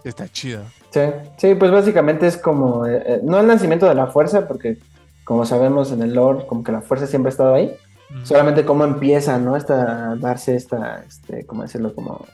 [0.04, 0.62] Está chido.
[0.90, 1.00] Sí,
[1.36, 4.78] sí, pues básicamente es como, eh, eh, no el nacimiento de la fuerza, porque
[5.24, 7.76] como sabemos en el lore, como que la fuerza siempre ha estado ahí,
[8.24, 9.56] solamente cómo empieza, ¿no?
[9.56, 11.94] Esta, darse esta, este, ¿cómo decirlo?
[11.94, 12.24] Como,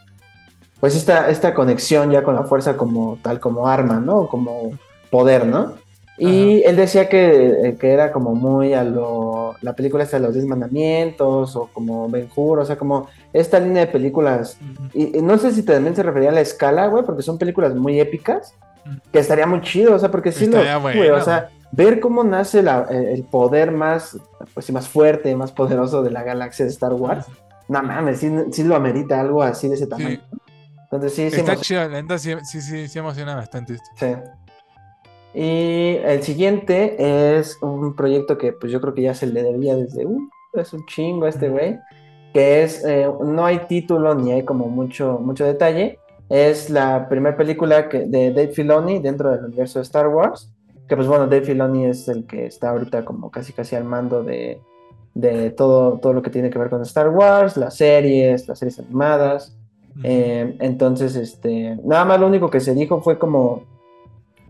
[0.79, 4.29] pues esta, esta conexión ya con la fuerza como tal, como arma, ¿no?
[4.29, 4.79] Como
[5.11, 5.75] poder, ¿no?
[6.16, 9.56] Y él decía que, eh, que, era como muy a lo.
[9.62, 13.58] La película está de los 10 mandamientos, o como Ben Hur, o sea, como esta
[13.58, 14.56] línea de películas.
[14.92, 17.98] y, no sé si también se refería a la escala, güey, porque son películas muy
[17.98, 18.54] épicas,
[19.12, 20.60] que estaría muy chido, o sea, porque sí lo.
[20.60, 24.16] o sea, ver cómo nace la, eh, el poder más,
[24.52, 27.26] pues más fuerte, más poderoso de la galaxia de Star Wars.
[27.66, 30.20] No mames, sí, lo amerita algo así de ese tamaño.
[30.84, 31.40] Entonces sí, sí.
[31.40, 31.88] Está chido,
[32.18, 33.86] sí, sí, sí, sí emociona bastante esto.
[33.96, 34.14] Sí.
[35.35, 39.74] Y el siguiente es un proyecto que pues yo creo que ya se le debía
[39.74, 41.78] desde, uh, es un chingo a este güey,
[42.32, 47.37] que es, eh, no hay título ni hay como mucho, mucho detalle, es la primera
[47.37, 50.53] película que, de Dave Filoni dentro del universo de Star Wars,
[50.89, 54.22] que pues bueno, Dave Filoni es el que está ahorita como casi casi al mando
[54.22, 54.61] de,
[55.14, 58.78] de todo, todo lo que tiene que ver con Star Wars, las series, las series
[58.78, 59.57] animadas.
[60.03, 63.62] Eh, entonces, este, nada más lo único que se dijo fue como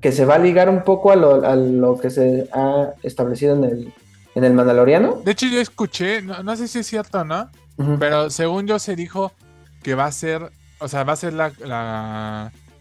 [0.05, 3.95] que se va a ligar un poco a lo, que se ha establecido en el,
[4.35, 5.23] en el Mandaloriano.
[5.25, 7.49] De hecho, yo escuché, no, sé si es cierto o no,
[7.99, 9.33] pero según yo se dijo
[9.83, 11.53] que va a ser, o sea, va a ser la,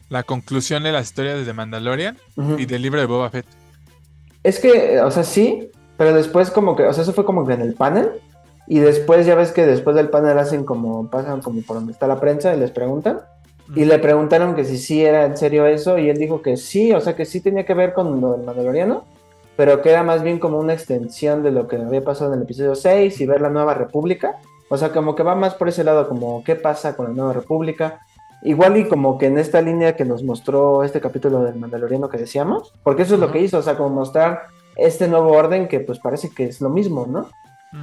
[0.09, 2.17] la, conclusión de la historia de The Mandalorian
[2.57, 3.45] y del libro de Boba Fett.
[4.43, 7.53] Es que, o sea, sí, pero después como que, o sea, eso fue como que
[7.53, 8.09] en el panel.
[8.67, 12.05] Y después ya ves que después del panel hacen como, pasan como por donde está
[12.05, 13.21] la prensa y les preguntan.
[13.75, 16.91] Y le preguntaron que si sí era en serio eso, y él dijo que sí,
[16.93, 19.05] o sea que sí tenía que ver con lo del Mandaloriano,
[19.55, 22.43] pero que era más bien como una extensión de lo que había pasado en el
[22.43, 24.37] episodio 6 y ver la nueva república.
[24.69, 27.33] O sea, como que va más por ese lado, como qué pasa con la nueva
[27.33, 28.01] república.
[28.43, 32.17] Igual y como que en esta línea que nos mostró este capítulo del Mandaloriano que
[32.17, 35.79] decíamos, porque eso es lo que hizo, o sea, como mostrar este nuevo orden que
[35.79, 37.29] pues parece que es lo mismo, ¿no?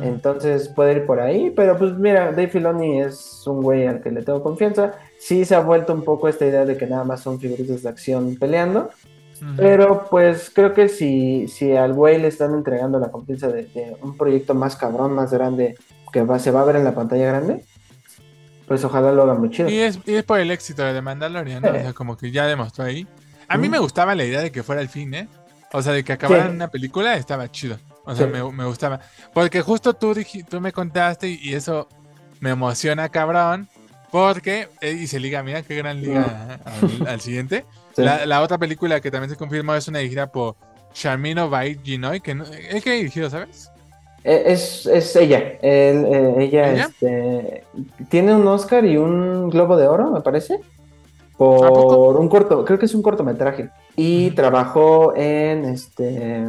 [0.00, 4.12] Entonces puede ir por ahí, pero pues mira, Dave Filoni es un güey al que
[4.12, 7.20] le tengo confianza sí se ha vuelto un poco esta idea de que nada más
[7.20, 8.90] son figuritas de acción peleando.
[9.56, 14.14] Pero pues creo que si, si al güey le están entregando la confianza de, un
[14.18, 15.78] proyecto más cabrón, más grande,
[16.12, 17.64] que va, se va a ver en la pantalla grande,
[18.68, 19.70] pues ojalá lo haga muy chido.
[19.70, 21.70] Y es, por el éxito de Mandalorian, ¿no?
[21.70, 23.06] o sea, como que ya demostró ahí.
[23.48, 25.26] A mí me gustaba la idea de que fuera el fin, ¿eh?
[25.72, 27.78] O sea, de que acabaran una película estaba chido.
[28.10, 29.00] O sea, me, me, gustaba.
[29.32, 30.14] Porque justo tú,
[30.48, 31.88] tú me contaste y eso
[32.40, 33.68] me emociona, cabrón.
[34.10, 36.58] Porque, eh, y se liga, mira qué gran liga
[37.06, 37.64] al, siguiente.
[37.96, 40.56] La, otra película que también se confirmó es una dirigida por
[40.92, 43.70] Sharmino Bai Ginoy, que no, ¿es que dirigido, sabes?
[44.24, 45.38] Eh, es, es ella.
[45.62, 47.64] Eh, ella, Este,
[48.08, 50.58] tiene un Oscar y un Globo de Oro, me parece.
[51.36, 53.70] Por un corto, creo que es un cortometraje.
[53.96, 56.44] Y trabajó en este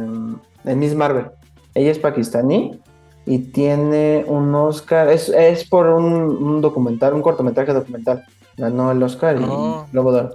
[0.64, 1.26] en Miss Marvel.
[1.74, 2.80] Ella es pakistaní
[3.24, 8.24] y tiene un Oscar, es, es por un, documental, un cortometraje documental.
[8.56, 9.86] Ganó el Oscar y oh.
[9.92, 10.28] Globo de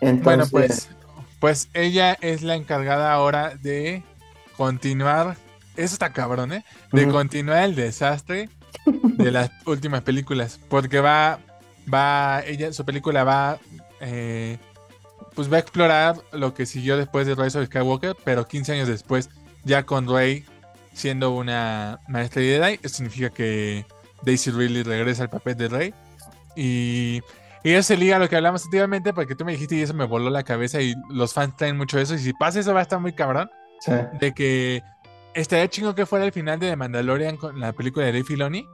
[0.00, 0.88] Entonces, bueno, pues,
[1.40, 4.02] pues ella es la encargada ahora de
[4.56, 5.36] continuar,
[5.76, 6.64] eso está cabrón, ¿eh?
[6.92, 8.48] De continuar el desastre
[8.86, 11.38] de las últimas películas, porque va,
[11.92, 13.58] va, ella, su película va,
[14.00, 14.58] eh,
[15.34, 18.88] pues va a explorar lo que siguió después de Rise of Skywalker, pero 15 años
[18.88, 19.30] después,
[19.68, 20.44] ya con Rey
[20.92, 23.86] siendo una maestra de Jedi, eso significa que
[24.22, 25.94] Daisy Ridley regresa al papel de Rey.
[26.56, 27.20] Y,
[27.62, 29.94] y eso se liga a lo que hablamos anteriormente, porque tú me dijiste y eso
[29.94, 32.14] me voló la cabeza y los fans traen mucho eso.
[32.14, 33.48] Y si pasa eso va a estar muy cabrón.
[33.80, 33.92] Sí.
[34.18, 34.82] De que
[35.34, 38.66] estaría chingo que fuera el final de The Mandalorian con la película de Dave Filoni.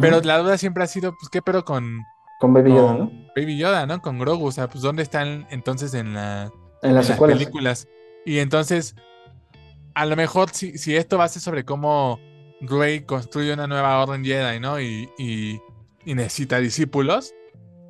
[0.00, 2.02] Pero la duda siempre ha sido, pues, ¿qué pero con,
[2.40, 3.12] Con Baby Yoda, ¿no?
[3.36, 4.00] Baby Yoda, ¿no?
[4.00, 4.46] Con Grogu.
[4.46, 6.50] O sea, pues, ¿dónde están entonces en, la,
[6.82, 7.86] En las películas?
[8.24, 8.96] Y entonces,
[9.96, 12.20] a lo mejor, si, si esto va a ser sobre cómo
[12.60, 14.78] Rey construye una nueva orden Jedi, ¿no?
[14.78, 15.58] Y, y,
[16.04, 17.32] y necesita discípulos.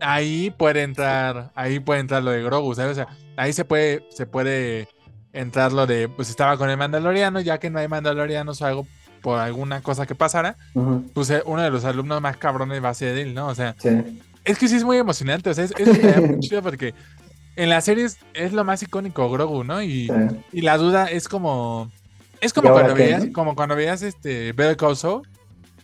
[0.00, 2.92] Ahí puede entrar, ahí puede entrar lo de Grogu, ¿sabes?
[2.92, 4.86] O sea, ahí se puede, se puede
[5.32, 8.86] entrar lo de, pues estaba con el Mandaloriano, ya que no hay Mandalorianos o algo
[9.20, 11.10] por alguna cosa que pasara, Ujú.
[11.12, 13.48] pues eh, uno de los alumnos más cabrones va a ser él, ¿no?
[13.48, 14.20] O sea, Sí.
[14.44, 15.72] es que sí es muy emocionante, o sea, es,
[16.20, 16.94] muy chido porque
[17.56, 19.82] en las series es lo más icónico Grogu, ¿no?
[19.82, 20.12] Y, sí.
[20.52, 21.90] y la duda es como,
[22.46, 23.32] es como ¿Y ahora cuando qué, veías, no?
[23.32, 25.22] como cuando veías este Better Call Saul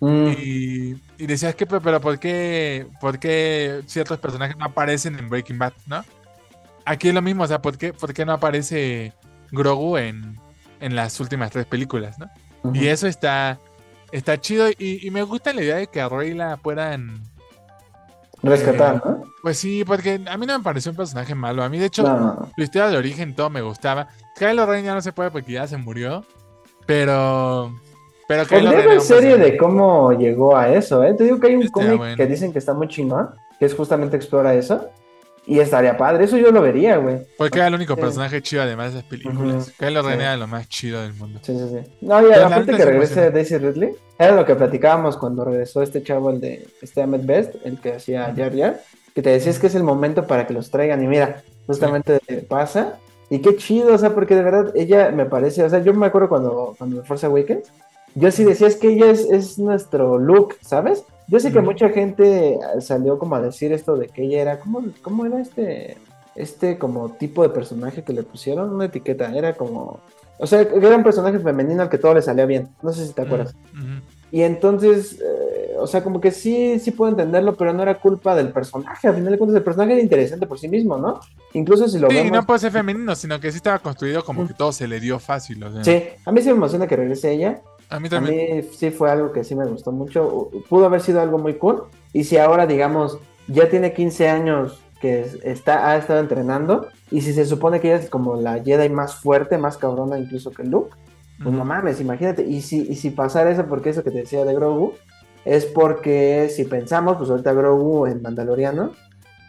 [0.00, 5.16] Mm, y, y decías que, pero, pero ¿por qué, por qué ciertos personajes no aparecen
[5.16, 6.04] en Breaking Bad, ¿no?
[6.84, 9.12] Aquí es lo mismo, o sea, ¿por qué, por qué no aparece
[9.52, 10.40] Grogu en,
[10.80, 12.28] en las últimas tres películas, ¿no?
[12.74, 13.60] Y eso está,
[14.10, 17.22] está chido y, y me gusta la idea de que a Rey la puedan...
[18.42, 19.22] Rescatar, ¿no?
[19.40, 21.62] Pues sí, porque a mí no me pareció un personaje malo.
[21.62, 22.52] A mí, de hecho, No, no, no.
[22.56, 24.08] su historia de origen todo me gustaba.
[24.36, 26.26] Kylo Ren ya no se puede porque ya se murió.
[26.86, 27.78] Pero...
[28.28, 31.12] Pero Kylo Podría serie de cómo llegó a eso, ¿eh?
[31.14, 32.16] Te digo que hay un Estaría cómic bueno.
[32.16, 34.88] que dicen que está muy chingón, que es justamente explora eso.
[35.44, 37.18] Y estaría padre, eso yo lo vería, güey.
[37.36, 38.00] Porque era el único Sí.
[38.00, 39.66] personaje chido además de esas películas.
[39.68, 40.20] Ujú, Kylo Ren sí.
[40.20, 41.40] era lo más chido del mundo.
[41.42, 41.92] Sí, sí, sí.
[42.00, 43.30] No, y aparte que sí regrese.
[43.32, 47.56] Daisy Ridley, era lo que platicábamos cuando regresó este chavo, el de este Ahmed Best,
[47.64, 48.80] el que hacía Jar Jar,
[49.14, 51.02] que te decías que es el momento para que los traigan.
[51.02, 52.98] Y mira, justamente pasa.
[53.32, 56.04] Y qué chido, o sea, porque de verdad ella me parece, o sea, yo me
[56.04, 57.72] acuerdo cuando, cuando Force Awakens,
[58.14, 61.02] yo sí decía, es que ella es, es nuestro look, ¿sabes?
[61.28, 64.82] Yo sé que mucha gente salió como a decir esto de que ella era, ¿cómo,
[65.00, 65.96] cómo era este,
[66.34, 68.68] este como tipo de personaje que le pusieron?
[68.68, 70.00] Una etiqueta, era como,
[70.36, 73.14] o sea, era un personaje femenino al que todo le salía bien, no sé si
[73.14, 73.54] te acuerdas.
[73.72, 74.11] Ujú.
[74.32, 78.34] Y entonces, eh, o sea, como que sí, sí puedo entenderlo, pero no era culpa
[78.34, 79.06] del personaje.
[79.06, 81.20] Al final de cuentas, el personaje era interesante por sí mismo, ¿no?
[81.52, 82.32] Incluso si lo Sí, vemos.
[82.32, 85.18] no puede ser femenino, sino que sí estaba construido como que todo se le dio
[85.18, 85.62] fácil.
[85.62, 87.60] O sea, Sí, a mí sí me emociona que regrese ella.
[87.90, 88.56] A mí A también.
[88.56, 90.48] mí sí fue algo que sí me gustó mucho.
[90.70, 91.82] Pudo haber sido algo muy cool.
[92.14, 93.18] Y si ahora, digamos,
[93.48, 97.88] ya tiene 15 años que es- está, ha estado entrenando, y si se supone que
[97.92, 100.96] ella es como la Jedi más fuerte, más cabrona incluso que Luke,
[101.42, 102.42] pues no mames, imagínate.
[102.42, 104.94] Y si, y si pasara eso, porque eso que te decía de Grogu,
[105.44, 108.92] es porque si pensamos, pues ahorita Grogu en Mandaloriano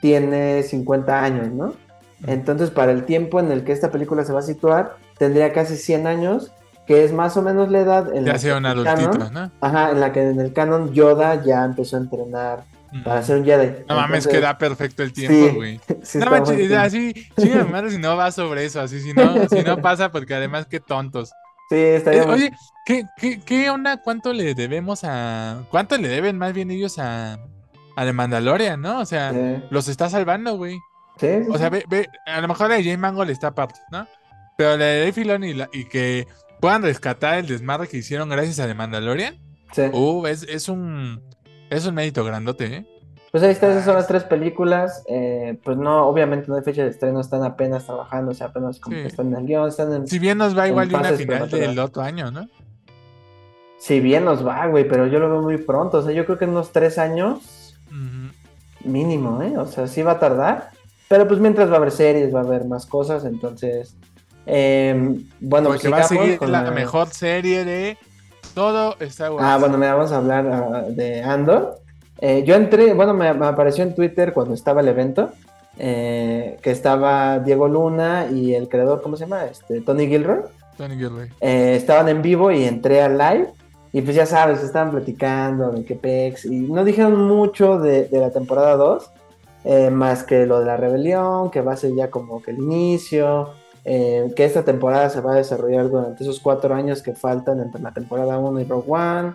[0.02, 1.74] tiene 50 años, ¿no?
[2.26, 5.76] Entonces, para el tiempo en el que esta película se va a situar, tendría casi
[5.76, 6.52] 100 años,
[6.88, 9.32] que es más o menos la edad en Ya la sea que un adultito, canon-
[9.32, 9.52] ¿no?
[9.62, 12.64] Ajá, en la que en el canon Yoda ya empezó a entrenar
[13.04, 13.68] para ser un Jedi.
[13.90, 15.80] No mames, Entonces, que da perfecto el tiempo, sí, güey.
[16.04, 19.48] sí no está manches, así, chinga madre si no va sobre eso, así, si no,
[19.50, 21.32] si no pasa, porque además qué tontos.
[21.74, 22.52] Sí, estaría Eh, oye,
[22.86, 23.98] ¿qué, qué, qué onda?
[23.98, 25.64] ¿Cuánto le debemos a.
[25.72, 27.34] ¿Cuánto le deben más bien ellos a.
[27.96, 29.00] a The Mandalorian, ¿no?
[29.00, 30.78] O sea, Sí, los está salvando, güey.
[31.20, 33.80] sí, sí, O sea, ve, ve, a lo mejor la de Jane Mangold está aparte,
[33.92, 34.08] ¿no?
[34.58, 36.28] Pero la de y, la- y que
[36.60, 39.38] puedan rescatar el desmadre que hicieron gracias a The Mandalorian,
[39.72, 39.82] Sí.
[39.92, 41.22] uh, es, es un.
[41.72, 42.86] Es un mérito grandote, ¿eh?
[43.34, 45.04] Pues ahí está, esas son las tres películas.
[45.08, 48.80] eh, pues no, obviamente no hay fecha de estreno, están apenas trabajando, o sea, apenas
[48.80, 49.02] como Sí.
[49.02, 50.08] que están en el guion, están en...
[50.08, 52.48] Si bien nos va igual de una final del otro año, ¿no?
[53.80, 56.38] Si bien nos va, güey, pero yo lo veo muy pronto, o sea, yo creo
[56.38, 57.76] que en unos tres años
[58.86, 59.58] mínimo, ¿eh?
[59.58, 60.70] O sea, sí va a tardar,
[61.08, 63.96] pero pues mientras va a haber series, va a haber más cosas, entonces...
[64.46, 64.94] eh,
[65.40, 67.98] bueno, Porque pues va a seguir con la mejor serie de
[68.54, 69.44] todo Star Wars.
[69.44, 71.80] Ah, bueno, mira, vamos a hablar ah, de Andor.
[72.20, 75.32] Eh, yo entré, bueno, me, me apareció en Twitter cuando estaba el evento,
[75.78, 79.46] eh, que estaba Diego Luna y el creador, ¿cómo se llama?
[79.46, 80.42] Este, Tony Gilroy.
[80.78, 81.30] Tony Gilroy.
[81.42, 83.48] Eh, estaban en vivo y entré al live.
[83.92, 86.46] Y pues ya sabes, estaban platicando de qué pex.
[86.46, 89.10] Y no dijeron mucho de, de la temporada 2,
[89.66, 92.58] eh, más que lo de la rebelión, que va a ser ya como que el
[92.58, 93.50] inicio.
[93.86, 97.82] eh, que esta temporada se va a desarrollar durante esos cuatro años que faltan entre
[97.82, 99.34] la temporada 1 y Rogue One.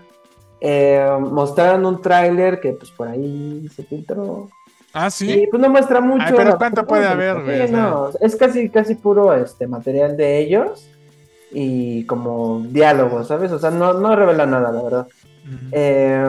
[0.61, 4.49] Eh, mostraron un tráiler que pues por ahí se filtró.
[4.93, 5.43] Ah, sí.
[5.43, 6.25] Y pues no muestra mucho.
[6.27, 7.71] Ay, pero ¿cuánto puede haber, güey?
[7.71, 10.89] No, es casi, casi puro este material de ellos
[11.53, 13.53] y como diálogo, ¿sabes?
[13.53, 15.09] O sea, no, no revela nada, la verdad.
[15.73, 16.27] Eh,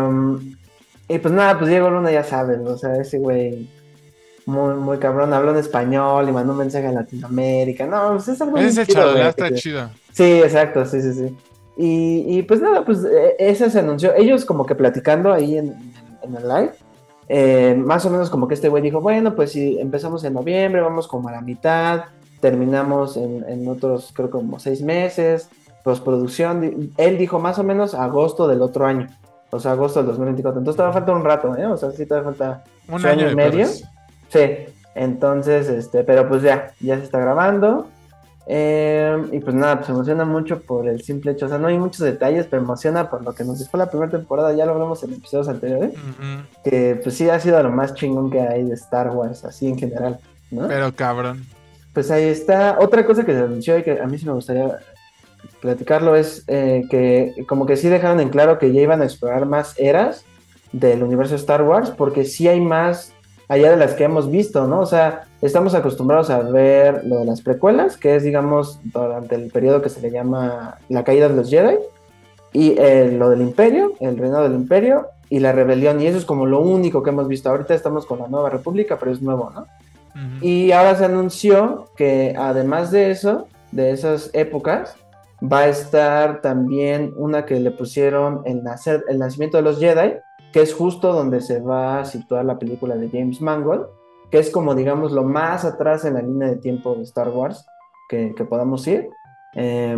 [1.09, 3.67] Y pues nada, pues Diego Luna ya sabes, o sea, ese güey
[4.45, 7.87] muy, muy cabrón, habló en español y mandó un mensaje a Latinoamérica.
[7.87, 9.89] No, pues es algo Ese chido, está chido.
[10.13, 11.37] Sí, exacto, sí, sí, sí.
[11.81, 14.13] Y, y pues nada, pues eh, ese se anunció.
[14.13, 16.71] Ellos como que platicando ahí en, en el live,
[17.29, 20.81] eh, más o menos como que este güey dijo, bueno, pues si empezamos en noviembre,
[20.81, 22.01] vamos como a la mitad,
[22.41, 25.49] terminamos en, en otros, creo como seis meses,
[25.81, 26.91] postproducción.
[26.97, 29.07] Él dijo más o menos agosto del otro año,
[29.49, 30.59] o sea, agosto del 2024.
[30.59, 31.65] Entonces todavía falta un rato, ¿eh?
[31.65, 33.67] O sea, sí todavía falta Un año año y medio.
[33.67, 34.65] Sí,
[34.95, 37.87] entonces, este, pero pues ya, ya se está grabando.
[38.51, 41.45] Eh, y pues nada, pues emociona mucho por el simple hecho.
[41.45, 44.11] O sea, no hay muchos detalles, pero emociona por lo que nos dejó la primera
[44.11, 44.53] temporada.
[44.53, 45.93] Ya lo hablamos en episodios anteriores.
[46.63, 49.77] Que pues sí ha sido lo más chingón que hay de Star Wars, así en
[49.77, 50.19] general,
[50.49, 50.67] ¿no?
[50.67, 51.45] Pero cabrón.
[51.93, 52.77] Pues ahí está.
[52.79, 54.79] Otra cosa que se anunció y que a mí sí me gustaría
[55.61, 59.45] platicarlo es eh, que como que sí dejaron en claro que ya iban a explorar
[59.45, 60.25] más eras
[60.71, 63.13] del universo Star Wars, porque sí hay más
[63.49, 64.79] allá de las que hemos visto, ¿no?
[64.79, 69.51] O sea, estamos acostumbrados a ver lo de las precuelas, que es, digamos, durante el
[69.51, 71.77] periodo que se le llama la caída de los Jedi,
[72.53, 76.25] y eh, lo del Imperio, el reinado del Imperio, y la rebelión, y eso es
[76.25, 77.49] como lo único que hemos visto.
[77.49, 79.67] Ahorita estamos con la Nueva República, pero es nuevo, ¿no?
[80.41, 84.95] Y ahora se anunció que además de eso, de esas épocas,
[85.41, 90.15] va a estar también una que le pusieron el, nacer, el nacimiento de los Jedi,
[90.51, 93.87] que es justo donde se va a situar la película de James Mangold,
[94.31, 97.65] que es como digamos lo más atrás en la línea de tiempo de Star Wars
[98.09, 99.09] que, podamos ir.
[99.55, 99.97] Eh,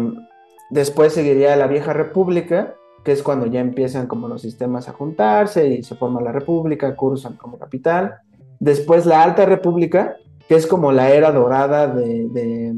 [0.70, 5.68] después seguiría la Vieja República, que es cuando ya empiezan como los sistemas a juntarse
[5.68, 8.16] y se forma la República, Coruscant como capital.
[8.60, 12.76] Después la Alta República, que es como la era dorada de, de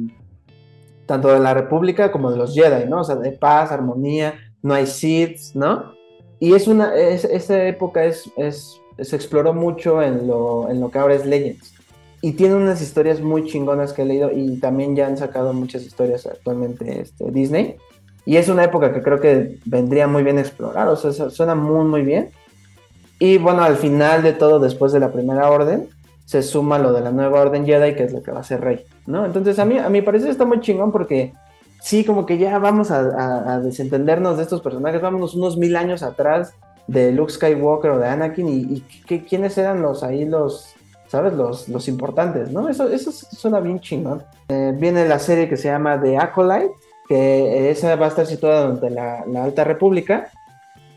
[1.05, 3.01] tanto de la República como de los Jedi, ¿no?
[3.01, 5.93] O sea, de paz, armonía, no hay Sith, ¿no?
[6.43, 10.91] Y es una, es, esa época es, es, se exploró mucho en lo, en lo
[10.91, 11.73] que ahora es Legends.
[12.21, 15.83] Y tiene unas historias muy chingonas que he leído y también ya han sacado muchas
[15.83, 17.77] historias actualmente este, Disney.
[18.25, 21.55] Y es una época que creo que vendría muy bien explorar, o sea, su- suena
[21.55, 22.31] muy, muy bien.
[23.19, 25.87] Y bueno, al final de todo, después de la primera orden,
[26.25, 28.59] se suma lo de la nueva orden Jedi, que es lo que va a ser
[28.59, 29.25] rey, ¿no?
[29.25, 31.31] Entonces a mí, a mi parecer está muy chingón porque
[31.83, 36.53] sí, como que ya vamos a, desentendernos de estos personajes, vámonos unos mil años atrás
[36.87, 40.73] de Luke Skywalker o de Anakin y, y qué- quiénes eran los ahí los,
[41.07, 41.33] ¿sabes?
[41.33, 42.69] Los, los importantes, ¿no?
[42.69, 44.23] Eso, eso suena bien chingón.
[44.49, 46.71] Eh, viene la serie que se llama The Acolyte,
[47.07, 50.29] que esa va a estar situada durante la, la Alta República,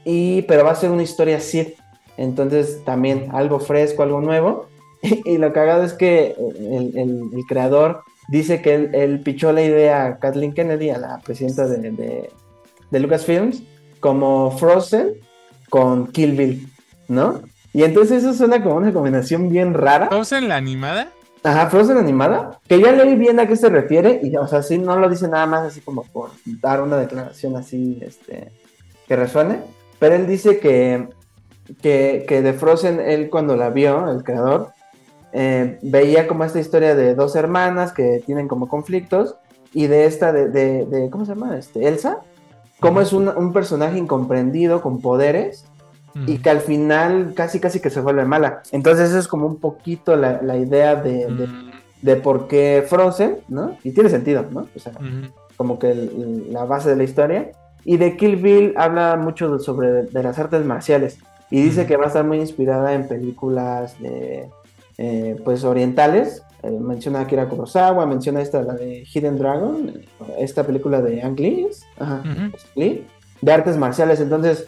[0.05, 1.75] y, pero va a ser una historia Sith,
[2.17, 4.67] entonces también algo fresco, algo nuevo.
[5.25, 6.97] Y, lo cagado es que el-
[7.33, 11.67] el creador dice que él, él pichó la idea a Kathleen Kennedy, a la presidenta
[11.67, 12.31] de, de,
[12.91, 13.63] de Lucasfilms,
[14.01, 15.15] como Frozen
[15.69, 16.69] con Kill Bill,
[17.09, 17.41] ¿no?
[17.73, 20.09] Y entonces eso suena como una combinación bien rara.
[20.09, 21.09] ¿Frozen la animada?
[21.43, 24.79] Ajá, Frozen animada, que ya leí bien a qué se refiere, y o sea, sí,
[24.79, 28.51] no lo dice nada más así como por dar una declaración así, este,
[29.07, 29.61] que resuene,
[29.99, 31.09] pero él dice que,
[31.81, 34.71] que, que de Frozen, él cuando la vio, el creador,
[35.39, 39.37] eh, veía como esta historia de dos hermanas que tienen como conflictos,
[39.75, 41.59] y de esta, de, de, de- ¿cómo se llama?
[41.59, 42.19] Este, Elsa,
[42.81, 45.67] como es un, un personaje incomprendido con poderes,
[46.27, 48.63] y que al final casi casi que se vuelve mala.
[48.73, 51.71] Entonces eso es como un poquito la, la idea de, de, Mm,
[52.03, 53.77] de por qué Frozen, ¿no?
[53.85, 54.67] Y tiene sentido, ¿no?
[54.75, 54.93] O sea,
[55.57, 57.51] como que el- la base de la historia.
[57.85, 61.19] Y de Kill Bill habla mucho sobre de las artes marciales.
[61.51, 64.49] Y dice que va a estar muy inspirada en películas de,
[64.99, 66.43] eh, pues orientales.
[66.63, 69.93] Eh, menciona a Akira Kurosawa, menciona esta, la de Hidden Dragon,
[70.39, 71.85] esta película de Ang Lee, ¿es?
[71.99, 72.57] Ajá, Ujú.
[72.57, 73.07] es Lee,
[73.41, 74.21] de artes marciales.
[74.21, 74.67] Entonces,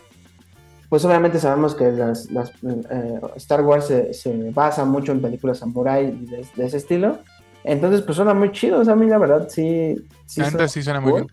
[0.88, 5.58] pues obviamente sabemos que las, las, eh, Star Wars se, se basa mucho en películas
[5.58, 7.18] samurai y de, de ese estilo.
[7.64, 8.80] Entonces, pues suena muy chido.
[8.80, 9.96] O sea, a mí la verdad sí.
[10.26, 11.20] suena neta sí suena muy cool.
[11.22, 11.32] bien.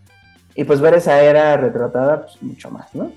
[0.56, 3.12] Y pues ver esa era retratada, pues mucho más, ¿no?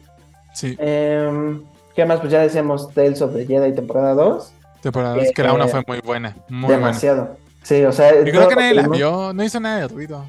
[0.53, 1.63] Sí, Em,
[1.95, 2.21] ¿Qué más?
[2.21, 4.53] Pues ya decíamos Tales of the Jedi temporada 2.
[4.81, 6.37] Temporada que la eh, una fue muy buena.
[6.49, 6.87] Muy buena.
[6.87, 7.37] Demasiado.
[7.63, 8.15] Sí, o sea.
[8.25, 10.25] Yo creo que nadie la vio, no hizo nada de ruido.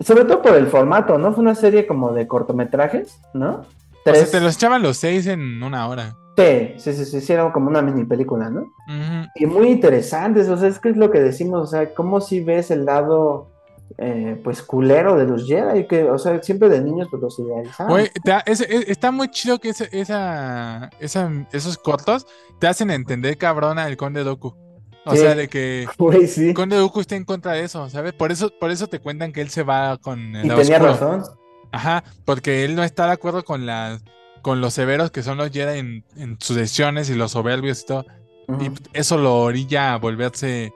[0.00, 1.32] Sobre todo por el formato, ¿no?
[1.32, 3.50] Fue una serie como de cortometrajes, ¿no?
[3.50, 3.64] O
[4.04, 6.14] sea, Tres- te los echaban los seis en una hora.
[6.36, 8.72] Sí, sí, sí, sí, hicieron como una mini película, ¿no?
[9.36, 12.40] Y muy interesantes, o sea, es que es lo que decimos, o sea, cómo si
[12.40, 13.50] ves el lado,
[13.98, 18.06] eh, pues, culero de los Jedi, que, o sea, siempre de niños, pues, los idealizaban.
[18.46, 22.26] Es- está muy chido que esa, esa- esos cortos
[22.58, 24.54] te hacen entender cabrón al Conde Doku.
[25.06, 25.18] O Sí.
[25.18, 28.14] sea, de que Güey, sí, el Conde Doku está en contra de eso, ¿sabes?
[28.14, 30.86] Por eso, por eso te cuentan que él se va con el y tenía oscuro.
[30.92, 31.22] razón.
[31.72, 34.02] Ajá, porque él no está de acuerdo con las
[34.42, 37.86] con los severos que son los Jedi en, en sus decisiones y los soberbios y
[37.86, 38.04] todo.
[38.60, 40.72] Y eso lo orilla a volverse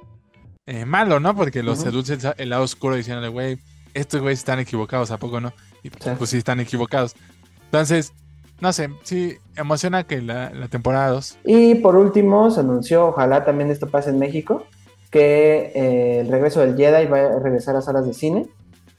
[0.71, 1.35] eh, malo, ¿no?
[1.35, 1.87] Porque los Ujú.
[1.91, 3.59] seduce el, sa- el lado oscuro diciéndole, güey,
[3.95, 5.53] estos güeyes están equivocados, ¿a poco no?
[5.83, 6.11] Y pues Sí.
[6.19, 7.15] pues sí están equivocados.
[7.65, 8.13] Entonces,
[8.61, 11.39] no sé, sí, emociona que la, la temporada 2.
[11.45, 14.67] Y por último, se anunció, ojalá también esto pase en México,
[15.11, 18.47] que eh, el regreso del Jedi va a regresar a salas de cine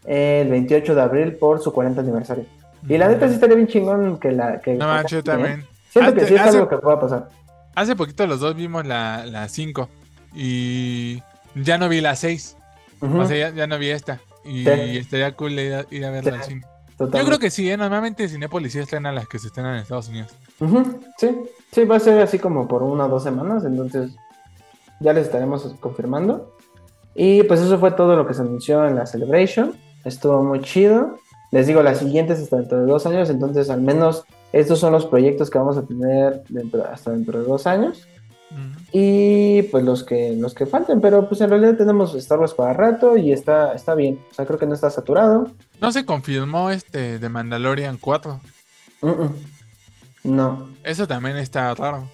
[0.05, 2.45] el 28 de abril por su 40 aniversario.
[2.87, 4.59] Y la neta sí estaría bien chingón que la...
[4.61, 5.65] Que No manches, yo también.
[5.91, 7.27] Siento que sí es hace- algo que pueda pasar.
[7.75, 9.87] Hace poquito los dos vimos la 5
[10.33, 11.21] y
[11.55, 12.57] ya no vi la 6.
[13.01, 14.19] Ujú, O sea, ya, ya no vi esta.
[14.45, 14.69] Y Sí.
[14.97, 16.37] estaría cool ir a, ir a verla Sí.
[16.37, 16.61] al cine.
[16.99, 17.77] Yo creo que sí, ¿eh?
[17.77, 20.31] normalmente Cinépolis sí estrena las que se estrenan en Estados Unidos.
[21.17, 21.29] Sí,
[21.71, 24.11] sí, va a ser así como por una o dos semanas, entonces
[24.99, 26.57] ya les estaremos confirmando.
[27.15, 29.75] Y pues eso fue todo lo que se anunció en la Celebration.
[30.03, 31.17] Estuvo muy chido.
[31.51, 34.91] Les digo, la siguiente es hasta dentro de dos años, entonces al menos estos son
[34.91, 38.07] los proyectos que vamos a tener dentro, hasta dentro de dos años.
[38.91, 42.73] Y pues los que, los que falten, pero pues en realidad tenemos Star Wars para
[42.73, 44.19] rato y está, está bien.
[44.31, 45.51] O sea, creo que no está saturado.
[45.79, 48.39] No se confirmó este de Mandalorian 4.
[49.01, 49.35] Mm, mm.
[50.23, 52.09] No, Eso también está raro.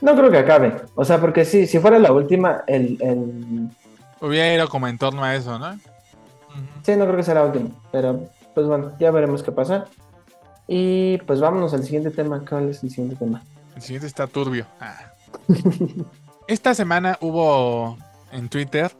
[0.00, 0.74] no creo que acabe.
[0.94, 3.68] O sea, porque sí, si fuera la última, el, el,
[4.20, 5.78] Hubiera ido como en torno a eso, ¿no?
[6.82, 9.86] Sí, no creo que sea la última, pero pues bueno, ya veremos qué pasa.
[10.66, 12.42] Y pues vámonos al siguiente tema.
[12.48, 13.42] ¿Cuál es el siguiente tema?
[13.76, 14.66] El siguiente está turbio.
[14.80, 15.12] Ah.
[16.48, 17.98] Esta semana hubo
[18.32, 18.90] en Twitter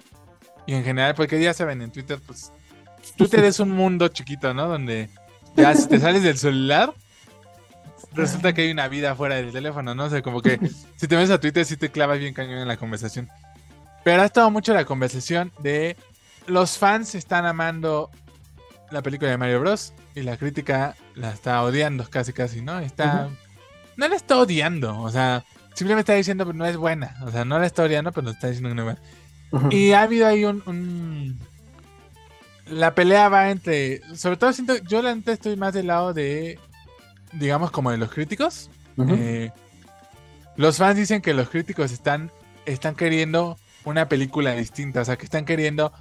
[0.67, 2.53] y en general, porque ya saben, en Twitter, pues
[3.17, 4.69] Twitter es un mundo chiquito, ¿no?
[4.69, 5.11] Donde
[5.57, 6.95] ya si te sales del celular,
[8.13, 10.05] resulta que hay una vida fuera del teléfono, ¿no?
[10.05, 10.61] O sea, como que
[10.97, 13.29] si te ves a Twitter, sí te clavas bien cañón en la conversación.
[14.05, 15.97] Pero ha estado mucho la conversación de
[16.47, 18.11] los fans están amando
[18.91, 19.93] la película de Mario Bros.
[20.15, 22.79] y la crítica la está odiando casi casi, ¿no?
[22.79, 23.29] Está...
[23.97, 25.45] No la está odiando, o sea,
[25.81, 27.17] simplemente está diciendo que no es buena.
[27.25, 28.97] O sea, no la está odiando, pero está diciendo que no es
[29.51, 29.71] buena.
[29.75, 31.39] Y ha habido ahí un, un-
[32.67, 34.03] La pelea va entre...
[34.15, 34.77] Sobre todo siento...
[34.89, 36.59] Yo la neta estoy más del lado de...
[37.33, 38.69] Digamos como de los críticos.
[39.09, 39.51] Eh,
[40.57, 42.31] los fans dicen que los críticos están,
[42.67, 45.93] están queriendo una película distinta, o sea, que están queriendo...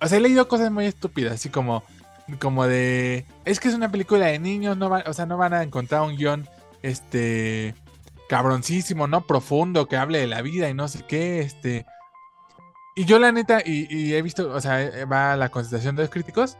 [0.00, 1.84] O sea, he leído cosas muy estúpidas, así como,
[2.40, 3.24] como de...
[3.44, 6.02] Es que es una película de niños, no van, o sea, no van a encontrar
[6.02, 6.48] un guion,
[6.82, 7.76] este...
[8.32, 9.26] Cabroncísimo, ¿no?
[9.26, 11.84] Profundo, que hable de la vida y no sé qué, este...
[12.96, 15.96] Y yo la neta, y, y he visto, o sea, eh, va a la concentración
[15.96, 16.56] de los críticos,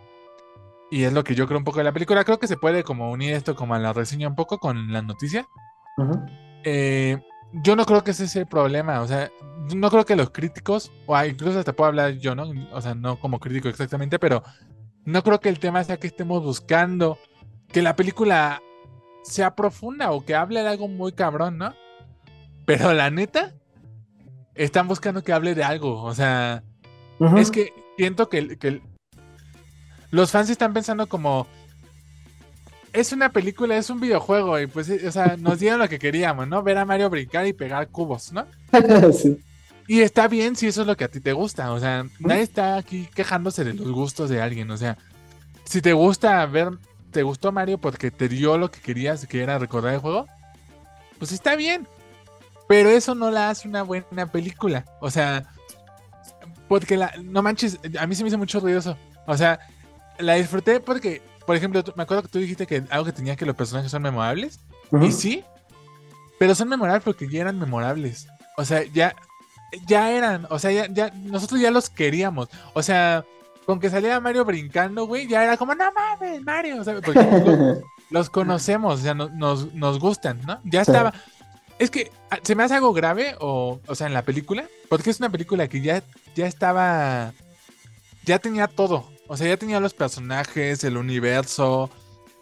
[0.90, 2.24] y es lo que yo creo un poco de la película.
[2.24, 5.00] Creo que se puede como unir esto como a la reseña un poco con la
[5.00, 5.48] noticia.
[6.62, 7.16] Eh,
[7.54, 9.00] yo no creo que ese sea el problema.
[9.00, 9.30] O sea,
[9.74, 12.52] no creo que los críticos, o ah, incluso hasta puedo hablar yo, ¿no?
[12.72, 14.42] O sea, no como crítico exactamente, pero
[15.06, 17.16] no creo que el tema sea que estemos buscando
[17.68, 18.60] que la película
[19.22, 21.74] sea profunda o que hable de algo muy cabrón, ¿no?
[22.64, 23.54] Pero la neta,
[24.54, 26.02] están buscando que hable de algo.
[26.02, 26.62] O sea,
[27.36, 28.80] es que siento que, que
[30.10, 31.46] los fans están pensando como
[32.92, 36.46] es una película, es un videojuego y pues, o sea, nos dieron lo que queríamos,
[36.48, 36.62] ¿no?
[36.62, 38.46] Ver a Mario brincar y pegar cubos, ¿no?
[39.12, 39.38] Sí.
[39.88, 42.42] Y está bien si eso es lo que a ti te gusta, o sea, nadie
[42.42, 44.96] está aquí quejándose de los gustos de alguien, o sea,
[45.64, 46.70] si te gusta ver,
[47.12, 50.26] te gustó Mario porque te dio lo que querías, que era recordar el juego,
[51.18, 51.86] pues está bien,
[52.68, 55.44] pero eso no la hace una buena película, o sea,
[56.68, 58.96] porque la, no manches, a mí se me hizo mucho ruidoso,
[59.26, 59.60] o sea,
[60.18, 63.36] la disfruté porque, por ejemplo, tú- me acuerdo que tú dijiste que algo que tenía
[63.36, 64.60] que los personajes son memorables,
[65.06, 65.44] y sí,
[66.38, 68.26] pero son memorables porque ya eran memorables.
[68.58, 69.14] O sea, ya,
[69.86, 72.48] ya eran, o sea, ya, ya, nosotros ya los queríamos.
[72.74, 73.24] O sea,
[73.66, 76.82] con que saliera Mario brincando, güey, ya era como, no mames, Mario.
[76.84, 77.02] ¿sabes?
[77.04, 80.60] Porque lo- los conocemos, o sea, no- nos, nos gustan, ¿no?
[80.64, 81.12] Ya estaba.
[81.78, 85.10] Es que ah, se me hace algo grave, o, o sea, en la película, porque
[85.10, 86.02] es una película que ya,
[86.34, 87.32] ya estaba.
[88.24, 89.10] Ya tenía todo.
[89.28, 91.90] O sea, ya tenía los personajes, el universo.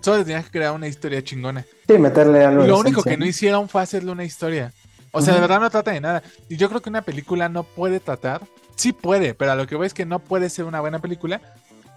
[0.00, 1.64] Solo le tenías que crear una historia chingona.
[1.86, 4.72] Sí, meterle algo lo único que no hicieron fue hacerle una historia.
[5.12, 6.22] O sea, de verdad no trata de nada.
[6.48, 8.42] Y yo creo que una película no puede tratar.
[8.80, 11.42] Sí puede, pero a lo que voy es que no puede ser una buena película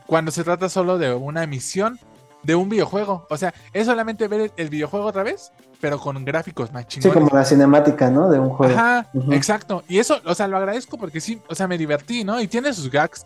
[0.05, 1.97] cuando se trata solo de una misión
[2.43, 3.25] de un videojuego.
[3.29, 7.23] O sea, es solamente ver el, videojuego otra vez, pero con gráficos más Sí, chingones.
[7.23, 8.29] como la cinemática, ¿no?
[8.29, 8.73] De un juego.
[8.73, 9.85] Ajá, exacto.
[9.87, 12.41] Y eso, o sea, lo agradezco porque sí, o sea, me divertí, ¿no?
[12.41, 13.25] Y tiene sus gags.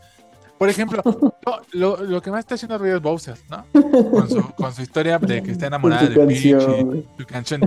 [0.60, 1.02] Por ejemplo,
[1.72, 3.66] lo, lo que más está haciendo ruido es Bowser, ¿no?
[4.12, 7.62] Con su, con su historia de que está enamorada de Peach y su canción.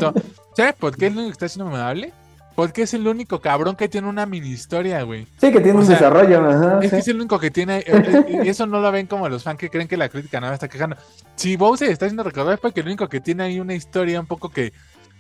[0.57, 2.12] ¿Sabes por qué es lo único que está haciendo memorable?
[2.57, 5.27] Porque es el único cabrón que tiene una mini historia, güey.
[5.41, 6.79] Sí, que tiene O un sea, desarrollo, ajá.
[6.83, 6.91] Es sí.
[6.91, 7.79] que es el único que tiene.
[7.79, 10.41] eh, eh, y eso no lo ven como los fans que creen que la crítica
[10.41, 10.97] nada más está quejando.
[11.37, 14.27] Si Bowser está haciendo recordar es porque el único que tiene ahí una historia un
[14.27, 14.73] poco que.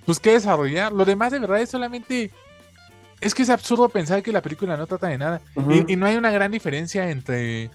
[0.04, 0.92] Pues que desarrollar.
[0.92, 2.30] Lo demás de verdad es solamente.
[3.20, 5.40] Es que es absurdo pensar que la película no trata de nada.
[5.68, 7.70] Y, y no hay una gran diferencia entre.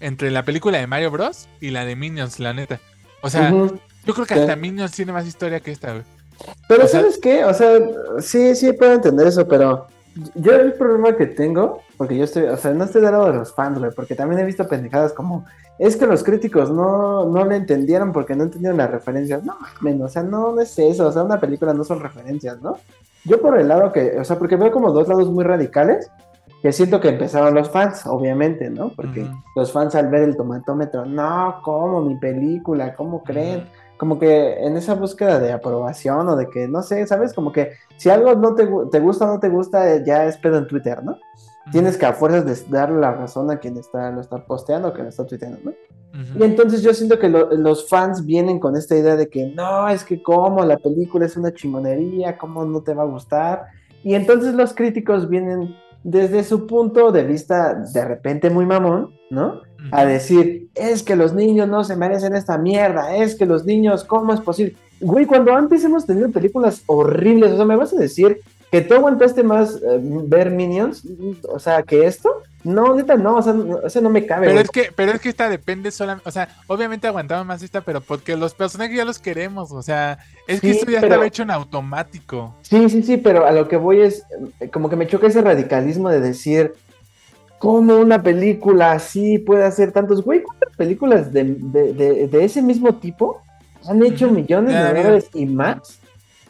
[0.00, 1.48] Entre la película de Mario Bros.
[1.60, 2.80] y la de Minions, la neta.
[3.20, 4.40] O sea, yo creo que Sí.
[4.40, 6.04] hasta Minions tiene más historia que esta, güey.
[6.68, 7.44] Pero O sea- ¿sabes qué?
[7.44, 7.78] O sea,
[8.20, 9.86] sí, sí puedo entender eso, pero
[10.34, 13.38] yo el problema que tengo, porque yo estoy, o sea, no estoy del lado de
[13.38, 15.44] los fans, güey, porque también he visto pendejadas como,
[15.78, 19.44] es que los críticos no, no le entendieron porque no entendieron las referencias.
[19.44, 22.60] No, mames, o sea, no, no es eso, o sea, una película no son referencias,
[22.60, 22.76] ¿no?
[23.24, 26.10] Yo por el lado que, o sea, porque veo como dos lados muy radicales,
[26.62, 28.88] que siento que empezaron los fans, obviamente, ¿no?
[28.96, 29.32] Porque Ujú.
[29.54, 32.96] los fans al ver el tomatómetro, no, ¿cómo mi película?
[32.96, 33.68] ¿Cómo creen?
[33.98, 37.34] Como que en esa búsqueda de aprobación o de que, no sé, ¿sabes?
[37.34, 40.36] Como que si algo no te, te gusta o no te gusta, eh, ya es
[40.38, 41.18] pedo en Twitter, ¿no?
[41.70, 44.92] Tienes que a fuerzas de darle la razón a quien está, lo está posteando o
[44.94, 45.70] que lo está tuiteando, ¿no?
[46.18, 46.38] Ujú.
[46.38, 49.86] Y entonces yo siento que lo- los fans vienen con esta idea de que no,
[49.90, 53.66] es que como la película es una chimonería, cómo no te va a gustar.
[54.02, 55.74] Y entonces los críticos vienen
[56.04, 59.60] desde su punto de vista de repente muy mamón, ¿no?
[59.92, 64.04] A decir, es que los niños no se merecen esta mierda, es que los niños,
[64.04, 64.74] ¿cómo es posible?
[65.00, 68.40] Güey, cuando antes hemos tenido películas horribles, o sea, ¿me vas a decir
[68.72, 71.02] que tú aguantaste más eh, ver Minions?
[71.48, 72.28] O sea, que esto?
[72.64, 74.46] No, neta, no, o sea, no, eso no me cabe.
[74.48, 74.64] Pero güey.
[74.64, 78.00] es que, pero es que esta depende solamente, o sea, obviamente aguantamos más esta, pero
[78.00, 80.18] porque los personajes ya los queremos, o sea,
[80.48, 82.56] es que Sí, esto ya pero- estaba hecho en automático.
[82.62, 84.24] Sí, sí, sí, pero a lo que voy es,
[84.60, 86.74] eh, como que me choca ese radicalismo de decir,
[87.58, 90.22] ¿cómo una película así puede hacer tantos?
[90.24, 93.40] Güey, ¿cuántas películas de, de, de- de ese mismo tipo
[93.88, 95.97] han hecho millones de dólares y más?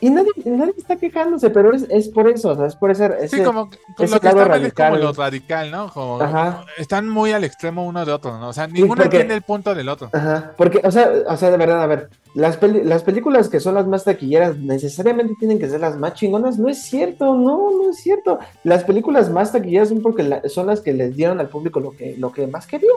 [0.01, 3.29] Y nadie, nadie está quejándose, pero es, es por eso, o sea, es por ese...
[3.29, 3.69] Sí, como
[3.99, 5.01] ese lo que está mal es como radical.
[5.01, 5.91] lo radical, ¿no?
[5.93, 6.65] Como Ajá.
[6.77, 8.49] están muy al extremo uno de otro, ¿no?
[8.49, 10.11] O sea, ninguno porque- entiende el punto del otro.
[10.13, 13.59] Ajá, porque, o sea, o sea, de verdad, a ver, las, peli- las películas que
[13.59, 17.71] son las más taquilleras necesariamente tienen que ser las más chingonas, no es cierto, no,
[17.73, 18.39] no es cierto.
[18.65, 21.91] Las películas más taquilleras son porque la- son las que les dieron al público lo
[21.93, 22.93] que, lo que más querían,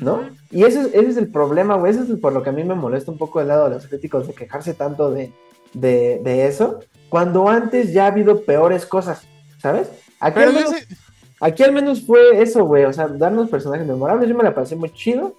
[0.00, 0.20] ¿no?
[0.50, 2.52] Y ese es, ese es el problema, güey, ese es el- por lo que a
[2.52, 5.32] mí me molesta un poco el lado de los críticos de quejarse tanto de,
[5.74, 9.22] de, de eso, cuando antes ya ha habido peores cosas,
[9.60, 9.90] ¿sabes?
[10.20, 10.74] Aquí al menos-
[11.40, 12.84] Aquí al menos fue eso, güey.
[12.84, 14.28] O sea, darnos personajes memorables.
[14.28, 15.34] Yo me la pasé muy chido.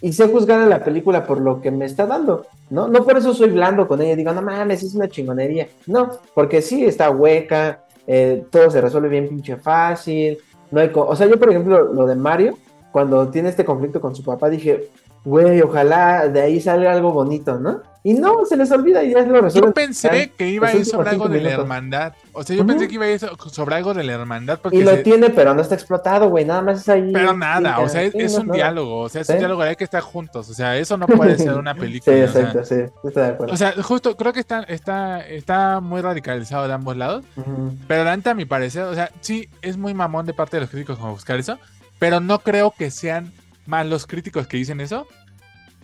[0.00, 2.88] Y sé juzgar a la película por lo que me está dando, ¿no?
[2.88, 4.14] No por eso soy blando con ella.
[4.14, 5.68] y Digo, no mames, es una chingonería.
[5.86, 7.84] No, porque sí está hueca.
[8.06, 10.38] eh, todo se resuelve bien pinche fácil.
[10.72, 12.58] No hay co- o sea, yo, por ejemplo, lo de Mario,
[12.90, 14.90] cuando tiene este conflicto con su papá, dije,
[15.24, 17.80] güey, ojalá de ahí salga algo bonito, ¿no?
[18.06, 19.70] Y no, se les olvida y ya lo resuelven.
[19.70, 22.12] Yo pensé que iba a ir sobre algo de la hermandad.
[22.34, 24.76] O sea, yo pensé que iba a ir so- sobre algo de la hermandad porque
[24.76, 26.44] Y lo se- tiene, pero no está explotado, güey.
[26.44, 27.10] Nada más es ahí.
[27.14, 29.32] Pero nada, o sea, es, Sí, es no un diálogo, o sea, es Sí.
[29.32, 32.14] un diálogo, hay que estar juntos, o sea, eso no puede ser una Sí, película.
[32.14, 32.40] o sea.
[32.42, 33.54] exacto, sí, estoy de acuerdo.
[33.54, 37.24] O sea, justo creo que está, está, está muy radicalizado de ambos lados.
[37.36, 37.72] Ujú.
[37.88, 40.60] Pero la neta, a mi parecer, o sea, sí es muy mamón de parte de
[40.60, 41.58] los críticos como buscar eso.
[41.98, 43.32] Pero no creo que sean
[43.66, 45.06] más los críticos que dicen eso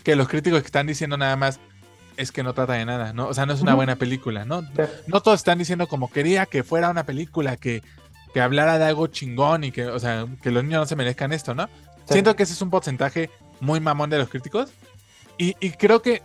[0.02, 1.60] que los críticos que están diciendo nada más
[2.16, 3.28] es que no trata de nada, ¿no?
[3.28, 4.62] O sea, no es una buena película, ¿no?
[5.06, 7.82] No todos están diciendo como quería que fuera una película que,
[8.34, 11.32] que hablara de algo chingón y que, o sea, que los niños no se merezcan
[11.32, 11.66] esto, ¿no?
[12.06, 12.14] Sí.
[12.14, 14.70] Siento que ese es un porcentaje muy mamón de los críticos.
[15.38, 16.22] Y, y creo que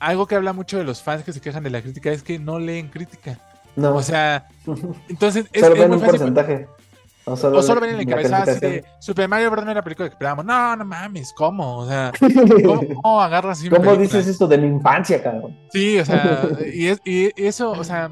[0.00, 2.38] algo que habla mucho de los fans que se quejan de la crítica es que
[2.38, 3.38] no leen crítica.
[3.76, 4.48] No, O sea,
[5.08, 6.18] entonces es, solo es ven muy un fácil.
[6.18, 6.68] porcentaje.
[7.28, 8.84] O solo, O solo ven en la cabeza así de.
[9.00, 9.64] Super Mario Bros.
[9.64, 10.44] no era la película que esperábamos.
[10.44, 11.78] No, no mames, ¿cómo?
[11.78, 12.12] O sea,
[12.64, 15.56] ¿cómo, cómo agarras así ¿Cómo dices esto de mi infancia, cabrón?
[15.72, 18.10] Sí, o sea, y, es- y eso, o sea,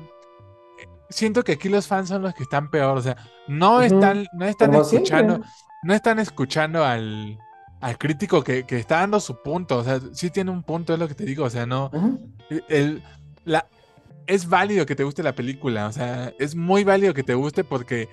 [1.08, 4.46] siento que aquí los fans son los que están peor, o sea, no están, no
[4.46, 5.50] están Como escuchando, siempre.
[5.84, 7.38] no están escuchando al,
[7.80, 10.98] al crítico que, que está dando su punto, o sea, sí tiene un punto, es
[10.98, 11.90] lo que te digo, o sea, no,
[12.68, 13.02] el,
[13.44, 13.66] la,
[14.26, 17.62] es válido que te guste la película, o sea, es muy válido que te guste
[17.62, 18.08] porque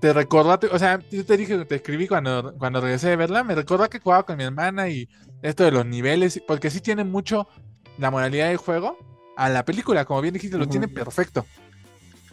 [0.00, 3.54] te recordó, o sea, yo te dije, te escribí cuando, cuando regresé de verla, me
[3.54, 5.08] recordó que jugaba con mi hermana y
[5.42, 7.46] esto de los niveles, porque sí tiene mucho
[7.98, 8.96] la moralidad del juego
[9.36, 10.72] a la película, como bien dijiste, lo Ujú.
[10.72, 11.46] tiene perfecto.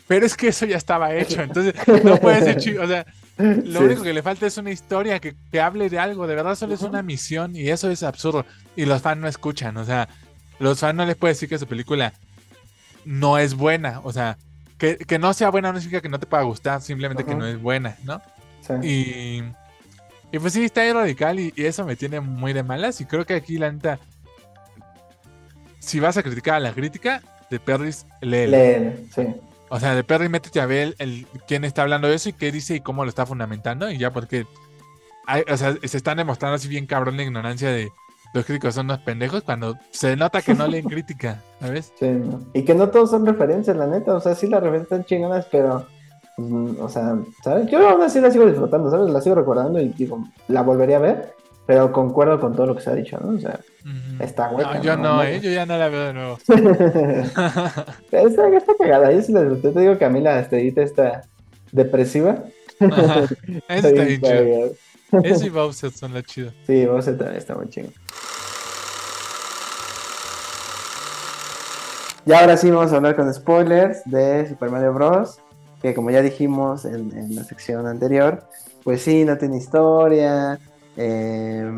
[0.07, 3.05] Pero es que eso ya estaba hecho, entonces no puede ser chido, o sea,
[3.37, 3.85] lo Sí.
[3.85, 6.73] único que le falta es una historia que, que hable de algo, de verdad solo
[6.73, 8.45] es una misión y eso es absurdo.
[8.75, 10.09] Y los fans no escuchan, o sea,
[10.59, 12.13] los fans no les puede decir que su película
[13.05, 14.37] no es buena, o sea,
[14.79, 17.45] que, que no sea buena no significa que no te pueda gustar, simplemente que no
[17.45, 18.19] es buena, ¿no?
[18.61, 18.73] Sí.
[18.87, 22.99] Y, y pues sí, está ahí radical y, y eso me tiene muy de malas
[23.01, 23.99] y creo que aquí la neta,
[25.79, 28.57] si vas a criticar a la crítica, de Perris, léela.
[28.57, 29.27] Leen, sí.
[29.69, 32.51] O sea, de Perry, métete a ver el, quién está hablando de eso y qué
[32.51, 33.89] dice y cómo lo está fundamentando.
[33.91, 34.45] Y ya porque
[35.27, 37.91] hay- o sea, se están demostrando así bien cabrón la ignorancia de
[38.33, 41.91] los críticos son unos pendejos cuando se nota que no leen crítica, ¿sabes?
[41.99, 42.41] Sí, ¿no?
[42.53, 44.15] Y que no todos son referencias, la neta.
[44.15, 45.85] O sea, sí las referencias están chingonas, pero.
[46.37, 47.67] mm, o sea, ¿sabes?
[47.69, 49.11] Yo aún así la sigo disfrutando, ¿sabes?
[49.11, 51.33] La sigo recordando y digo, la volvería a ver,
[51.65, 53.35] pero concuerdo con todo lo que se ha dicho, ¿no?
[53.35, 53.59] O sea.
[54.19, 55.15] Está hueca, No, yo ¿no?
[55.15, 55.39] no, ¿eh?
[55.39, 56.37] Yo ya no la veo de nuevo.
[58.11, 59.71] está, está cagada, yo sí la disfruté.
[59.71, 61.23] Te digo que a mí la estrellita está
[61.71, 62.43] depresiva.
[62.79, 63.25] Ajá.
[63.69, 64.21] Está bien
[65.23, 66.51] Eso y Bowser son lo chido.
[66.67, 67.89] Sí, Bowser también está muy chingo.
[72.25, 75.39] Y ahora sí vamos a hablar con spoilers de Super Mario Bros.
[75.81, 78.43] Que como ya dijimos en, en la sección anterior,
[78.83, 80.59] pues sí, no tiene historia.
[80.97, 81.71] eh,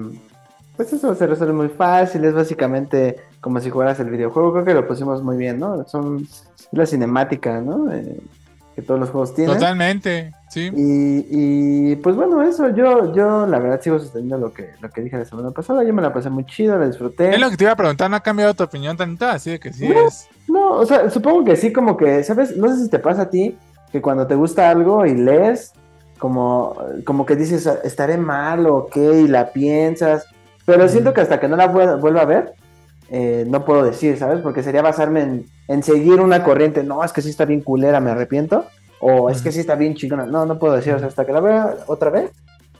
[0.75, 2.25] pues eso se resuelve muy fácil.
[2.25, 4.51] Es básicamente como si jugaras el videojuego.
[4.53, 5.87] Creo que lo pusimos muy bien, ¿no?
[5.87, 6.27] Son
[6.71, 7.91] la cinemática, ¿no?
[7.93, 8.19] Eh,
[8.75, 9.53] que todos los juegos tienen.
[9.53, 10.71] Totalmente, sí.
[10.75, 15.01] Y, y, pues bueno, eso, yo, yo la verdad sigo sosteniendo lo que, lo que
[15.01, 17.33] dije la semana pasada, yo me la pasé muy chido, la disfruté.
[17.33, 19.25] Es lo que te iba a preguntar, ¿no ha cambiado tu opinión tanto?
[19.27, 19.95] Así de que sí No.
[20.07, 20.27] es.
[20.47, 22.57] No, o sea, supongo que sí, como que, ¿sabes?
[22.57, 23.57] No sé si te pasa a ti,
[23.91, 25.71] que cuando te gusta algo y lees,
[26.19, 26.75] como,
[27.05, 30.25] como que dices, estaré mal o qué, y la piensas,
[30.65, 32.53] pero siento que hasta que no la vuel- vuelva a ver,
[33.09, 34.39] eh, no puedo decir, ¿sabes?
[34.41, 37.99] Porque sería basarme en, en seguir una corriente, no, es que sí está bien culera,
[37.99, 38.65] me arrepiento,
[39.01, 41.33] o es que sí está bien chingona, no, no puedo decir, o sea, hasta que
[41.33, 42.31] la vea otra vez,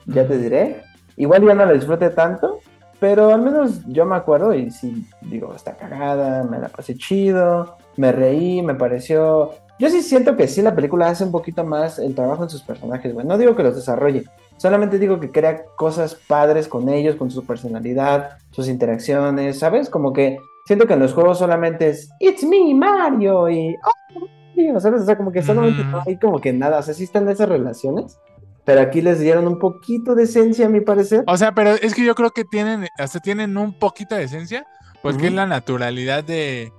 [0.06, 0.84] ya te diré.
[1.18, 2.60] Igual ya no la disfrute tanto,
[3.00, 7.78] pero al menos yo me acuerdo y sí, digo, está cagada, me la pasé chido,
[7.98, 9.54] me reí, me pareció...
[9.80, 12.62] Yo sí siento que sí la película hace un poquito más el trabajo en sus
[12.62, 13.26] personajes, güey.
[13.26, 14.26] No digo que los desarrolle,
[14.58, 19.90] solamente digo que crea cosas padres con ellos, con su personalidad, sus interacciones, ¿sabes?
[19.90, 24.28] Como que siento que en los juegos solamente es It's me, Mario, y oh,
[24.70, 27.49] O sea, como que solamente no hay como que nada, o sea, sí están esas
[27.49, 28.18] relaciones,
[28.66, 31.24] pero aquí les dieron un poquito de esencia, a mi parecer.
[31.28, 34.66] O sea, pero es que yo creo que tienen, hasta tienen un poquito de esencia,
[35.01, 35.26] porque Ujú.
[35.28, 36.72] es la naturalidad de,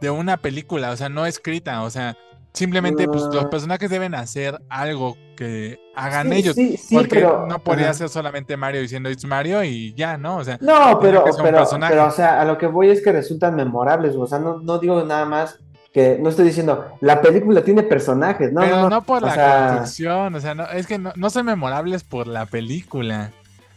[0.00, 2.16] de una película, o sea, no escrita, o sea,
[2.54, 3.50] simplemente pues los Ah.
[3.50, 7.94] personajes deben hacer algo que hagan Sí, ellos, sí, sí, porque pero- no podría ajá.
[7.94, 10.36] ser solamente Mario diciendo it's Mario y ya, ¿no?
[10.36, 13.10] O sea, No, pero, que pero, pero, o sea, a lo que voy es que
[13.12, 15.58] resultan memorables, o sea, no, no digo nada más
[15.92, 19.66] que, no estoy diciendo, la película tiene personajes, no, pero no, no, por la sea-
[19.68, 23.30] construcción, o sea, no, es que no, no son memorables por la película.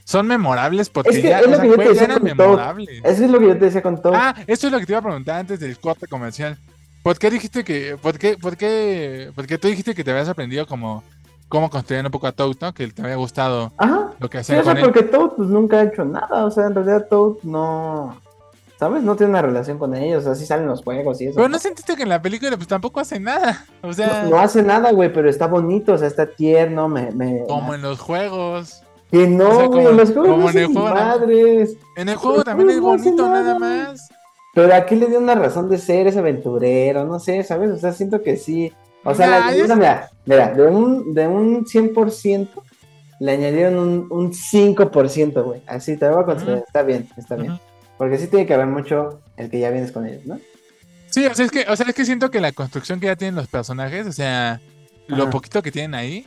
[0.05, 2.47] Son memorables porque Es que ya, es sea, yo te decía eran con todo.
[2.49, 3.01] memorables.
[3.03, 4.13] Eso es lo que yo te decía con todo.
[4.15, 6.57] Ah, esto es lo que te iba a preguntar antes del corte comercial.
[7.01, 10.67] ¿Por qué dijiste que, por qué, por qué, porque tú dijiste que te habías aprendido
[10.67, 11.03] como
[11.49, 12.73] cómo construir un poco a Toad, ¿no?
[12.73, 14.83] Que te había gustado Ajá, lo que sí, hacía o sea, con él.
[14.85, 18.15] porque Toad pues nunca ha hecho nada, o sea, en realidad Toad no,
[18.79, 19.03] ¿sabes?
[19.03, 21.35] No tiene una relación con ellos, así salen los juegos y eso.
[21.35, 23.65] Pero no sentiste que en la película pues tampoco hace nada.
[23.81, 27.11] O sea, No, no hace nada, güey, pero está bonito, o sea, está tierno, me...
[27.11, 28.81] me como en los juegos.
[29.11, 31.77] Que no, o sea, güey, como- en los juegos como no en madres.
[31.95, 33.59] En el juego también es bonito nada nada.
[33.59, 34.09] más.
[34.53, 37.71] Pero aquí le dio una razón de ser ese aventurero, no sé, ¿sabes?
[37.71, 38.71] O sea, siento que sí.
[39.03, 42.47] O sea, Nah, yo añadieron, mira, mira, de un, de un 100%,
[43.19, 45.61] le añadieron un, un 5%, güey.
[45.67, 46.63] Así te lo voy a considerar.
[46.65, 47.59] Está bien, está bien.
[47.97, 50.39] Porque sí tiene que haber mucho el que ya vienes con ellos, ¿no?
[51.09, 53.15] Sí, o sea, es que, o sea, es que siento que la construcción que ya
[53.15, 54.59] tienen los personajes, o sea,
[55.07, 56.25] lo poquito que tienen ahí,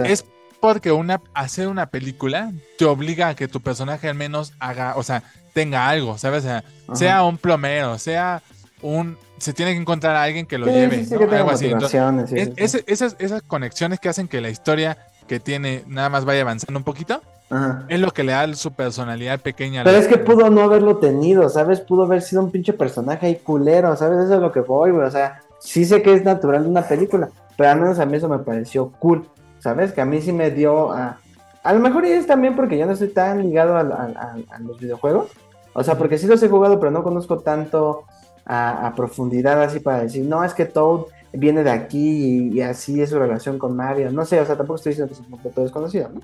[0.00, 0.24] es
[0.60, 5.02] porque una, hacer una película te obliga a que tu personaje al menos haga, o
[5.02, 5.22] sea,
[5.54, 6.44] tenga algo, ¿sabes?
[6.44, 8.42] O sea, sea un plomero, sea
[8.82, 9.16] un...
[9.38, 11.18] Se tiene que encontrar a alguien que lo Sí, lleve, sí, sí, ¿no?
[11.20, 11.66] que tenga Algo así.
[11.66, 12.62] Entonces, motivaciones, sí, es- sí, sí.
[12.64, 14.96] ese- esas, esas conexiones que hacen que la historia
[15.26, 17.20] que tiene nada más vaya avanzando un poquito,
[17.50, 17.84] Ajá.
[17.88, 19.84] es lo que le da su personalidad pequeña.
[19.84, 21.80] Pero es que pudo no haberlo tenido, ¿sabes?
[21.80, 24.24] Pudo haber sido un pinche personaje ahí culero, ¿sabes?
[24.24, 25.06] Eso es lo que voy, güey.
[25.06, 28.16] O sea, sí sé que es natural de una película, pero al menos a mí
[28.16, 29.28] eso me pareció cool,
[29.58, 29.92] ¿sabes?
[29.92, 31.18] Que a mí sí me dio a...
[31.62, 35.30] A lo mejor y es también porque yo no estoy tan ligado a, los videojuegos.
[35.72, 38.04] O sea, porque sí los he jugado, pero no conozco tanto
[38.44, 41.06] a, a profundidad así para decir, no, es que Toad
[41.36, 44.10] viene de aquí y, y así es su relación con Mario.
[44.10, 46.20] No sé, o sea, tampoco estoy diciendo que es un completo desconocido, ¿no?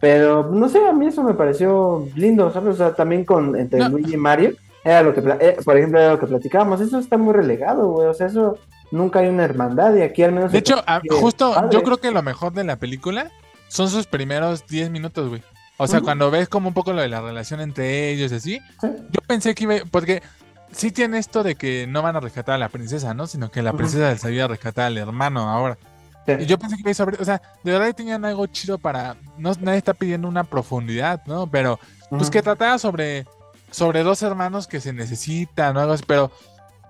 [0.00, 2.74] Pero no sé, a mí eso me pareció lindo, ¿sabes?
[2.74, 3.88] O sea, también con entre No.
[3.90, 4.52] Luigi y Mario,
[4.82, 6.80] era lo que, eh, por ejemplo, era lo que platicábamos.
[6.80, 8.08] Eso está muy relegado, güey.
[8.08, 8.58] O sea, eso
[8.90, 10.50] nunca hay una hermandad y aquí al menos.
[10.52, 11.68] De hecho, a- consigue justo padre.
[11.70, 13.30] yo creo que lo mejor de la película
[13.68, 15.42] son sus primeros 10 minutos, güey.
[15.76, 16.06] O sea, Ujú.
[16.06, 18.88] cuando ves como un poco lo de la relación entre ellos y así, Sí.
[19.10, 20.22] yo pensé que iba, porque
[20.72, 23.26] sí tiene esto de que no van a rescatar a la princesa, ¿no?
[23.26, 25.78] Sino que la princesa les ayuda a rescatar al hermano ahora.
[26.26, 26.32] Sí.
[26.40, 29.52] Y yo pensé que iba sobre, o sea, de verdad tenían algo chido para, no,
[29.60, 31.46] nadie está pidiendo una profundidad, ¿no?
[31.46, 31.80] Pero,
[32.10, 33.26] pues que trataba sobre,
[33.70, 36.30] sobre dos hermanos que se necesitan o algo así, pero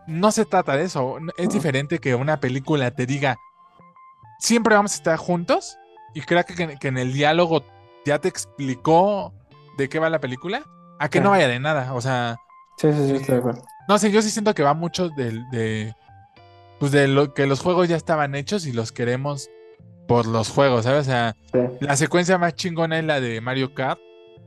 [0.07, 1.19] no se trata de eso.
[1.37, 3.39] Es diferente que una película te diga,
[4.39, 5.79] siempre vamos a estar juntos
[6.15, 7.65] y creo que, que en el diálogo
[8.05, 9.33] ya te explicó
[9.79, 10.65] de qué va la película,
[10.99, 11.95] a que no vaya de nada.
[11.95, 12.39] O sea,
[12.81, 13.63] Sí, sí, sí, estoy de acuerdo.
[13.89, 15.95] no sé, yo sí siento que va mucho del- de,
[16.79, 19.49] pues de lo que los juegos ya estaban hechos y los queremos
[20.09, 21.01] por los juegos, ¿sabes?
[21.03, 21.59] O sea, Sí.
[21.81, 24.01] la secuencia más chingona es la de Mario Kart.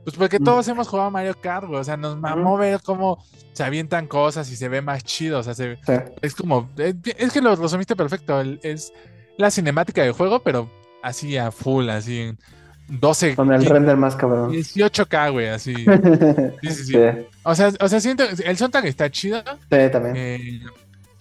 [0.04, 0.44] Pues porque Mm.
[0.44, 1.80] todos hemos jugado Mario Kart, güey.
[1.80, 3.24] O sea, nos mamó ver cómo
[3.54, 5.38] se avientan cosas y se ve más chido.
[5.38, 5.92] O sea, se- Sí.
[6.20, 6.68] es como.
[6.76, 8.38] Es, es que lo resumiste perfecto.
[8.40, 8.92] el- es
[9.38, 10.70] la cinemática del juego, pero
[11.02, 12.38] así a full, así en
[12.88, 13.34] 12.
[13.36, 14.52] Con el render más cabrón.
[14.52, 15.74] 18K, güey, así.
[15.74, 15.84] sí,
[16.62, 16.92] Sí, sí, sí.
[16.92, 16.98] sí,
[17.42, 18.24] O sea, o sea, siento.
[18.44, 19.42] El soundtrack está chido.
[19.68, 20.14] también.
[20.16, 20.60] eh,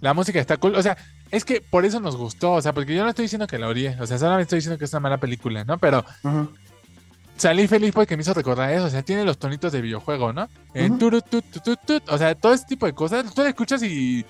[0.02, 0.76] la música está cool.
[0.76, 0.98] O sea,
[1.32, 2.52] es que por eso nos gustó.
[2.54, 3.96] O sea, porque yo no estoy diciendo que la odié.
[4.02, 5.78] O sea, solamente estoy diciendo que es una mala película, ¿no?
[5.78, 6.04] Pero
[7.38, 8.86] salí feliz porque me hizo recordar eso.
[8.86, 10.50] O sea, tiene los tonitos de videojuego, ¿no?
[10.74, 10.98] Eh, Ujú.
[10.98, 12.02] turu, tu, tu, tu, tu.
[12.14, 13.34] O sea, todo ese tipo de cosas.
[13.34, 14.26] Tú lo escuchas y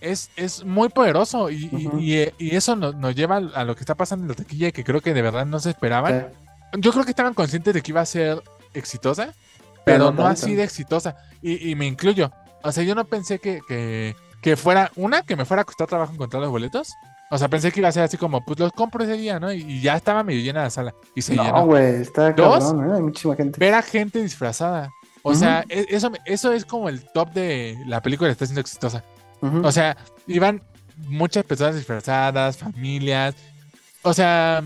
[0.00, 1.50] es, es muy poderoso.
[1.50, 1.68] Y,
[1.98, 4.70] y- y, y eso nos, nos lleva a lo que está pasando en la taquilla
[4.70, 6.28] que creo que de verdad no se esperaban.
[6.78, 8.42] Yo creo que estaban conscientes de que iba a ser
[8.72, 9.26] exitosa,
[9.84, 11.16] Pero pero no así de exitosa.
[11.42, 12.30] Y, y me incluyo.
[12.62, 15.86] O sea, yo no pensé que, que, que fuera, una, que me fuera a costar
[15.86, 16.92] trabajo encontrar los boletos.
[17.30, 19.52] O sea, pensé que iba a ser así como, pues los compro ese día, ¿no?
[19.52, 20.94] Y, y ya estaba medio llena la sala.
[21.14, 21.66] Y se No, llenó.
[21.66, 22.64] güey, está ¿Dos?
[22.64, 22.94] cabrón, ¿eh?
[22.96, 23.58] Hay muchísima gente.
[23.58, 24.90] Ver a gente disfrazada.
[25.22, 28.60] O sea, e- eso, eso es como el top de la película que está siendo
[28.60, 29.02] exitosa.
[29.62, 29.96] O sea,
[30.26, 30.62] iban
[30.96, 33.34] muchas personas disfrazadas, familias.
[34.02, 34.62] O sea,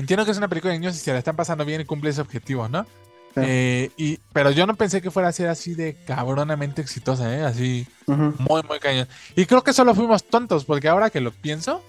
[0.00, 2.10] entiendo que es una película de niños y se la están pasando bien y cumple
[2.10, 2.84] ese objetivo, ¿no?
[3.34, 3.40] Sí.
[3.42, 7.44] Eh, y, pero yo no pensé que fuera a ser así de cabronamente exitosa, ¿eh?
[7.44, 9.06] Así, muy, muy cañón.
[9.36, 11.80] Y creo que solo fuimos tontos, porque ahora que lo pienso,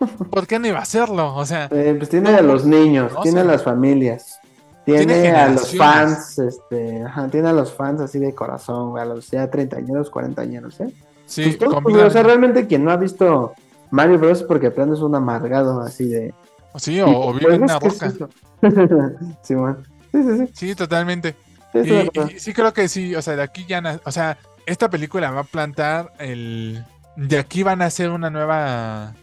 [0.30, 1.34] ¿por qué no iba a hacerlo?
[1.36, 4.40] O sea, Eh, pues tiene No, a los niños, no tiene a las familias,
[4.86, 9.04] tiene, Tiene a los fans, este, ajá, tiene a los fans así de corazón, a
[9.04, 10.92] los ya 30 años, 40 años, ¿eh?
[11.26, 13.52] sí, Pues todos, o sea, realmente quien no ha visto
[13.92, 14.40] Mario Bros.
[14.40, 16.34] es porque plano es un amargado así de.
[16.78, 18.06] Sí, o, o vive en una Pues, ¿qué es roca.
[18.06, 18.28] eso?
[19.42, 19.82] sí, man.
[20.12, 20.52] Sí, sí, sí.
[20.54, 21.36] Sí, totalmente.
[21.72, 25.30] Sí, Y, sí creo que sí, o sea, de aquí ya, o sea, esta película
[25.30, 26.84] va a plantar el,
[27.16, 29.14] de aquí van a ser una nueva,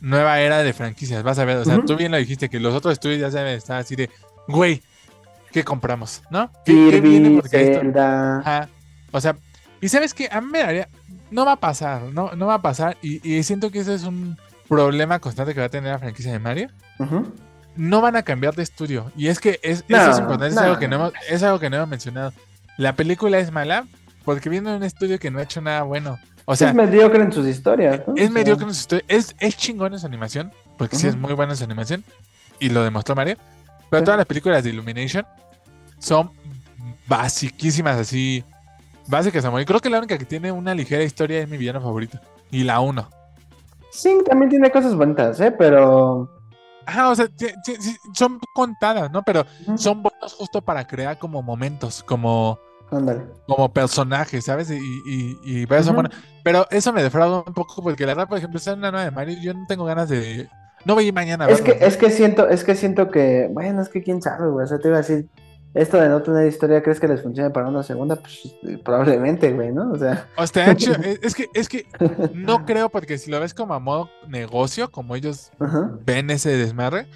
[0.00, 2.74] nueva era de franquicias, vas a ver, o sea, tú bien lo dijiste, que los
[2.74, 4.08] otros estudios ya deben estar así de,
[4.48, 4.82] güey,
[5.52, 6.22] ¿qué compramos?
[6.30, 6.50] ¿No?
[6.64, 7.28] ¿Qué, qué viene?
[7.28, 8.38] Kirby, Porque esto, Zelda.
[8.38, 8.68] ajá,
[9.12, 9.36] o sea,
[9.80, 10.88] y sabes que a mí me daría,
[11.30, 14.04] no va a pasar, no, no va a pasar, y, y siento que ese es
[14.04, 16.70] un problema constante que va a tener la franquicia de Mario.
[17.76, 19.12] No van a cambiar de estudio.
[19.16, 21.58] Y es que es, No, eso es importante, es, algo que no hemos, es algo
[21.60, 22.32] que no hemos mencionado.
[22.76, 23.86] La película es mala
[24.24, 26.18] porque viene de un estudio que no ha hecho nada bueno.
[26.44, 28.02] O sea, es mediocre en sus historias.
[28.06, 28.14] ¿no?
[28.16, 29.04] Es mediocre en su historia.
[29.08, 32.04] Es, es chingón en su animación, porque sí es muy buena en su animación.
[32.58, 33.36] Y lo demostró Mario.
[33.90, 35.26] Pero todas las películas de Illumination
[35.98, 36.30] son
[37.06, 38.44] basiquísimas, así.
[39.06, 39.60] Básicas, amor.
[39.60, 42.18] Y creo que la única que tiene una ligera historia es mi villano favorito.
[42.50, 43.08] Y la uno.
[43.90, 45.50] Sí, también tiene cosas bonitas, ¿eh?
[45.50, 46.37] Pero.
[46.88, 47.28] Ajá, o sea,
[48.14, 49.22] son contadas, ¿no?
[49.22, 49.44] Pero
[49.76, 52.58] son buenos justo para crear como momentos, como,
[52.90, 53.26] Ándale.
[53.46, 54.70] como personajes, ¿sabes?
[54.70, 56.08] Y, y, y por eso, bueno,
[56.42, 59.04] pero eso me defrauda un poco porque la verdad, por ejemplo, está en una nueva
[59.04, 60.48] de Mario, yo no tengo ganas de...
[60.86, 61.86] No voy a ir mañana a Es que, verlo.
[61.88, 64.64] es que siento, es que siento que, bueno, es que quién sabe, güey.
[64.64, 65.28] O sea, te iba a decir,
[65.80, 68.16] esto de no tener historia, ¿crees que les funcione para una segunda?
[68.16, 69.92] Pues eh, probablemente, güey, ¿no?
[69.92, 70.92] O sea, O sea, hecho,
[71.22, 71.86] es, que, es que
[72.34, 75.50] no creo porque si lo ves como a modo negocio, como ellos
[76.04, 77.06] ven ese desmadre,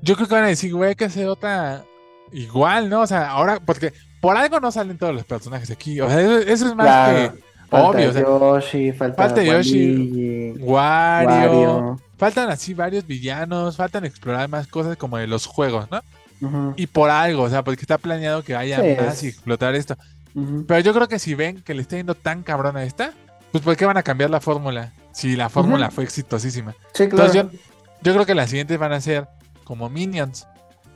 [0.00, 1.84] yo creo que van a decir, güey, hay que hacer otra
[2.32, 3.00] igual, ¿no?
[3.02, 6.00] O sea, ahora, porque por algo no salen todos los personajes aquí.
[6.00, 7.34] O sea, eso, eso es más Claro.
[7.34, 8.10] que Falta obvio.
[8.10, 12.00] O sea, Yoshi, falta, falta Yoshi, Wario, Wario.
[12.22, 16.00] Faltan así varios villanos, faltan explorar más cosas como de los juegos, ¿no?
[16.40, 19.28] Ujú, Y por algo, o sea, porque está planeado que haya Sí, más es- y
[19.28, 19.96] explotar esto.
[20.32, 20.64] ujú.
[20.68, 23.12] Pero yo creo que si ven que le está yendo tan cabrón a esta,
[23.50, 24.92] pues ¿por qué van a cambiar la fórmula?
[25.12, 25.96] Si la fórmula Ujú.
[25.96, 26.76] fue exitosísima.
[26.94, 27.32] Sí, claro.
[27.32, 27.68] Entonces yo,
[28.02, 29.26] yo creo que las siguientes van a ser
[29.64, 30.46] como Minions.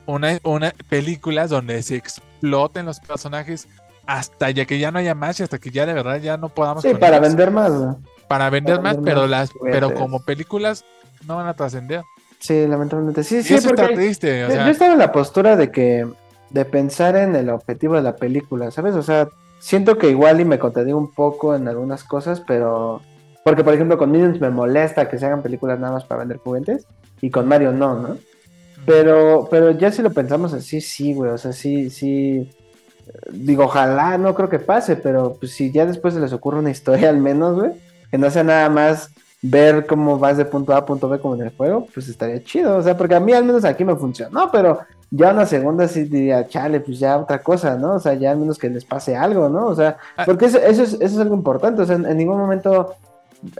[0.05, 3.67] Una, una películas donde se exploten los personajes
[4.05, 6.47] hasta ya que ya no haya más y hasta que ya de verdad ya no
[6.47, 7.71] podamos Sí, para vender más,
[8.29, 10.01] para vender para más, vender pero más las pero juguetes.
[10.01, 10.85] como películas
[11.27, 12.03] no van a trascender.
[12.39, 13.23] Sí, lamentablemente.
[13.23, 15.55] Sí, Y sí, eso porque está triste, o yo, sea, yo estaba en la postura
[15.55, 16.07] de que,
[16.49, 18.95] de pensar en el objetivo de la película, ¿sabes?
[18.95, 19.29] O sea,
[19.59, 23.01] siento que igual y me contradigo un poco en algunas cosas, pero...
[23.43, 26.37] Porque, por ejemplo, con Minions me molesta que se hagan películas nada más para vender
[26.37, 26.85] juguetes,
[27.21, 28.17] y con Mario no, ¿no?
[28.85, 32.49] Pero, pero ya si lo pensamos así, sí, güey, o sea, sí, sí...
[33.31, 36.71] Digo, ojalá, no creo que pase, pero pues si ya después se les ocurre una
[36.71, 37.71] historia al menos, güey,
[38.11, 39.11] que no sea nada más
[39.41, 42.43] ver cómo vas de punto A a punto B como en el juego, pues estaría
[42.43, 42.77] chido.
[42.77, 44.79] O sea, porque a mí al menos aquí me funcionó, pero
[45.11, 47.95] ya una segunda sí diría, chale, pues ya otra cosa, ¿no?
[47.95, 49.67] O sea, ya al menos que les pase algo, ¿no?
[49.67, 50.23] O sea, Ah.
[50.25, 51.81] porque eso, eso, es, eso es algo importante.
[51.81, 52.95] O sea, en, en ningún momento,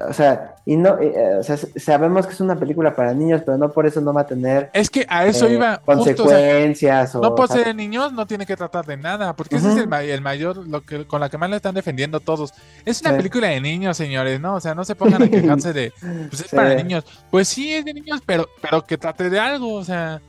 [0.10, 3.58] o sea, y no, eh, o sea, sabemos que es una película para niños, pero
[3.58, 6.28] no por eso no va a tener Es que a eso eh, iba justo, o
[6.30, 9.70] sea, consecuencias o, no por ser niños no tiene que tratar de nada, porque ese
[9.72, 12.54] es el, ma- el mayor, lo que con la que más le están defendiendo todos.
[12.86, 13.18] Es una Sí.
[13.18, 14.56] película de niños, señores, ¿no?
[14.56, 15.94] O sea, no se pongan a quejarse de,
[16.30, 16.56] pues es Sí.
[16.56, 17.06] para niños.
[17.30, 20.22] Pues sí, es de niños, pero, pero que trate de algo, o sea,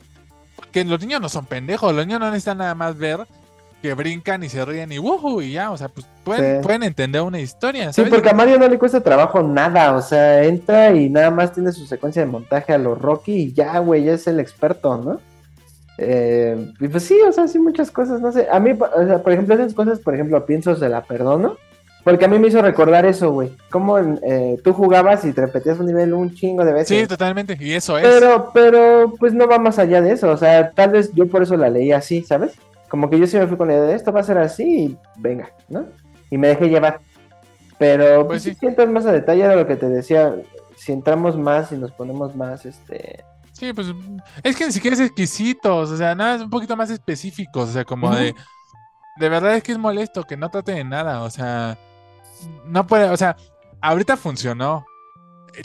[0.55, 3.25] porque los niños no son pendejos, los niños no necesitan nada más ver
[3.81, 6.63] que brincan y se ríen y wuhu y ya, o sea, pues pueden, Sí.
[6.63, 8.11] pueden entender una historia, Sí, ¿sabes?
[8.13, 11.71] porque a Mario no le cuesta trabajo nada, o sea, entra y nada más tiene
[11.71, 15.19] su secuencia de montaje a los Rocky y ya, güey, ya es el experto, ¿no?
[15.97, 19.19] Eh, y pues sí, o sea, sí muchas cosas, no sé, a mí, o sea,
[19.21, 21.57] por ejemplo, esas cosas, por ejemplo, pienso, se la perdono,
[22.05, 25.79] porque a mí me hizo recordar eso, güey, como eh, tú jugabas y te repetías
[25.79, 26.97] un nivel un chingo de veces.
[27.01, 28.07] Sí, totalmente, y eso es.
[28.07, 30.29] Pero, pero, pues no va más allá de eso.
[30.31, 32.53] O sea, tal vez yo por eso la leí así, ¿sabes?
[32.89, 34.85] Como que yo sí me fui con la idea de esto va a ser así
[34.85, 35.85] y venga, ¿no?
[36.29, 36.99] Y me dejé llevar.
[37.77, 38.59] Pero, Pues pues, sí.
[38.59, 40.35] si entras más a detalle era lo que te decía.
[40.75, 43.23] Si entramos más y nos ponemos más, este.
[43.51, 43.87] Sí, pues
[44.43, 47.73] es que ni siquiera es exquisitos, o sea, nada, es un poquito más específicos, o
[47.73, 48.33] sea, como de,
[49.17, 51.77] de verdad es que es molesto que no trate de nada, o sea,
[52.63, 53.35] no puede, o sea,
[53.81, 54.85] ahorita funcionó,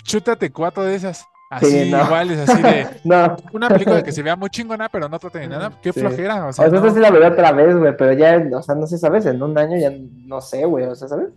[0.03, 1.25] chútate cuatro de esas,
[1.57, 2.05] así Sí, no.
[2.05, 3.37] iguales, así de No.
[3.53, 6.01] una película que se vea muy chingona, pero no trate de nada, qué Sí.
[6.01, 6.79] flojera, o O sea, sea, no.
[6.87, 7.97] esta sí la veré otra vez, güey.
[7.97, 9.27] Pero ya, o sea, no sé, ¿sabes?
[9.27, 9.91] En un año ya
[10.27, 10.85] no sé, güey.
[10.87, 11.29] O sea, ¿sabes?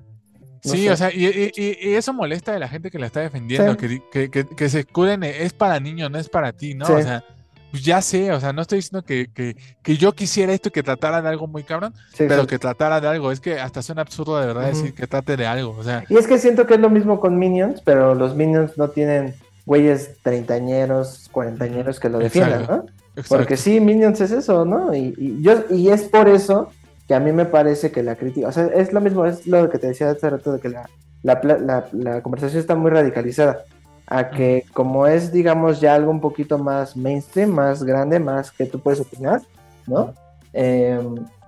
[0.63, 0.91] no Sí, sé.
[0.91, 3.71] o sea, y, y- y- y eso molesta de la gente que la está defendiendo,
[3.73, 3.77] Sí.
[3.77, 6.73] que, di- que, que- que se escuden, en, es para niños, no es para ti,
[6.73, 6.85] ¿no?
[6.85, 7.23] O sea,
[7.69, 10.71] pues ya sé, o sea, no estoy diciendo que, que, que yo quisiera esto y
[10.71, 12.47] que tratara de algo muy cabrón, Sí, pero sí.
[12.47, 13.31] que tratara de algo.
[13.31, 15.75] Es que hasta suena absurdo de verdad decir que trate de algo.
[15.77, 18.77] O sea, Y es que siento que es lo mismo con Minions, pero los Minions
[18.77, 19.35] no tienen
[19.67, 22.75] güeyes treintañeros, cuarentañeros que lo defiendan, Exacto.
[22.75, 22.89] ¿no?
[23.15, 23.35] exacto.
[23.37, 24.95] Porque sí, Minions es eso, ¿no?
[24.95, 26.69] Y, y yo, y es por eso
[27.07, 29.69] que a mí me parece que la crítica, o sea, es lo mismo, es lo
[29.69, 30.89] que te decía hace rato de que la,
[31.21, 33.63] la, la- la conversación está muy radicalizada.
[34.09, 38.65] A que como es, digamos, ya algo un poquito más mainstream, más grande, más que
[38.65, 39.41] tú puedes opinar,
[39.85, 40.13] ¿no?
[40.53, 40.97] Eh,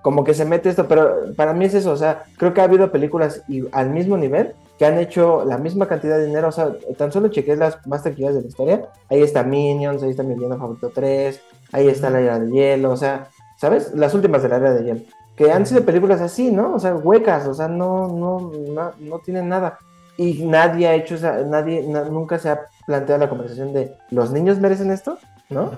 [0.02, 2.64] como que se mete esto, pero para mí es eso, o sea, creo que ha
[2.64, 6.52] habido películas y, al mismo nivel que han hecho la misma cantidad de dinero, o
[6.52, 10.22] sea, tan solo chequeé las más tranquilas de la historia, ahí está Minions, ahí está
[10.22, 11.38] mi villano favorito 3,
[11.72, 13.28] ahí está la era de hielo, o sea,
[13.58, 13.92] ¿sabes?
[13.94, 15.00] Las últimas de la era de hielo,
[15.36, 16.72] que han sido películas así, ¿no?
[16.72, 19.76] O sea, huecas, o sea, no, no, no, no tienen nada.
[20.16, 24.32] Y nadie ha hecho, esa, nadie, na- nunca se ha planteado la conversación de, ¿los
[24.32, 25.18] niños merecen esto?
[25.50, 25.72] ¿No?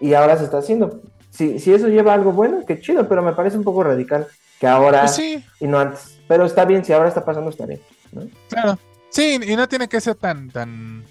[0.00, 1.02] Y ahora se está haciendo.
[1.28, 4.26] Si, si eso lleva a algo bueno, qué chido, pero me parece un poco radical
[4.58, 6.18] que ahora Pues sí, y no antes.
[6.26, 7.80] Pero está bien, si ahora está pasando, está bien.
[8.12, 8.28] ¿No?
[8.48, 8.78] claro.
[9.10, 11.04] Sí, y no tiene que ser tan, tan.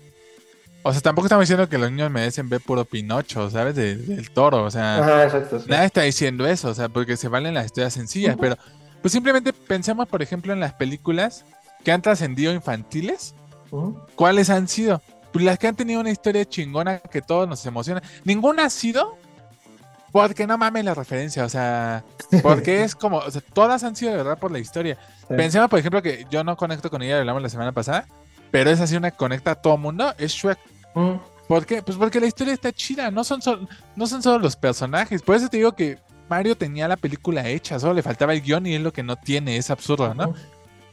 [0.84, 3.76] O sea, tampoco estamos diciendo que los niños merecen ver puro Pinocho, ¿sabes?
[3.76, 4.98] De- del toro, o sea.
[4.98, 5.60] Ajá, exacto.
[5.60, 5.66] sí.
[5.68, 8.56] Nadie está diciendo eso, o sea, porque se valen las historias sencillas, pero
[9.02, 11.44] pues simplemente pensemos, por ejemplo, en las películas
[11.84, 13.34] que han trascendido infantiles.
[14.16, 15.02] ¿cuáles han sido?
[15.34, 18.02] Pues las que han tenido una historia chingona que todos nos emociona.
[18.24, 19.18] Ninguna ha sido
[20.12, 22.04] porque no mames la referencia, o sea,
[22.42, 24.98] porque es como, o sea, todas han sido de verdad por la historia.
[25.28, 25.36] Sí.
[25.36, 28.06] Pensemos, por ejemplo, que yo no conecto con ella, hablamos la semana pasada,
[28.52, 30.58] pero es así una conecta a todo mundo, es Shrek.
[30.96, 31.20] Ujú.
[31.48, 31.82] ¿Por qué?
[31.82, 35.22] Pues porque la historia está chida, no son, sol- no son solo los personajes.
[35.22, 35.98] Por eso te digo que
[36.30, 39.16] Mario tenía la película hecha, solo le faltaba el guion y es lo que no
[39.16, 40.34] tiene, es absurdo, ¿no?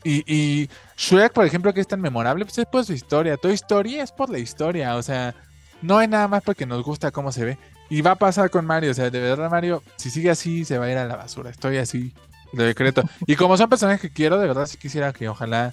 [0.05, 3.37] Y, y Shrek, por ejemplo, que es tan memorable, pues es por su historia.
[3.37, 5.35] Toda historia es por la historia, o sea,
[5.83, 7.59] no hay nada más porque nos gusta cómo se ve.
[7.91, 10.79] Y va a pasar con Mario, o sea, de verdad Mario, si sigue así, se
[10.79, 11.51] va a ir a la basura.
[11.51, 12.13] Estoy así,
[12.55, 13.03] lo decreto.
[13.27, 15.73] Y como son personajes que quiero, de verdad sí quisiera que ojalá,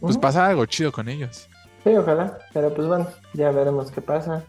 [0.00, 1.48] pues pasara algo chido con ellos.
[1.84, 2.38] Sí, ojalá.
[2.52, 4.44] Pero pues bueno, ya veremos qué pasa.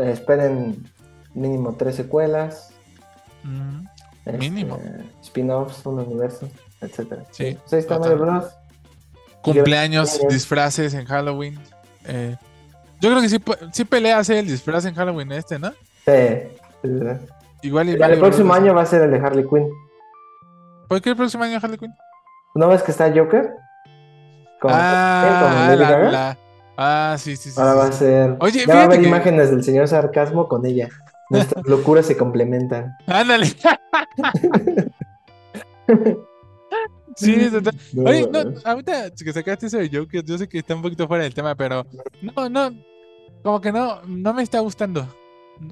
[0.00, 0.84] Eh, esperen
[1.34, 2.70] mínimo tres secuelas.
[3.42, 3.86] Mm,
[4.24, 4.80] este, Mínimo.
[5.22, 6.48] Spin-offs, un universo,
[6.80, 7.24] etcétera.
[7.30, 8.18] Sí, Pues ahí está total.
[8.18, 8.52] Mario Bros.
[9.42, 11.58] Cumpleaños, disfraces en Halloween.
[12.06, 12.34] Eh,
[13.00, 13.36] yo creo que sí,
[13.72, 15.70] sí pelea hacer el disfraz en Halloween este, ¿no?
[16.06, 16.12] Sí.
[16.82, 17.26] sí, sí.
[17.62, 18.58] Igual y El próximo Bros.
[18.62, 19.68] año va a ser el de Harley Quinn.
[20.94, 21.92] ¿Por qué el próximo año Harley Quinn?
[22.54, 23.50] ¿No ves que está Joker?
[24.60, 26.38] Con, ah, con Lady la-
[26.76, 27.60] ah, sí, sí, sí.
[27.60, 28.36] Ahora sí, va a ser.
[28.38, 30.88] Oye, ya va a haber que- imágenes del señor sarcasmo con ella.
[31.30, 32.96] Nuestras locuras se complementan.
[33.08, 33.46] Ándale.
[37.16, 37.74] sí, total.
[37.92, 41.08] No, Oye, no, ahorita que sacaste eso de Joker, yo sé que está un poquito
[41.08, 41.84] fuera del tema, pero
[42.22, 42.70] no, no,
[43.42, 45.08] como que no, no me está gustando.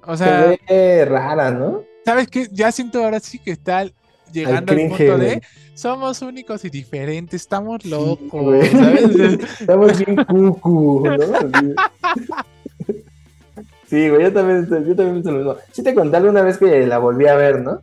[0.04, 1.84] O sea, Se ve rara, ¿no?
[2.04, 2.48] ¿sabes qué?
[2.50, 3.84] Ya siento ahora sí que está
[4.32, 5.42] llegando al, punto de
[5.74, 8.64] somos únicos y diferentes, estamos locos.
[9.60, 11.16] Estamos bien cucu, ¿no?
[13.88, 15.56] Sí, güey, yo también, yo también pienso lo mismo.
[15.70, 17.80] Sí te conté alguna vez que la volví a ver, ¿no?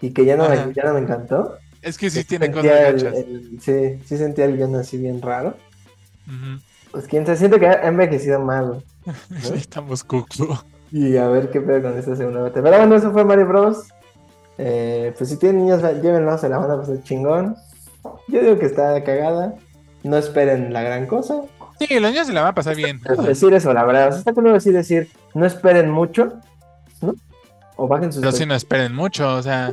[0.00, 0.66] Y que ya no, Ajá.
[0.66, 1.56] me, ya no me encantó.
[1.82, 3.14] Es que sí Que tiene cosas el- gachas.
[3.18, 5.54] el- sí, sí sentía el guion así bien raro.
[6.90, 8.82] Pues quién sabe, siento que ha envejecido mal.
[9.54, 10.56] Estamos cucu.
[10.90, 12.62] Y a ver qué pedo con esta segunda parte.
[12.62, 13.88] Pero bueno, eso fue Mario Bros.
[14.58, 17.56] Eh, pues si tienen niños, llévenlos, se la van a pasar chingón.
[18.28, 19.54] Yo digo que está cagada.
[20.02, 21.42] No esperen la gran cosa.
[21.78, 23.00] Sí, los niños se la van a pasar bien.
[23.26, 24.08] Decir eso, la verdad.
[24.08, 26.34] O sea, está cool así decir, no esperen mucho,
[27.00, 27.14] ¿no?
[27.76, 29.72] O bajen sus Pero sí no esperen mucho, o sea.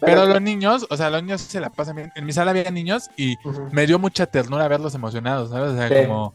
[0.00, 2.12] Pero los niños, o sea, los niños se la pasan bien.
[2.16, 3.36] En mi sala había niños y
[3.70, 5.72] me dio mucha ternura verlos emocionados, ¿sabes?
[5.72, 6.06] O sea, Sí.
[6.06, 6.34] como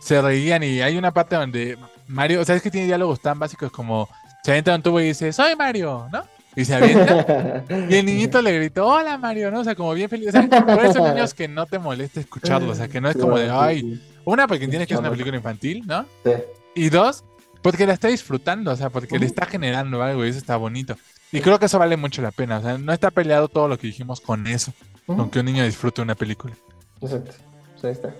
[0.00, 1.78] se reían y hay una parte donde
[2.08, 4.08] Mario, o sea, es que tiene diálogos tan básicos como
[4.42, 6.24] se avienta un tubo y dice, soy Mario, ¿no?
[6.56, 7.64] Y se avienta.
[7.90, 9.60] Y el niñito le gritó, hola Mario, ¿no?
[9.60, 10.28] O sea, como bien feliz.
[10.28, 12.72] O sea, por esos niños que no te molesta escucharlo.
[12.72, 15.36] O sea, que no es como de, ay, una, porque entiendes que es una película
[15.36, 16.06] infantil, ¿no?
[16.24, 16.32] Sí.
[16.74, 17.24] Y dos,
[17.62, 20.96] porque la está disfrutando, o sea, porque le está generando algo y eso está bonito.
[21.32, 22.58] Y creo que eso vale mucho la pena.
[22.58, 24.72] O sea, no está peleado todo lo que dijimos con eso,
[25.06, 26.54] con que un niño disfrute una película.
[27.00, 27.32] Exacto.
[27.72, 28.14] Pues ahí está.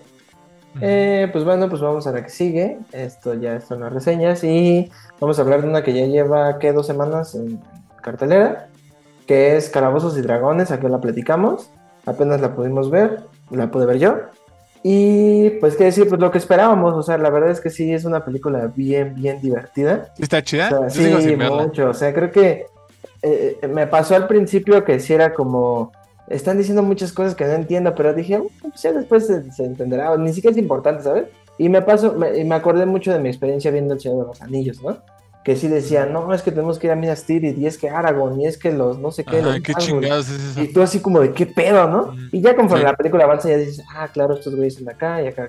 [0.81, 2.79] Eh, pues bueno, pues vamos a la que sigue.
[2.93, 4.91] Esto ya son las reseñas y
[5.21, 6.73] vamos a hablar de una que ya lleva, ¿qué?
[6.73, 7.61] Dos semanas en
[8.05, 8.69] cartelera,
[9.27, 11.71] que es Calabozos y Dragones, aquí la platicamos.
[12.07, 13.21] Apenas la pudimos ver,
[13.51, 14.17] la pude ver yo.
[14.83, 17.91] Y pues qué decir, pues lo que esperábamos, o sea, la verdad es que sí
[17.93, 20.13] es una película bien, bien divertida.
[20.15, 20.67] ¿Sí ¿Está chida?
[20.67, 21.89] O sea, sí, mucho.
[21.89, 22.67] O sea, creo que
[23.23, 25.91] eh, me pasó al principio que sí era como.
[26.29, 29.65] Están diciendo muchas cosas que no entiendo, pero dije, "Uh, pues ya después se, se
[29.65, 30.15] entenderá.
[30.19, 31.25] Ni siquiera es importante, ¿sabes?
[31.57, 34.27] Y me pasó, me, y me acordé mucho de mi experiencia viendo El Señor de
[34.27, 34.99] los Anillos, ¿no?
[35.45, 37.91] Que sí decía, no, es que tenemos que ir a Minas Tirith, y es que
[37.91, 39.39] Aragorn, y es que los no sé qué.
[39.41, 39.79] Ajá, los qué Nazgûl".
[40.01, 40.63] chingados es eso.
[40.63, 42.13] Y tú así como de qué pedo, ¿no?
[42.13, 42.29] Mm.
[42.33, 42.91] Y ya conforme Sí.
[42.91, 45.49] la película avanza ya dices, ah, claro, estos güeyes son acá y acá.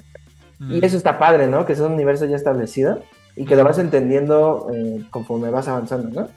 [0.59, 0.73] Mm.
[0.75, 1.65] Y eso está padre, ¿no?
[1.65, 2.99] Que es un universo ya establecido
[3.37, 6.27] y que lo vas entendiendo eh, conforme vas avanzando, ¿no?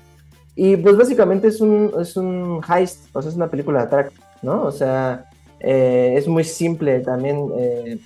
[0.54, 4.12] Y pues básicamente es un, es un heist, o sea, es una película de atraco,
[4.42, 4.62] ¿no?
[4.64, 5.26] O sea,
[5.60, 7.44] eh, es muy simple también.
[7.58, 7.98] eh,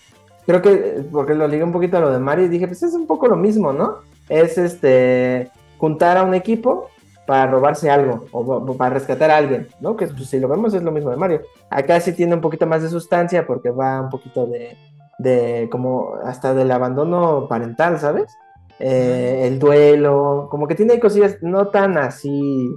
[0.46, 2.94] creo que, eh, porque lo ligué un poquito a lo de Mario dije, pues es
[2.94, 3.98] un poco lo mismo, ¿no?
[4.28, 6.88] Es este, juntar a un equipo
[7.26, 9.96] para robarse algo o, para rescatar a alguien, ¿no?
[9.96, 11.42] Que pues, si lo vemos es lo mismo de Mario.
[11.70, 14.76] Acá sí tiene un poquito más de sustancia porque va un poquito de,
[15.18, 18.36] de como hasta del abandono parental, ¿sabes?
[18.78, 22.74] Eh, el duelo, como que tiene cosillas no tan así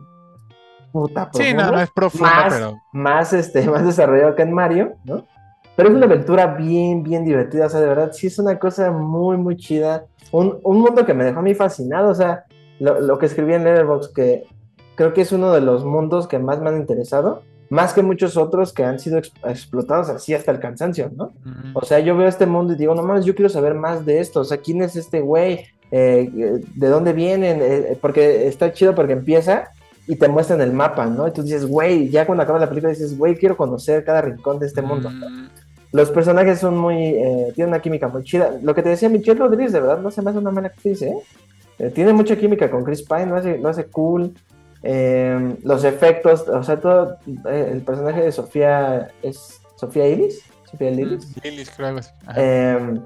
[0.91, 2.81] puta Sí, no, no es profundo, más, pero.
[2.93, 5.26] más, este, más desarrollado que en Mario, ¿no?
[5.76, 8.91] Pero es una aventura bien, bien divertida, o sea, de verdad, sí es una cosa
[8.91, 10.05] muy, muy chida.
[10.31, 12.45] Un, un mundo que me dejó a mí fascinado, o sea,
[12.80, 14.43] lo, lo que escribí en Letterboxd, que
[14.95, 18.38] creo que es uno de los mundos que más me han interesado, más que muchos
[18.38, 21.34] otros que han sido ex- explotados así hasta el cansancio, ¿no?
[21.43, 21.72] Mm.
[21.76, 24.19] O sea, yo veo este mundo y digo, no mames, yo quiero saber más de
[24.19, 24.41] esto.
[24.41, 25.65] O sea, ¿quién es este güey?
[25.91, 27.60] Eh, eh, ¿De dónde vienen?
[27.61, 29.69] Eh, porque está chido porque empieza
[30.07, 31.27] y te muestran el mapa, ¿no?
[31.27, 34.60] Y tú dices, güey, ya cuando acaba la película dices, güey, quiero conocer cada rincón
[34.60, 35.10] de este mundo.
[35.10, 35.47] Mm.
[35.95, 38.59] Los personajes son muy, eh, tienen una química muy chida.
[38.61, 41.01] Lo que te decía Michelle Rodríguez, de verdad, no se me hace una mala actriz,
[41.01, 41.15] ¿eh?
[41.80, 44.34] Eh, tiene mucha química con Chris Pine, lo hace, lo hace cool.
[44.84, 47.17] Eh, los efectos, o sea, todo
[47.49, 51.34] eh, el personaje de Sofía es Sofía Iris, Sofía Iris.
[51.41, 51.97] Lilith, creo.
[52.35, 52.99] Eh,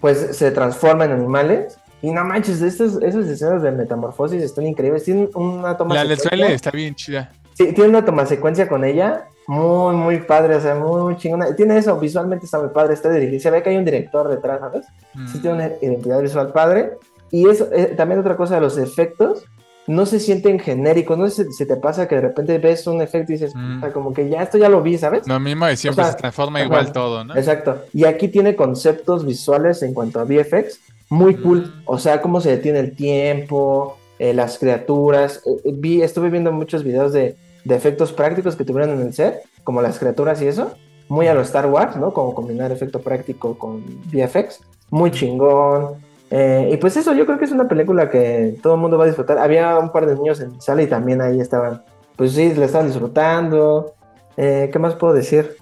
[0.00, 1.76] pues se transforma en animales.
[2.02, 5.02] Y no manches, estas, esas escenas de metamorfosis están increíbles.
[5.02, 7.32] Tienen una toma La del trailer está bien chida.
[7.54, 11.54] Sí, tiene una toma secuencia con ella muy, muy padre, o sea, muy, chingona.
[11.56, 13.40] Tiene eso, visualmente está muy padre, está dirigido.
[13.40, 14.86] Se ve que hay un director detrás, ¿sabes?
[15.32, 15.40] Sí Mm.
[15.42, 16.92] tiene una identidad visual padre.
[17.32, 19.44] Y eso, eh, también otra cosa los efectos,
[19.88, 21.18] no se sienten genéricos.
[21.18, 23.80] No sé si, si te pasa que de repente ves un efecto y dices, Mm.
[23.80, 25.26] "Puta, como que ya esto ya lo vi, ¿sabes?
[25.26, 27.34] Lo mismo de siempre O sea, se transforma igual todo, ¿no?
[27.34, 27.76] Exacto.
[27.92, 30.78] Y aquí tiene conceptos visuales en cuanto a VFX
[31.08, 31.62] muy cool.
[31.62, 31.82] Mm.
[31.86, 35.42] O sea, cómo se detiene el tiempo, eh, las criaturas.
[35.44, 39.12] Eh, eh, vi, estuve viendo muchos videos de, de efectos prácticos que tuvieron en el
[39.14, 40.74] set, como las criaturas y eso.
[41.08, 42.12] Muy a lo Star Wars, ¿no?
[42.12, 43.82] Como combinar efecto práctico con
[44.12, 44.60] VFX.
[44.90, 45.94] Muy chingón.
[46.30, 49.04] Eh, y pues eso, yo creo que es una película que todo el mundo va
[49.04, 49.38] a disfrutar.
[49.38, 51.82] Había un par de niños en sala y también ahí estaban,
[52.16, 53.94] pues sí, la estaban disfrutando.
[54.36, 55.56] Eh, ¿Qué más puedo decir?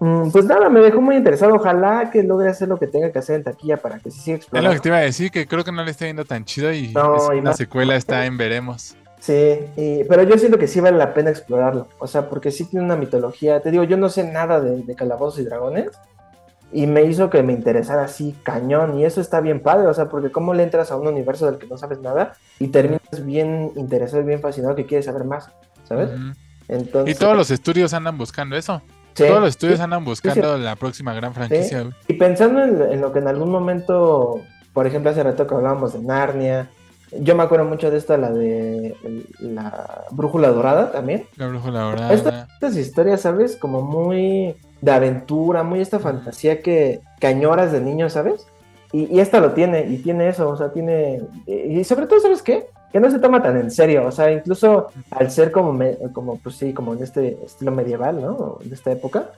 [0.00, 1.54] Mm, pues nada, me dejó muy interesado.
[1.54, 4.36] Ojalá que logre hacer lo que tenga que hacer en taquilla para que se siga
[4.38, 4.82] Es lo que explorando.
[4.82, 7.16] te iba a decir, que creo que no le está yendo tan chido y No,
[7.16, 8.96] es y una más- secuela está en veremos.
[9.28, 11.88] Sí, y- pero yo siento que sí vale la pena explorarlo.
[11.98, 13.60] O sea, porque sí tiene una mitología.
[13.60, 15.90] Te digo, yo no sé nada de, de calabozos y dragones.
[16.72, 18.98] Y me hizo que me interesara así cañón.
[18.98, 19.86] Y eso está bien padre.
[19.86, 22.68] O sea, porque cómo le entras a un universo del que no sabes nada y
[22.68, 25.50] terminas bien interesado y bien fascinado que quieres saber más.
[25.84, 26.08] ¿Sabes?
[26.68, 28.80] Entonces, Y todos los estudios andan buscando eso.
[29.14, 29.24] sí.
[29.26, 31.84] Todos los estudios Sí, andan buscando la próxima gran franquicia.
[32.06, 34.40] Y pensando en, en lo que en algún momento,
[34.72, 36.70] por ejemplo, hace rato que hablábamos de Narnia,
[37.20, 38.94] yo me acuerdo mucho de esta, la de
[39.40, 41.26] la brújula dorada también.
[41.36, 42.12] La brújula dorada.
[42.12, 43.56] Esta- Estas historias, ¿sabes?
[43.56, 48.46] Como muy de aventura, muy esta fantasía que, que añoras de niño, ¿sabes?
[48.92, 51.20] Y, y esta lo tiene, y tiene eso, o sea, tiene...
[51.46, 52.68] Y sobre todo, ¿sabes qué?
[52.92, 56.38] Que no se toma tan en serio, o sea, incluso al ser como, me- como
[56.38, 58.58] pues sí, como en este estilo medieval, ¿no?
[58.64, 59.30] De esta época,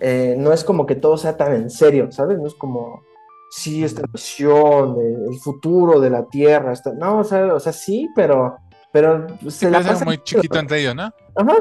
[0.00, 2.38] eh, no es como que todo sea tan en serio, ¿sabes?
[2.38, 3.02] No es como,
[3.50, 7.72] sí, esta visión, de- el futuro de la Tierra, esta- no, o sea, o sea,
[7.72, 8.56] sí, pero...
[8.90, 11.12] Pero Sí, se la pasa muy chiquito entre ellos, ¿no?
[11.36, 11.56] Ajá.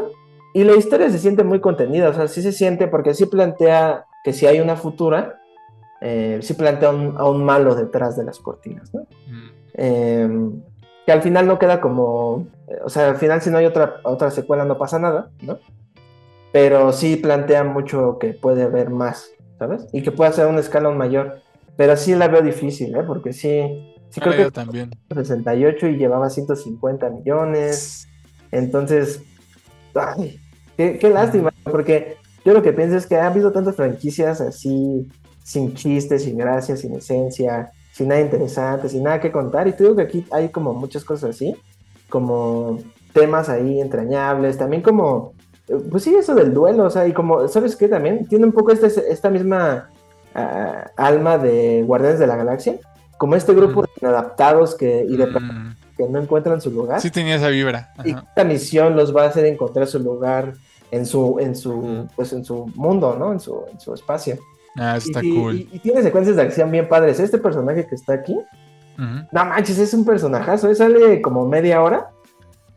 [0.53, 4.05] Y la historia se siente muy contenida, o sea, sí se siente porque sí plantea
[4.23, 5.39] que si hay una futura,
[5.99, 9.01] eh, sí plantea un- a un malo detrás de las cortinas, ¿no?
[9.27, 9.49] Mm.
[9.73, 10.49] Eh,
[11.05, 12.47] que al final no queda como,
[12.83, 15.59] o sea, al final si no hay otra, otra secuela no pasa nada, ¿no?
[16.51, 19.85] Pero sí plantea mucho que puede haber más, ¿sabes?
[19.91, 21.39] Y que puede ser una escala aún mayor.
[21.77, 23.03] Pero sí la veo difícil, ¿eh?
[23.05, 23.61] Porque sí,
[24.09, 24.89] sí creo que también.
[25.13, 28.07] 68 y llevaba 150 millones.
[28.51, 29.21] Entonces,
[29.93, 30.39] ay,
[30.75, 35.07] qué, qué lástima, porque yo lo que pienso es que ha habido tantas franquicias así,
[35.43, 39.67] sin chistes, sin gracia, sin esencia, sin nada interesante, sin nada que contar.
[39.67, 41.55] Y te digo que aquí hay como muchas cosas así,
[42.09, 42.79] como
[43.13, 45.33] temas ahí entrañables, también como,
[45.67, 47.87] eh, pues sí, eso del duelo, o sea, y como, ¿sabes qué?
[47.87, 49.89] También tiene un poco este, esta misma
[50.37, 52.75] ah, alma de Guardianes de la Galaxia,
[53.17, 53.89] como este grupo Ujú.
[53.99, 55.75] de adaptados que, y de Mm.
[55.97, 57.91] que no encuentran su lugar Sí tenía esa vibra.
[58.05, 60.53] y esta misión los va a hacer encontrar su lugar
[60.91, 64.37] en su en su pues en su mundo no en su, en su espacio
[64.77, 65.55] Ah, está y, cool.
[65.55, 68.37] y- y tiene secuencias de acción bien padres este personaje que está aquí
[68.97, 72.11] no manches es un personajazo él sale como media hora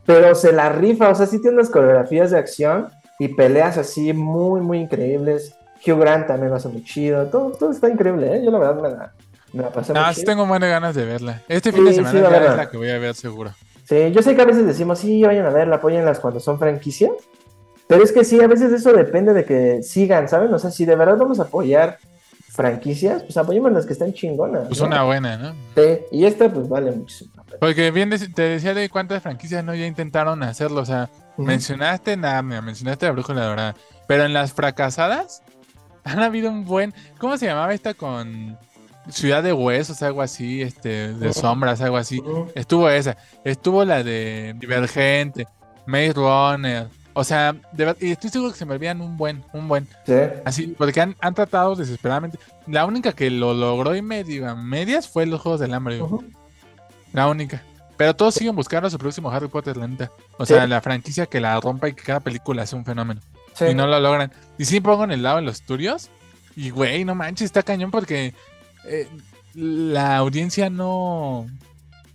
[0.07, 2.89] pero se la rifa o sea sí tiene unas coreografías de acción
[3.19, 5.55] y peleas así muy muy increíbles
[5.87, 8.43] Hugh Grant también lo hace muy chido todo, todo está increíble ¿eh?
[8.45, 9.13] yo la verdad me la,
[9.53, 11.43] me la pasé muy sí tengo buenas ganas de verla.
[11.49, 13.53] Este fin de semana sí, es la que voy a ver seguro.
[13.85, 17.11] Sí, yo sé que a veces decimos, sí, vayan a verla, apóyenlas cuando son franquicias,
[17.89, 20.55] pero es que sí, a veces eso depende de que sigan, ¿saben?
[20.55, 21.99] O sea, si de verdad vamos a apoyar
[22.51, 24.69] franquicias, pues apoyemos las que están chingonas.
[24.69, 24.87] Pues ¿no?
[24.87, 25.55] una buena, ¿no?
[25.75, 27.33] Sí, y esta pues vale muchísimo.
[27.59, 30.83] Porque bien te decía de cuántas franquicias no ya intentaron hacerlo.
[30.83, 31.43] O sea, Ujú.
[31.43, 33.75] mencionaste Narnia, mencionaste la Brújula Dorada.
[34.07, 35.43] Pero en las fracasadas
[36.05, 36.95] han habido un buen.
[37.19, 38.59] ¿Cómo se llamaba esta con
[39.09, 40.63] Ciudad de Huesos, algo así?
[40.63, 41.41] Este, de Ujú.
[41.41, 42.19] sombras, algo así.
[42.21, 42.49] Ujú.
[42.55, 43.17] Estuvo esa.
[43.45, 45.47] Estuvo la de Divergente,
[45.87, 46.89] Maze Runner.
[47.13, 49.89] O sea, de y estoy seguro que se me olvidan un buen, un buen.
[50.07, 50.15] Sí,
[50.45, 52.39] Así, porque han, han tratado desesperadamente.
[52.69, 56.01] La única que lo logró y medio a medias fue los Juegos del Hambre.
[56.01, 56.23] ujú.
[57.13, 57.63] La única.
[57.97, 60.11] Pero todos siguen buscando su próximo Harry Potter, la neta.
[60.39, 60.55] O Sí.
[60.55, 63.21] sea, la franquicia que la rompa y que cada película sea un fenómeno.
[63.61, 63.67] Sí.
[63.73, 64.33] Y no lo logran.
[64.57, 66.09] Y sí pongo en el lado de los estudios.
[66.57, 68.33] Y güey, no manches, está cañón porque
[68.87, 69.07] eh,
[69.55, 71.47] la audiencia no.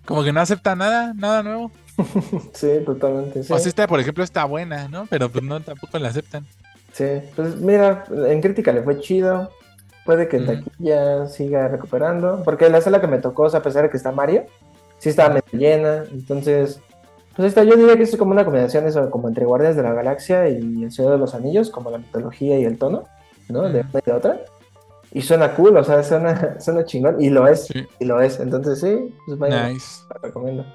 [0.06, 1.72] Como que no acepta nada, nada nuevo.
[2.54, 3.44] Sí, totalmente.
[3.44, 3.54] Sí.
[3.54, 5.06] O sea, esta, por ejemplo, está buena, ¿no?
[5.08, 6.46] Pero pues no, tampoco la aceptan.
[6.94, 7.06] Sí,
[7.36, 9.52] pues mira, en crítica le fue chido.
[10.04, 10.46] Puede que Ujú.
[10.46, 12.42] taquilla siga recuperando.
[12.44, 14.46] Porque la sala que me tocó, o sea, a pesar de que está Mario,
[14.98, 16.04] sí estaba medio llena.
[16.12, 16.80] Entonces,
[17.36, 19.94] pues esta, yo diría que es como una combinación eso, como entre Guardias de la
[19.94, 23.04] Galaxia y El Señor de los Anillos, como la mitología y el tono,
[23.50, 23.62] ¿no?
[23.64, 24.40] De una y de otra.
[25.12, 27.22] Y suena cool, o sea, suena, suena chingón.
[27.22, 28.40] Y lo es, Sí, y lo es.
[28.40, 30.02] Entonces, sí, pues vaya, nice.
[30.14, 30.66] la recomiendo.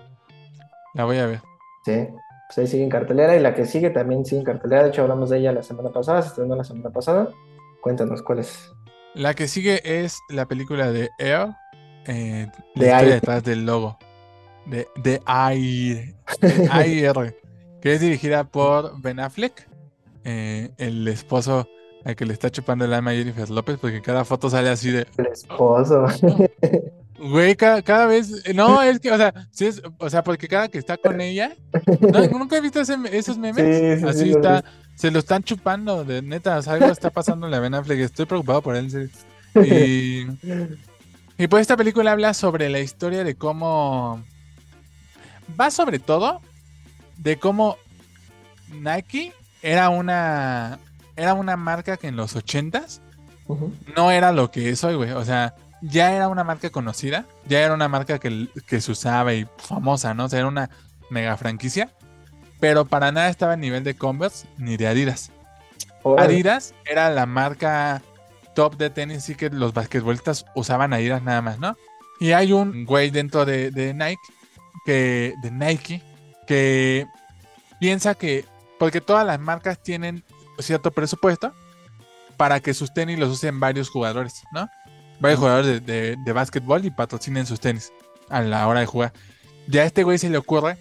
[0.94, 1.40] La voy a ver.
[1.84, 2.06] Sí,
[2.48, 3.36] pues ahí sigue en cartelera.
[3.36, 4.82] Y la que sigue también sigue en cartelera.
[4.84, 7.28] De hecho, hablamos de ella la semana pasada, se estrenó la semana pasada.
[7.82, 8.70] Cuéntanos cuál es.
[9.14, 11.48] La que sigue es la película de Air.
[12.06, 12.46] eh,
[12.76, 13.98] De detrás del logo.
[14.66, 16.14] De, de Air.
[16.40, 17.36] de AIR.
[17.80, 19.68] Que es dirigida por Ben Affleck.
[20.24, 21.66] eh, el esposo
[22.04, 23.78] al que le está chupando el alma a Jennifer López.
[23.80, 25.06] Porque cada foto sale así de.
[25.16, 26.06] El esposo.
[27.22, 28.30] Güey, cada, cada vez.
[28.54, 31.54] No, es que, o sea, sí es, o sea, porque cada que está con ella.
[32.00, 32.26] ¿no?
[32.38, 33.56] ¿Nunca he visto ese- esos memes?
[33.62, 34.64] Sí, sí, Así está.
[34.94, 36.56] Se lo están chupando, de neta.
[36.56, 38.00] O sea, algo está pasando a Ben Affleck.
[38.00, 39.10] Estoy preocupado por él.
[39.54, 40.38] en
[41.36, 44.22] y pues esta película habla sobre la historia de cómo.
[45.58, 46.40] Va sobre todo
[47.16, 47.76] de cómo
[48.68, 49.32] Nike
[49.62, 50.78] era una.
[51.16, 53.02] Era una marca que en los ochentas
[53.46, 53.74] Ujú.
[53.96, 55.10] no era lo que es hoy, güey.
[55.12, 59.34] O sea, ya era una marca conocida, ya era una marca que, que se usaba
[59.34, 60.24] y famosa, ¿no?
[60.24, 60.70] O sea, era una
[61.10, 61.90] mega franquicia,
[62.58, 65.30] pero para nada estaba a nivel de Converse ni de Adidas.
[66.18, 68.02] Adidas era la marca
[68.54, 71.76] top de tenis, sí que los basquetbolistas usaban Adidas nada más, ¿no?
[72.18, 74.20] Y hay un güey dentro de, de Nike,
[74.84, 76.02] que, de Nike,
[76.46, 77.06] que
[77.78, 78.44] piensa que
[78.78, 80.24] porque todas las marcas tienen
[80.58, 81.52] cierto presupuesto
[82.36, 84.68] para que sus tenis los usen varios jugadores, ¿no?
[85.20, 87.92] Varios jugadores de, de, básquetbol y patrocinen sus tenis
[88.30, 89.12] a la hora de jugar.
[89.66, 90.78] Ya a este güey se le ocurre,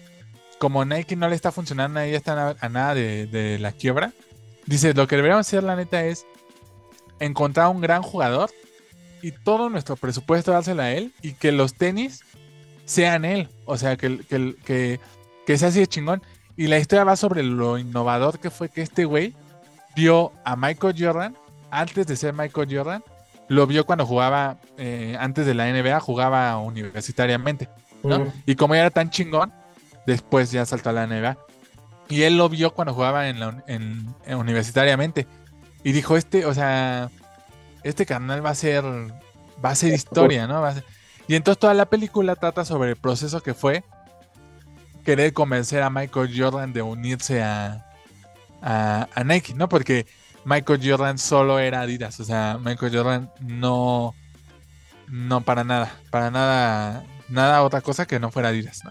[0.58, 4.12] como Nike no le está funcionando, ahí está a, nada de, de, la quiebra.
[4.64, 6.24] Dice, lo que deberíamos hacer, la neta, es
[7.18, 8.50] encontrar un gran jugador
[9.20, 12.22] y todo nuestro presupuesto dárselo a él y que los tenis
[12.90, 13.48] sean él.
[13.66, 15.00] O sea, que, que, que,
[15.46, 16.22] que sea así de chingón.
[16.56, 19.34] Y la historia va sobre lo innovador que fue que este güey
[19.94, 21.36] vio a Michael Jordan
[21.70, 23.04] antes de ser Michael Jordan.
[23.48, 27.68] Lo vio cuando jugaba, eh, antes de la NBA, jugaba universitariamente.
[28.02, 28.32] ¿no?
[28.44, 29.52] Y como ya era tan chingón,
[30.06, 31.38] después ya saltó a la NBA.
[32.08, 35.28] Y él lo vio cuando jugaba en, la, en, universitariamente.
[35.84, 37.08] Y dijo, este, o sea,
[37.84, 38.84] este canal va a ser,
[39.64, 40.60] va a ser historia, ¿no?
[41.30, 43.84] Y entonces toda la película trata sobre el proceso que fue
[45.04, 47.86] querer convencer a Michael Jordan de unirse a,
[48.60, 49.68] a, Nike, ¿no?
[49.68, 50.06] Porque
[50.44, 54.12] Michael Jordan solo era Adidas, o sea, Michael Jordan no,
[55.06, 58.90] no para nada, para nada, nada otra cosa que no fuera Adidas, ¿no?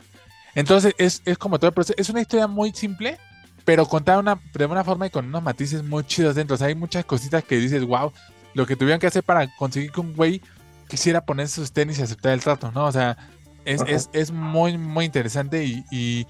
[0.56, 3.18] Entonces es, como todo el proceso, es una historia muy simple,
[3.66, 7.44] pero contada de una forma y con unos matices muy chidos dentro, hay muchas cositas
[7.44, 8.14] que dices, wow,
[8.54, 10.42] lo que tuvieron que hacer para conseguir que un güey
[10.90, 12.86] quisiera ponerse sus tenis y aceptar el trato, ¿no?
[12.86, 13.16] O sea,
[13.64, 16.28] es, muy, muy interesante y,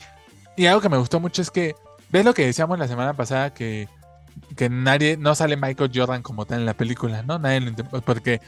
[0.68, 1.76] algo que me gustó mucho es que,
[2.12, 3.54] ¿ves lo que decíamos la semana pasada?
[3.54, 3.88] Que,
[4.56, 7.40] que nadie, no sale Michael Jordan como tal en la película, ¿no?
[7.40, 8.42] Nadie lo porque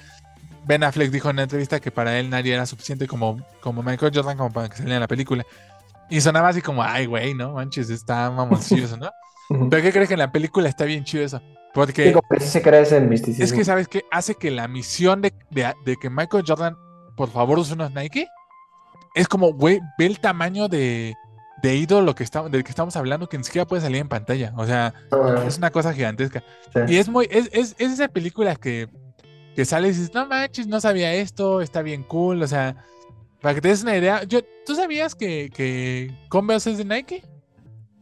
[0.66, 4.12] Ben Affleck dijo en una entrevista que para él nadie era suficiente como, como Michael
[4.14, 5.46] Jordan como para que saliera en la película.
[6.10, 7.54] Y sonaba así como, ay, güey, ¿no?
[7.54, 9.10] Manches, está mamoncioso, ¿no?
[9.70, 11.42] Pero ¿qué crees que en la película está bien chido eso?
[11.74, 12.14] Porque...
[12.40, 13.46] se cree ese misticismo.
[13.46, 14.04] Es que, ¿sabes qué?
[14.12, 16.78] Hace que la misión de, de que Michael Jordan,
[17.16, 18.28] por favor, use unos Nike,
[19.16, 21.16] es como, güey, ve el tamaño de,
[21.62, 24.54] de ídolo que está, del que estamos hablando que ni siquiera puede salir en pantalla.
[24.58, 24.94] O sea,
[25.46, 26.44] es una cosa gigantesca.
[26.88, 28.88] Y es muy, es, es, es, esa película que,
[29.56, 32.42] que sale y dices, no manches, no sabía esto, está bien cool.
[32.42, 32.76] O sea,
[33.42, 37.24] para que te des una idea, yo, ¿tú sabías que, que Converse es de Nike?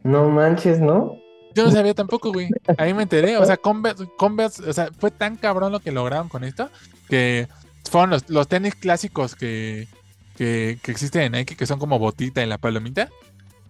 [0.02, 1.16] No manches, ¿no?
[1.54, 2.48] Yo no sabía tampoco, güey.
[2.78, 3.36] Ahí me enteré.
[3.36, 6.70] O sea, Converse, Converse, o sea, fue tan cabrón lo que lograron con esto
[7.08, 7.48] que
[7.90, 9.88] fueron los, los tenis clásicos que,
[10.36, 13.10] que, que existen en Nike, que son como botita y la palomita.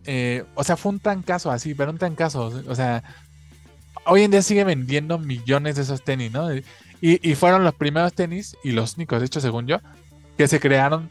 [0.05, 3.03] Eh, o sea, fue un caso así, pero un caso O sea,
[4.07, 6.55] hoy en día sigue vendiendo millones de esos tenis, ¿no?
[6.55, 6.65] Y,
[7.01, 9.79] y, fueron los primeros tenis y los únicos, de hecho, según yo,
[10.37, 11.11] que se crearon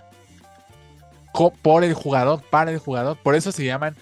[1.61, 3.17] por el jugador, para el jugador.
[3.17, 3.95] Por eso se llaman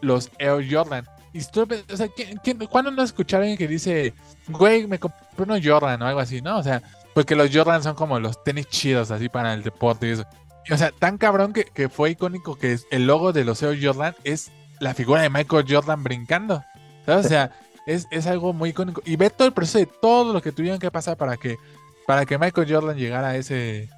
[0.00, 1.04] los Air Jordan.
[1.32, 2.08] Y o sea,
[2.70, 4.14] cuándo no escucharon que dice,
[4.48, 6.58] güey, me compré unos Jordan o algo así, ¿no?
[6.58, 6.82] O sea,
[7.14, 10.24] porque los Jordan son como los tenis chidos, así para el deporte y eso
[10.70, 14.50] o sea, tan cabrón que, fue icónico que el logo de Air Jordan es
[14.80, 16.62] la figura de Michael Jordan brincando.
[17.06, 17.52] O sea,
[17.86, 19.02] es, algo muy icónico.
[19.04, 21.56] Y ve todo el proceso de todo lo que tuvieron que pasar para que,
[22.06, 23.88] para que Michael Jordan llegara a ese,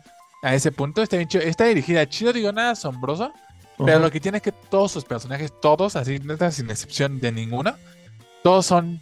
[0.42, 1.02] a ese punto.
[1.02, 3.32] Está, está dirigida chido, digo, nada asombroso.
[3.84, 7.32] Pero lo que tiene es que todos sus personajes, todos, así, neta, sin excepción de
[7.32, 7.74] ninguno,
[8.42, 9.00] todos son,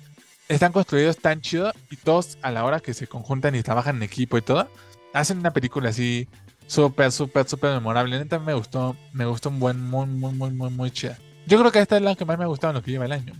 [0.48, 4.02] están construidos tan chido y todos a la hora que se conjuntan y trabajan en
[4.02, 4.68] equipo y todo,
[5.12, 6.28] hacen una película así
[6.68, 8.18] Súper, súper, súper memorable.
[8.18, 11.16] Neta me gustó, me gustó un buen, muy, muy, muy, muy, muy chida.
[11.46, 13.06] Yo creo que esta es la que más me ha gustado en lo que lleva
[13.06, 13.32] el año.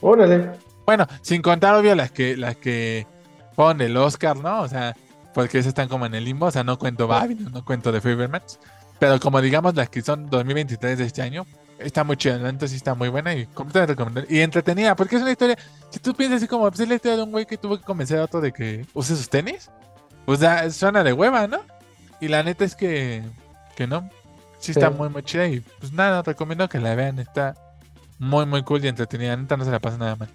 [0.00, 0.50] Órale.
[0.84, 3.06] Bueno, sin contar, obvio, las que, las que
[3.54, 4.62] ponen el Oscar, ¿no?
[4.62, 4.96] O sea,
[5.32, 6.46] porque esas están como en el limbo.
[6.46, 8.40] O sea, no cuento Babylon, no cuento The Favorite
[8.98, 11.46] Pero como digamos las que son 2023 de este año,
[11.78, 12.36] está muy chida.
[12.36, 14.34] Entonces sí está muy buena y completamente recomendable.
[14.34, 15.58] Y entretenida, porque es una historia.
[15.90, 17.84] Si tú piensas así como, pues es la historia de un güey que tuvo que
[17.84, 19.70] convencer a otro de que use sus tenis,
[20.24, 21.60] pues ya suena de hueva, ¿no?
[22.20, 23.22] Y la neta es que,
[23.76, 24.08] que no.
[24.58, 25.46] Sí, está muy, muy chida.
[25.46, 27.18] Y pues nada, recomiendo que la vean.
[27.18, 27.54] Está
[28.18, 29.36] muy, muy cool y entretenida.
[29.36, 30.28] Neta no se la pasa nada mal.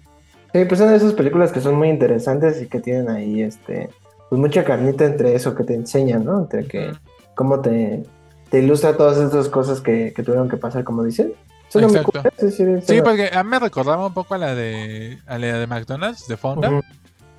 [0.52, 3.88] Sí, pues son de esas películas que son muy interesantes y que tienen ahí este
[4.28, 6.40] pues mucha carnita entre eso que te enseñan, ¿no?
[6.42, 6.92] Entre que
[7.34, 8.04] cómo te,
[8.50, 11.34] te ilustra todas estas cosas que, que tuvieron que pasar, como dicen.
[11.72, 12.22] Exacto.
[12.84, 16.26] Sí, porque a mí me recordaba un poco a la de a la de McDonald's,
[16.26, 16.82] de Fonda.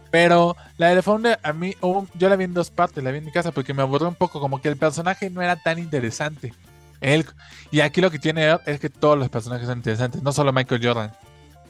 [0.10, 1.74] Pero la de Founder, a mí,
[2.16, 4.16] yo la vi en dos partes, la vi en mi casa porque me aburrió un
[4.16, 6.54] poco, como que el personaje no era tan interesante.
[7.00, 7.26] Él,
[7.72, 10.86] y aquí lo que tiene es que todos los personajes son interesantes, no solo Michael
[10.86, 11.12] Jordan.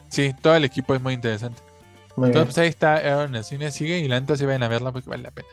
[0.09, 1.61] Sí, todo el equipo es muy interesante.
[2.18, 4.68] Entonces, pues ahí está Aaron en el cine, sigue y la neta si vayan a
[4.68, 5.47] verla porque vale la pena.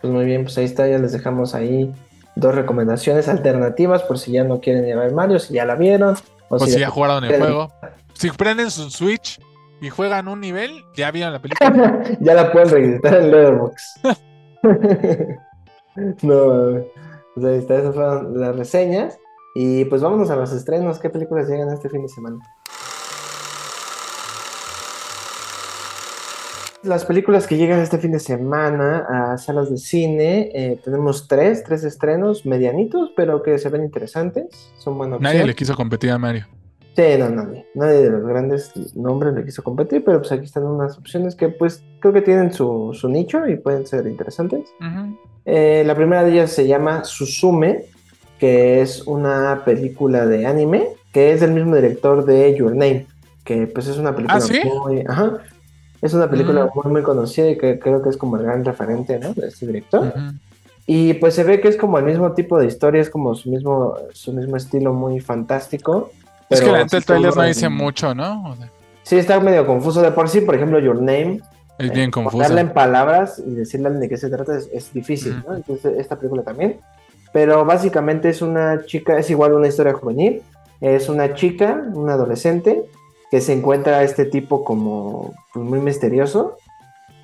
[0.00, 1.94] Pues muy bien, pues ahí está, ya les dejamos ahí
[2.36, 6.16] dos recomendaciones alternativas por si ya no quieren ver Mario, si ya la vieron.
[6.48, 7.72] O, si, ya jugaron el juego.
[8.12, 9.40] Si prenden su Switch
[9.80, 12.02] y juegan un nivel, ya vieron la película.
[12.20, 14.06] ya la pueden revisitar en Letterboxd.
[16.22, 16.84] no,
[17.34, 19.18] pues ahí está, esas fueron las reseñas.
[19.54, 20.98] Y pues vámonos a los estrenos.
[20.98, 22.38] ¿Qué películas llegan este fin de semana?
[26.86, 31.64] Las películas que llegan este fin de semana a salas de cine, eh, tenemos tres,
[31.64, 34.72] tres estrenos medianitos, pero que se ven interesantes.
[34.78, 36.46] Son buenas Nadie le quiso competir a Mario.
[36.96, 37.66] Sí, no, nadie.
[37.74, 41.50] Nadie de los grandes nombres le quiso competir, pero pues aquí están unas opciones que
[41.50, 44.70] pues creo que tienen su, su nicho y pueden ser interesantes.
[45.44, 47.84] Eh, la primera de ellas se llama Susume,
[48.38, 53.06] que es una película de anime, que es del mismo director de Your Name,
[53.44, 55.04] que pues es una película ¿Ah, muy...
[55.06, 55.42] Ajá,
[56.02, 56.70] es una película mm.
[56.74, 59.32] muy, muy conocida y que creo que es como el gran referente, ¿no?
[59.34, 60.12] De este director.
[60.86, 63.50] Y pues se ve que es como el mismo tipo de historia, es como su
[63.50, 66.10] mismo, su mismo estilo muy fantástico.
[66.48, 68.56] Es que el trailer no dice mucho, ¿no?
[69.02, 70.00] Sí, está medio confuso.
[70.00, 71.40] De por sí, por ejemplo, Your Name.
[71.78, 72.36] Es bien eh, confuso.
[72.36, 75.56] Ponerla en palabras y decirle de qué se trata es, difícil, ¿no?
[75.56, 76.78] Entonces, esta película también.
[77.32, 80.42] Pero básicamente es una chica, es igual una historia juvenil.
[80.80, 82.84] Es una chica, una adolescente,
[83.30, 86.56] que se encuentra este tipo como pues, muy misterioso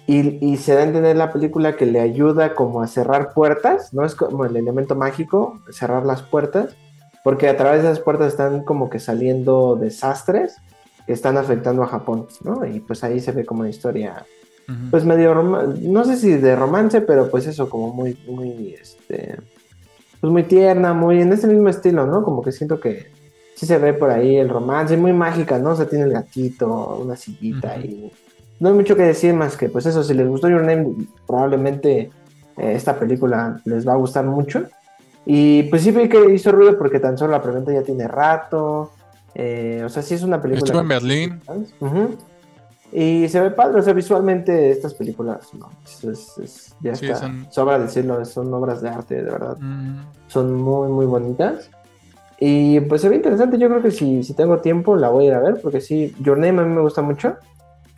[0.07, 4.05] y, se da a entender la película que le ayuda como a cerrar puertas, ¿no?
[4.05, 6.75] Es como el elemento mágico, cerrar las puertas,
[7.23, 10.57] porque a través de esas puertas están como que saliendo desastres
[11.07, 12.67] que están afectando a Japón, ¿no?
[12.67, 14.27] Y pues ahí se ve como una historia,
[14.91, 19.37] pues medio, no sé si de romance, pero pues eso, como muy, muy, este,
[20.21, 22.23] pues muy tierna, muy en ese mismo estilo, ¿no?
[22.23, 23.13] Como que siento que
[23.55, 25.71] sí se ve por ahí el romance, muy mágica, ¿no?
[25.71, 28.13] O sea, tiene el gatito, una sillita y
[28.61, 30.95] no hay mucho que decir más que, pues eso, si les gustó Your Name,
[31.27, 32.11] probablemente
[32.57, 34.65] eh, esta película les va a gustar mucho.
[35.27, 38.93] Y pues sí vi que hizo ruido porque tan solo la preventa ya tiene rato.
[39.35, 40.65] Eh, o sea, sí es una película.
[40.65, 41.41] Estuvo en Berlín.
[42.93, 45.71] Y se ve padre, o sea, visualmente estas películas, no,
[46.11, 49.57] es, ya está, sobra decirlo, son obras de arte, de verdad.
[50.27, 51.71] Son muy, muy bonitas.
[52.45, 55.29] Y pues se ve interesante, yo creo que si, si tengo tiempo la voy a
[55.29, 57.37] ir a ver, porque sí, Your Name a mí me gusta mucho.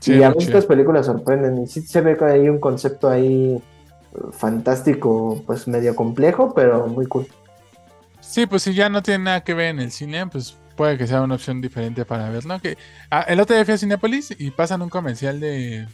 [0.05, 3.59] y a veces películas sorprenden, y sí se ve que hay un concepto ahí
[4.33, 7.27] fantástico, pues medio complejo, pero muy cool.
[8.21, 11.07] Sí, pues si ya no tiene nada que ver en el cine, pues puede que
[11.07, 12.61] sea una opción diferente para verlo.
[12.61, 12.77] Que,
[13.11, 15.87] ah, el otro día fui a Cinépolis y pasan un comercial de,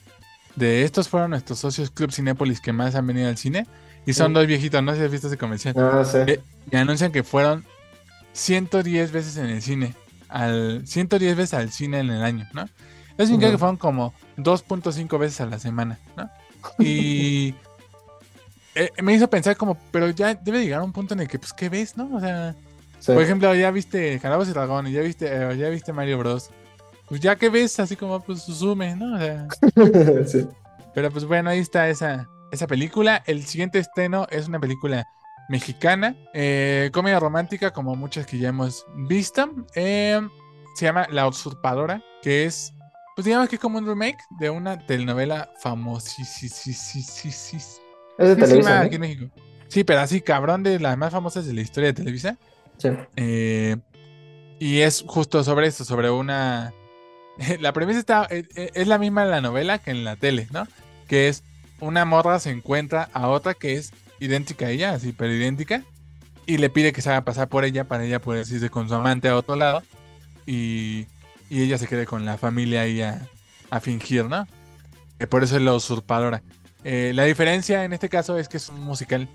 [0.57, 3.69] de estos fueron nuestros socios Club Cinépolis que más han venido al cine.
[4.07, 5.77] Y son dos viejitos, no sé si has visto ese comercial.
[5.79, 6.19] Ah, sí.
[6.27, 6.41] Eh,
[6.73, 7.65] y anuncian que fueron
[8.32, 9.94] 110 veces en el cine.
[10.28, 12.62] Al, 110 veces al cine en el año, ¿no?
[12.62, 16.31] Eso significa que fueron como 2.5 veces a la semana, ¿no?
[16.78, 17.55] Y
[18.74, 21.39] eh, me hizo pensar como, pero ya debe llegar a un punto en el que,
[21.39, 22.09] pues, ¿qué ves, no?
[22.15, 22.55] O sea,
[23.07, 26.51] por ejemplo, ya viste Calabos y Dragones, ya viste, eh, ya viste Mario Bros.
[27.09, 29.16] Pues ya que ves, así como, pues, sume, ¿no?
[29.16, 29.48] O sea,
[30.27, 30.47] sí.
[30.94, 33.23] Pero pues bueno, ahí está esa, esa película.
[33.27, 35.07] El siguiente estreno es una película
[35.51, 39.51] mexicana, eh, comedia romántica como muchas que ya hemos visto.
[39.75, 40.21] Eh,
[40.77, 42.73] se llama La Usurpadora, que es,
[43.17, 46.77] pues digamos que como un remake de una telenovela famosísima.
[48.17, 49.31] Es de Televisa, aquí en México.
[49.67, 52.39] Sí, pero así cabrón de las más famosas de la historia de Televisa.
[52.79, 52.91] Sí.
[53.17, 53.77] Eh,
[54.61, 56.73] y es justo sobre esto, sobre una...
[57.59, 60.69] La premisa está, es la misma en la novela que en la tele, ¿no?
[61.09, 61.43] Que es
[61.81, 65.83] una morra se encuentra a otra que es idéntica a ella, así, pero idéntica,
[66.47, 68.95] y le pide que se haga pasar por ella para ella poder irse con su
[68.95, 69.83] amante a otro lado
[70.47, 71.07] y,
[71.49, 73.29] y ella se quede con la familia ahí a,
[73.81, 74.49] fingir, ¿no?
[75.19, 76.43] Que por eso es la usurpadora.
[76.83, 79.29] Eh, la diferencia en este caso es que es un musical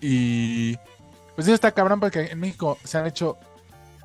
[0.00, 0.76] y
[1.34, 3.36] pues eso está cabrón porque en México se han hecho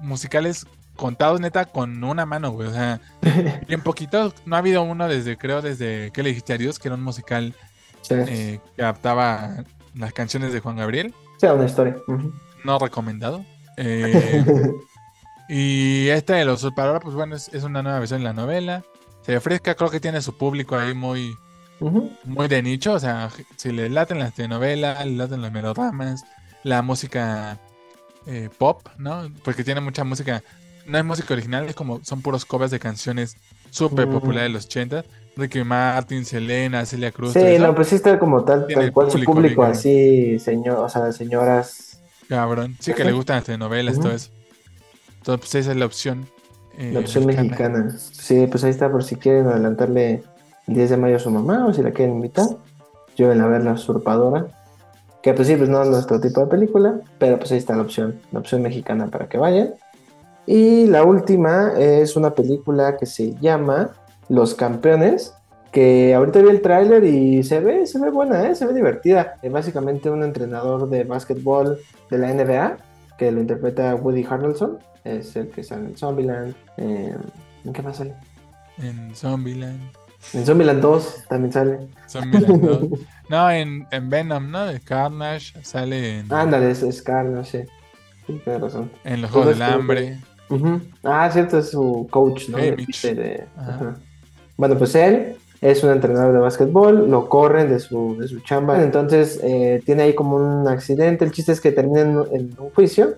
[0.01, 0.65] musicales
[0.95, 2.67] contados neta con una mano, güey.
[2.67, 2.99] O sea,
[3.67, 4.33] bien poquito.
[4.45, 7.03] No ha habido uno desde, creo, desde que le dijiste a Dios, que era un
[7.03, 7.55] musical
[8.09, 9.63] eh, que adaptaba
[9.95, 11.13] las canciones de Juan Gabriel.
[11.37, 11.97] Sea una historia.
[12.63, 13.45] No recomendado.
[13.77, 14.45] Eh,
[15.49, 18.83] y esta de los usurpadora, pues bueno, es, una nueva versión de la novela.
[19.21, 21.35] Se ofrezca, creo que tiene su público ahí muy,
[22.25, 22.93] muy de nicho.
[22.93, 26.25] O sea, si le laten las telenovelas, le laten los melodramas,
[26.63, 27.57] la música
[28.27, 29.31] eh, pop, ¿no?
[29.43, 30.43] Porque tiene mucha música.
[30.85, 33.37] No es música original, es como son puros covers de canciones
[33.71, 35.05] súper populares de los 80
[35.35, 37.33] Ricky Martin, Selena, Celia Cruz.
[37.33, 41.11] Sí, no, pues sí está como tal, tal cual su público así, señor, o sea,
[41.11, 42.01] señoras.
[42.27, 44.29] Cabrón, sí que le gustan las telenovelas, todo eso.
[45.17, 46.27] Entonces, pues esa es la opción.
[46.77, 47.95] Eh, la opción mexicana.
[47.99, 50.23] Sí, pues ahí está, por si quieren adelantarle
[50.67, 52.47] el 10 de mayo a su mamá o si la quieren invitar,
[53.15, 54.47] llévenla a ver La Usurpadora.
[55.21, 57.83] Que pues sí, pues no es nuestro tipo de película, pero pues ahí está la
[57.83, 59.75] opción, la opción mexicana para que vayan.
[60.47, 63.91] Y la última es una película que se llama
[64.31, 65.33] los Campeones,
[65.73, 68.55] que ahorita vi el tráiler y se ve, se ve buena, ¿eh?
[68.55, 69.35] se ve divertida.
[69.41, 71.79] Es básicamente un entrenador de básquetbol
[72.09, 72.77] de la NBA,
[73.17, 76.55] que lo interpreta Woody Harrelson, es el que sale en Zombieland.
[76.77, 77.13] Eh,
[77.65, 78.13] ¿En qué más sale?
[78.81, 79.79] En Zombieland.
[80.33, 81.79] En Zombieland 2 también sale.
[82.07, 82.99] Zombieland 2.
[83.29, 84.65] No, en, en Venom, ¿no?
[84.65, 87.69] De Carnage sale en, Ándale, es, es Carnage, sí.
[88.27, 88.91] Sí, tienes razón.
[89.05, 90.19] en los Juegos del Hambre.
[91.03, 92.57] Ah, cierto, es su coach, ¿no?
[92.57, 93.73] De- de- Ajá.
[93.75, 93.95] ajá.
[94.61, 98.83] Bueno, pues él es un entrenador de básquetbol, lo corren de su, de su chamba,
[98.83, 101.25] entonces eh, tiene ahí como un accidente.
[101.25, 103.15] El chiste es que termina en, en un juicio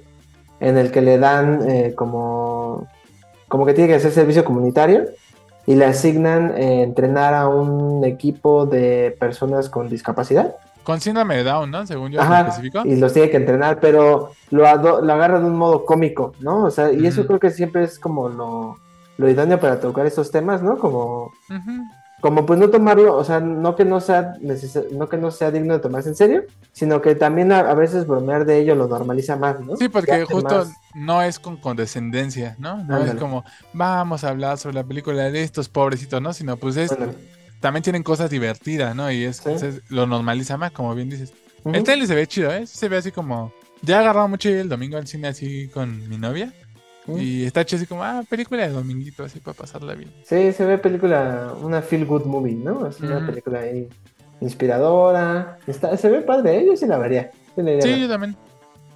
[0.62, 2.88] en el que le dan eh, como,
[3.50, 5.04] como que tiene que hacer servicio comunitario
[5.66, 10.56] y le asignan eh, entrenar a un equipo de personas con discapacidad.
[10.86, 11.86] Con síndrome de Down, ¿no?
[11.86, 12.84] Según yo Ajá, especificó.
[12.86, 14.62] y los tiene que entrenar, pero lo,
[15.02, 16.64] lo agarra de un modo cómico, ¿no?
[16.64, 18.78] O sea, y eso creo que siempre es como lo,
[19.18, 20.78] lo idóneo para tocar estos temas, ¿no?
[20.78, 21.32] Como,
[22.22, 25.52] como pues no tomarlo, o sea, no que no sea neces- no que no sea
[25.52, 28.88] digno de tomarse en serio, sino que también a, a veces bromear de ello lo
[28.88, 29.76] normaliza más, ¿no?
[29.76, 32.84] Sí, porque justo más- no es con condescendencia, ¿no?
[32.86, 36.32] No es como, vamos a hablar sobre la película de estos pobrecitos, ¿no?
[36.34, 37.14] Sino pues es, Ándale.
[37.60, 39.12] también tienen cosas divertidas, ¿no?
[39.12, 39.60] Y es, Sí.
[39.60, 41.34] se- lo normaliza más, como bien dices.
[41.66, 41.76] Ujú.
[41.76, 42.66] El trailer se ve chido, ¿eh?
[42.68, 43.52] Se ve así como...
[43.82, 46.54] Ya he agarrado mucho el domingo al cine así con mi novia.
[47.08, 47.20] Ujú.
[47.20, 50.12] Y está chido así como, ah, película de dominguito, así para pasarla bien.
[50.24, 52.88] Sí, se ve película, una feel good movie, ¿no?
[52.88, 53.90] Es una película ahí
[54.42, 55.58] inspiradora.
[55.68, 56.66] Está, se ve padre, ¿eh?
[56.68, 57.32] yo sí la vería.
[57.56, 58.36] Sí, la yo también.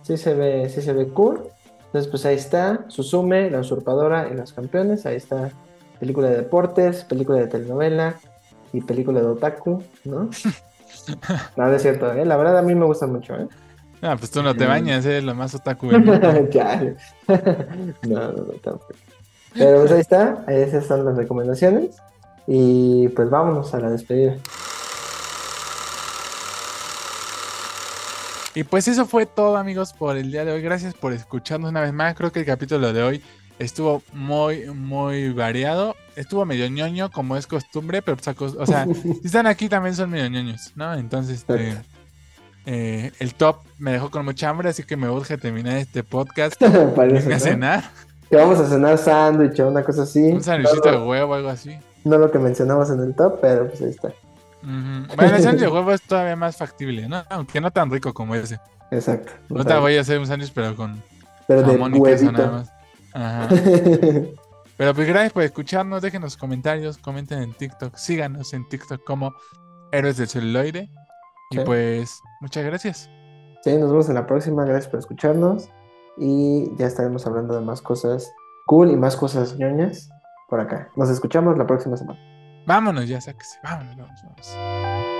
[0.02, 1.44] Sí se ve, sí se ve cool.
[1.88, 5.06] Entonces, pues ahí está, Susume, La Usurpadora y Los Campeones.
[5.06, 5.52] Ahí está
[6.00, 8.16] película de deportes, película de telenovela
[8.74, 10.30] y película de otaku, ¿no?
[11.56, 12.26] Nada es cierto, ¿eh?
[12.26, 13.48] La verdad a mí me gusta mucho, ¿eh?
[14.02, 14.68] Ah, pues tú no te Mm.
[14.68, 15.22] bañas, ¿eh?
[15.22, 15.98] Lo más otaku no,
[18.04, 18.94] no, no, tampoco.
[19.54, 21.96] Pero pues ahí está, esas son las recomendaciones.
[22.46, 24.36] Y pues vámonos a la despedida.
[28.56, 30.62] Y pues eso fue todo, amigos, por el día de hoy.
[30.62, 32.16] Gracias por escucharnos una vez más.
[32.16, 33.24] Creo que el capítulo de hoy
[33.60, 35.96] estuvo muy, muy variado.
[36.16, 40.10] Estuvo medio ñoño, como es costumbre, pero pues, o sea, si están aquí también son
[40.10, 40.94] medio ñoños, ¿no?
[40.96, 41.78] Entonces, este.
[42.70, 46.62] Eh, el top me dejó con mucha hambre, así que me urge terminar este podcast.
[46.96, 47.44] Parece, Irme a ¿no?
[47.44, 47.84] cenar,
[48.30, 50.20] Que vamos a cenar sándwich o una cosa así.
[50.32, 51.78] un sándwichito de No, huevo, algo así.
[52.04, 54.10] no lo que mencionamos en el top, pero pues ahí está.
[54.10, 55.16] Ujú.
[55.16, 57.24] Bueno, el sándwich de huevo es todavía más factible, ¿no?
[57.30, 58.60] Aunque no tan rico como ese.
[58.92, 59.32] Exacto.
[59.50, 61.02] No te voy a hacer un sándwich, pero con
[61.48, 62.70] Pero de jamón y queso nada más.
[63.14, 63.48] Ajá.
[64.78, 69.34] Pero pues gracias por escucharnos, déjenos comentarios, comenten en TikTok, síganos en TikTok como
[69.92, 70.88] Héroes del Celuloide.
[71.52, 73.10] Y pues muchas gracias.
[73.64, 74.66] Sí, nos vemos en la próxima.
[74.66, 75.70] Gracias por escucharnos.
[76.18, 78.34] Y ya estaremos hablando de más cosas
[78.66, 80.10] cool y más cosas ñoñas
[80.50, 80.90] por acá.
[80.96, 82.20] Nos escuchamos la próxima semana.
[82.66, 83.60] Vámonos, ya sáquese.
[83.64, 85.17] Vámonos, vámonos, vámonos.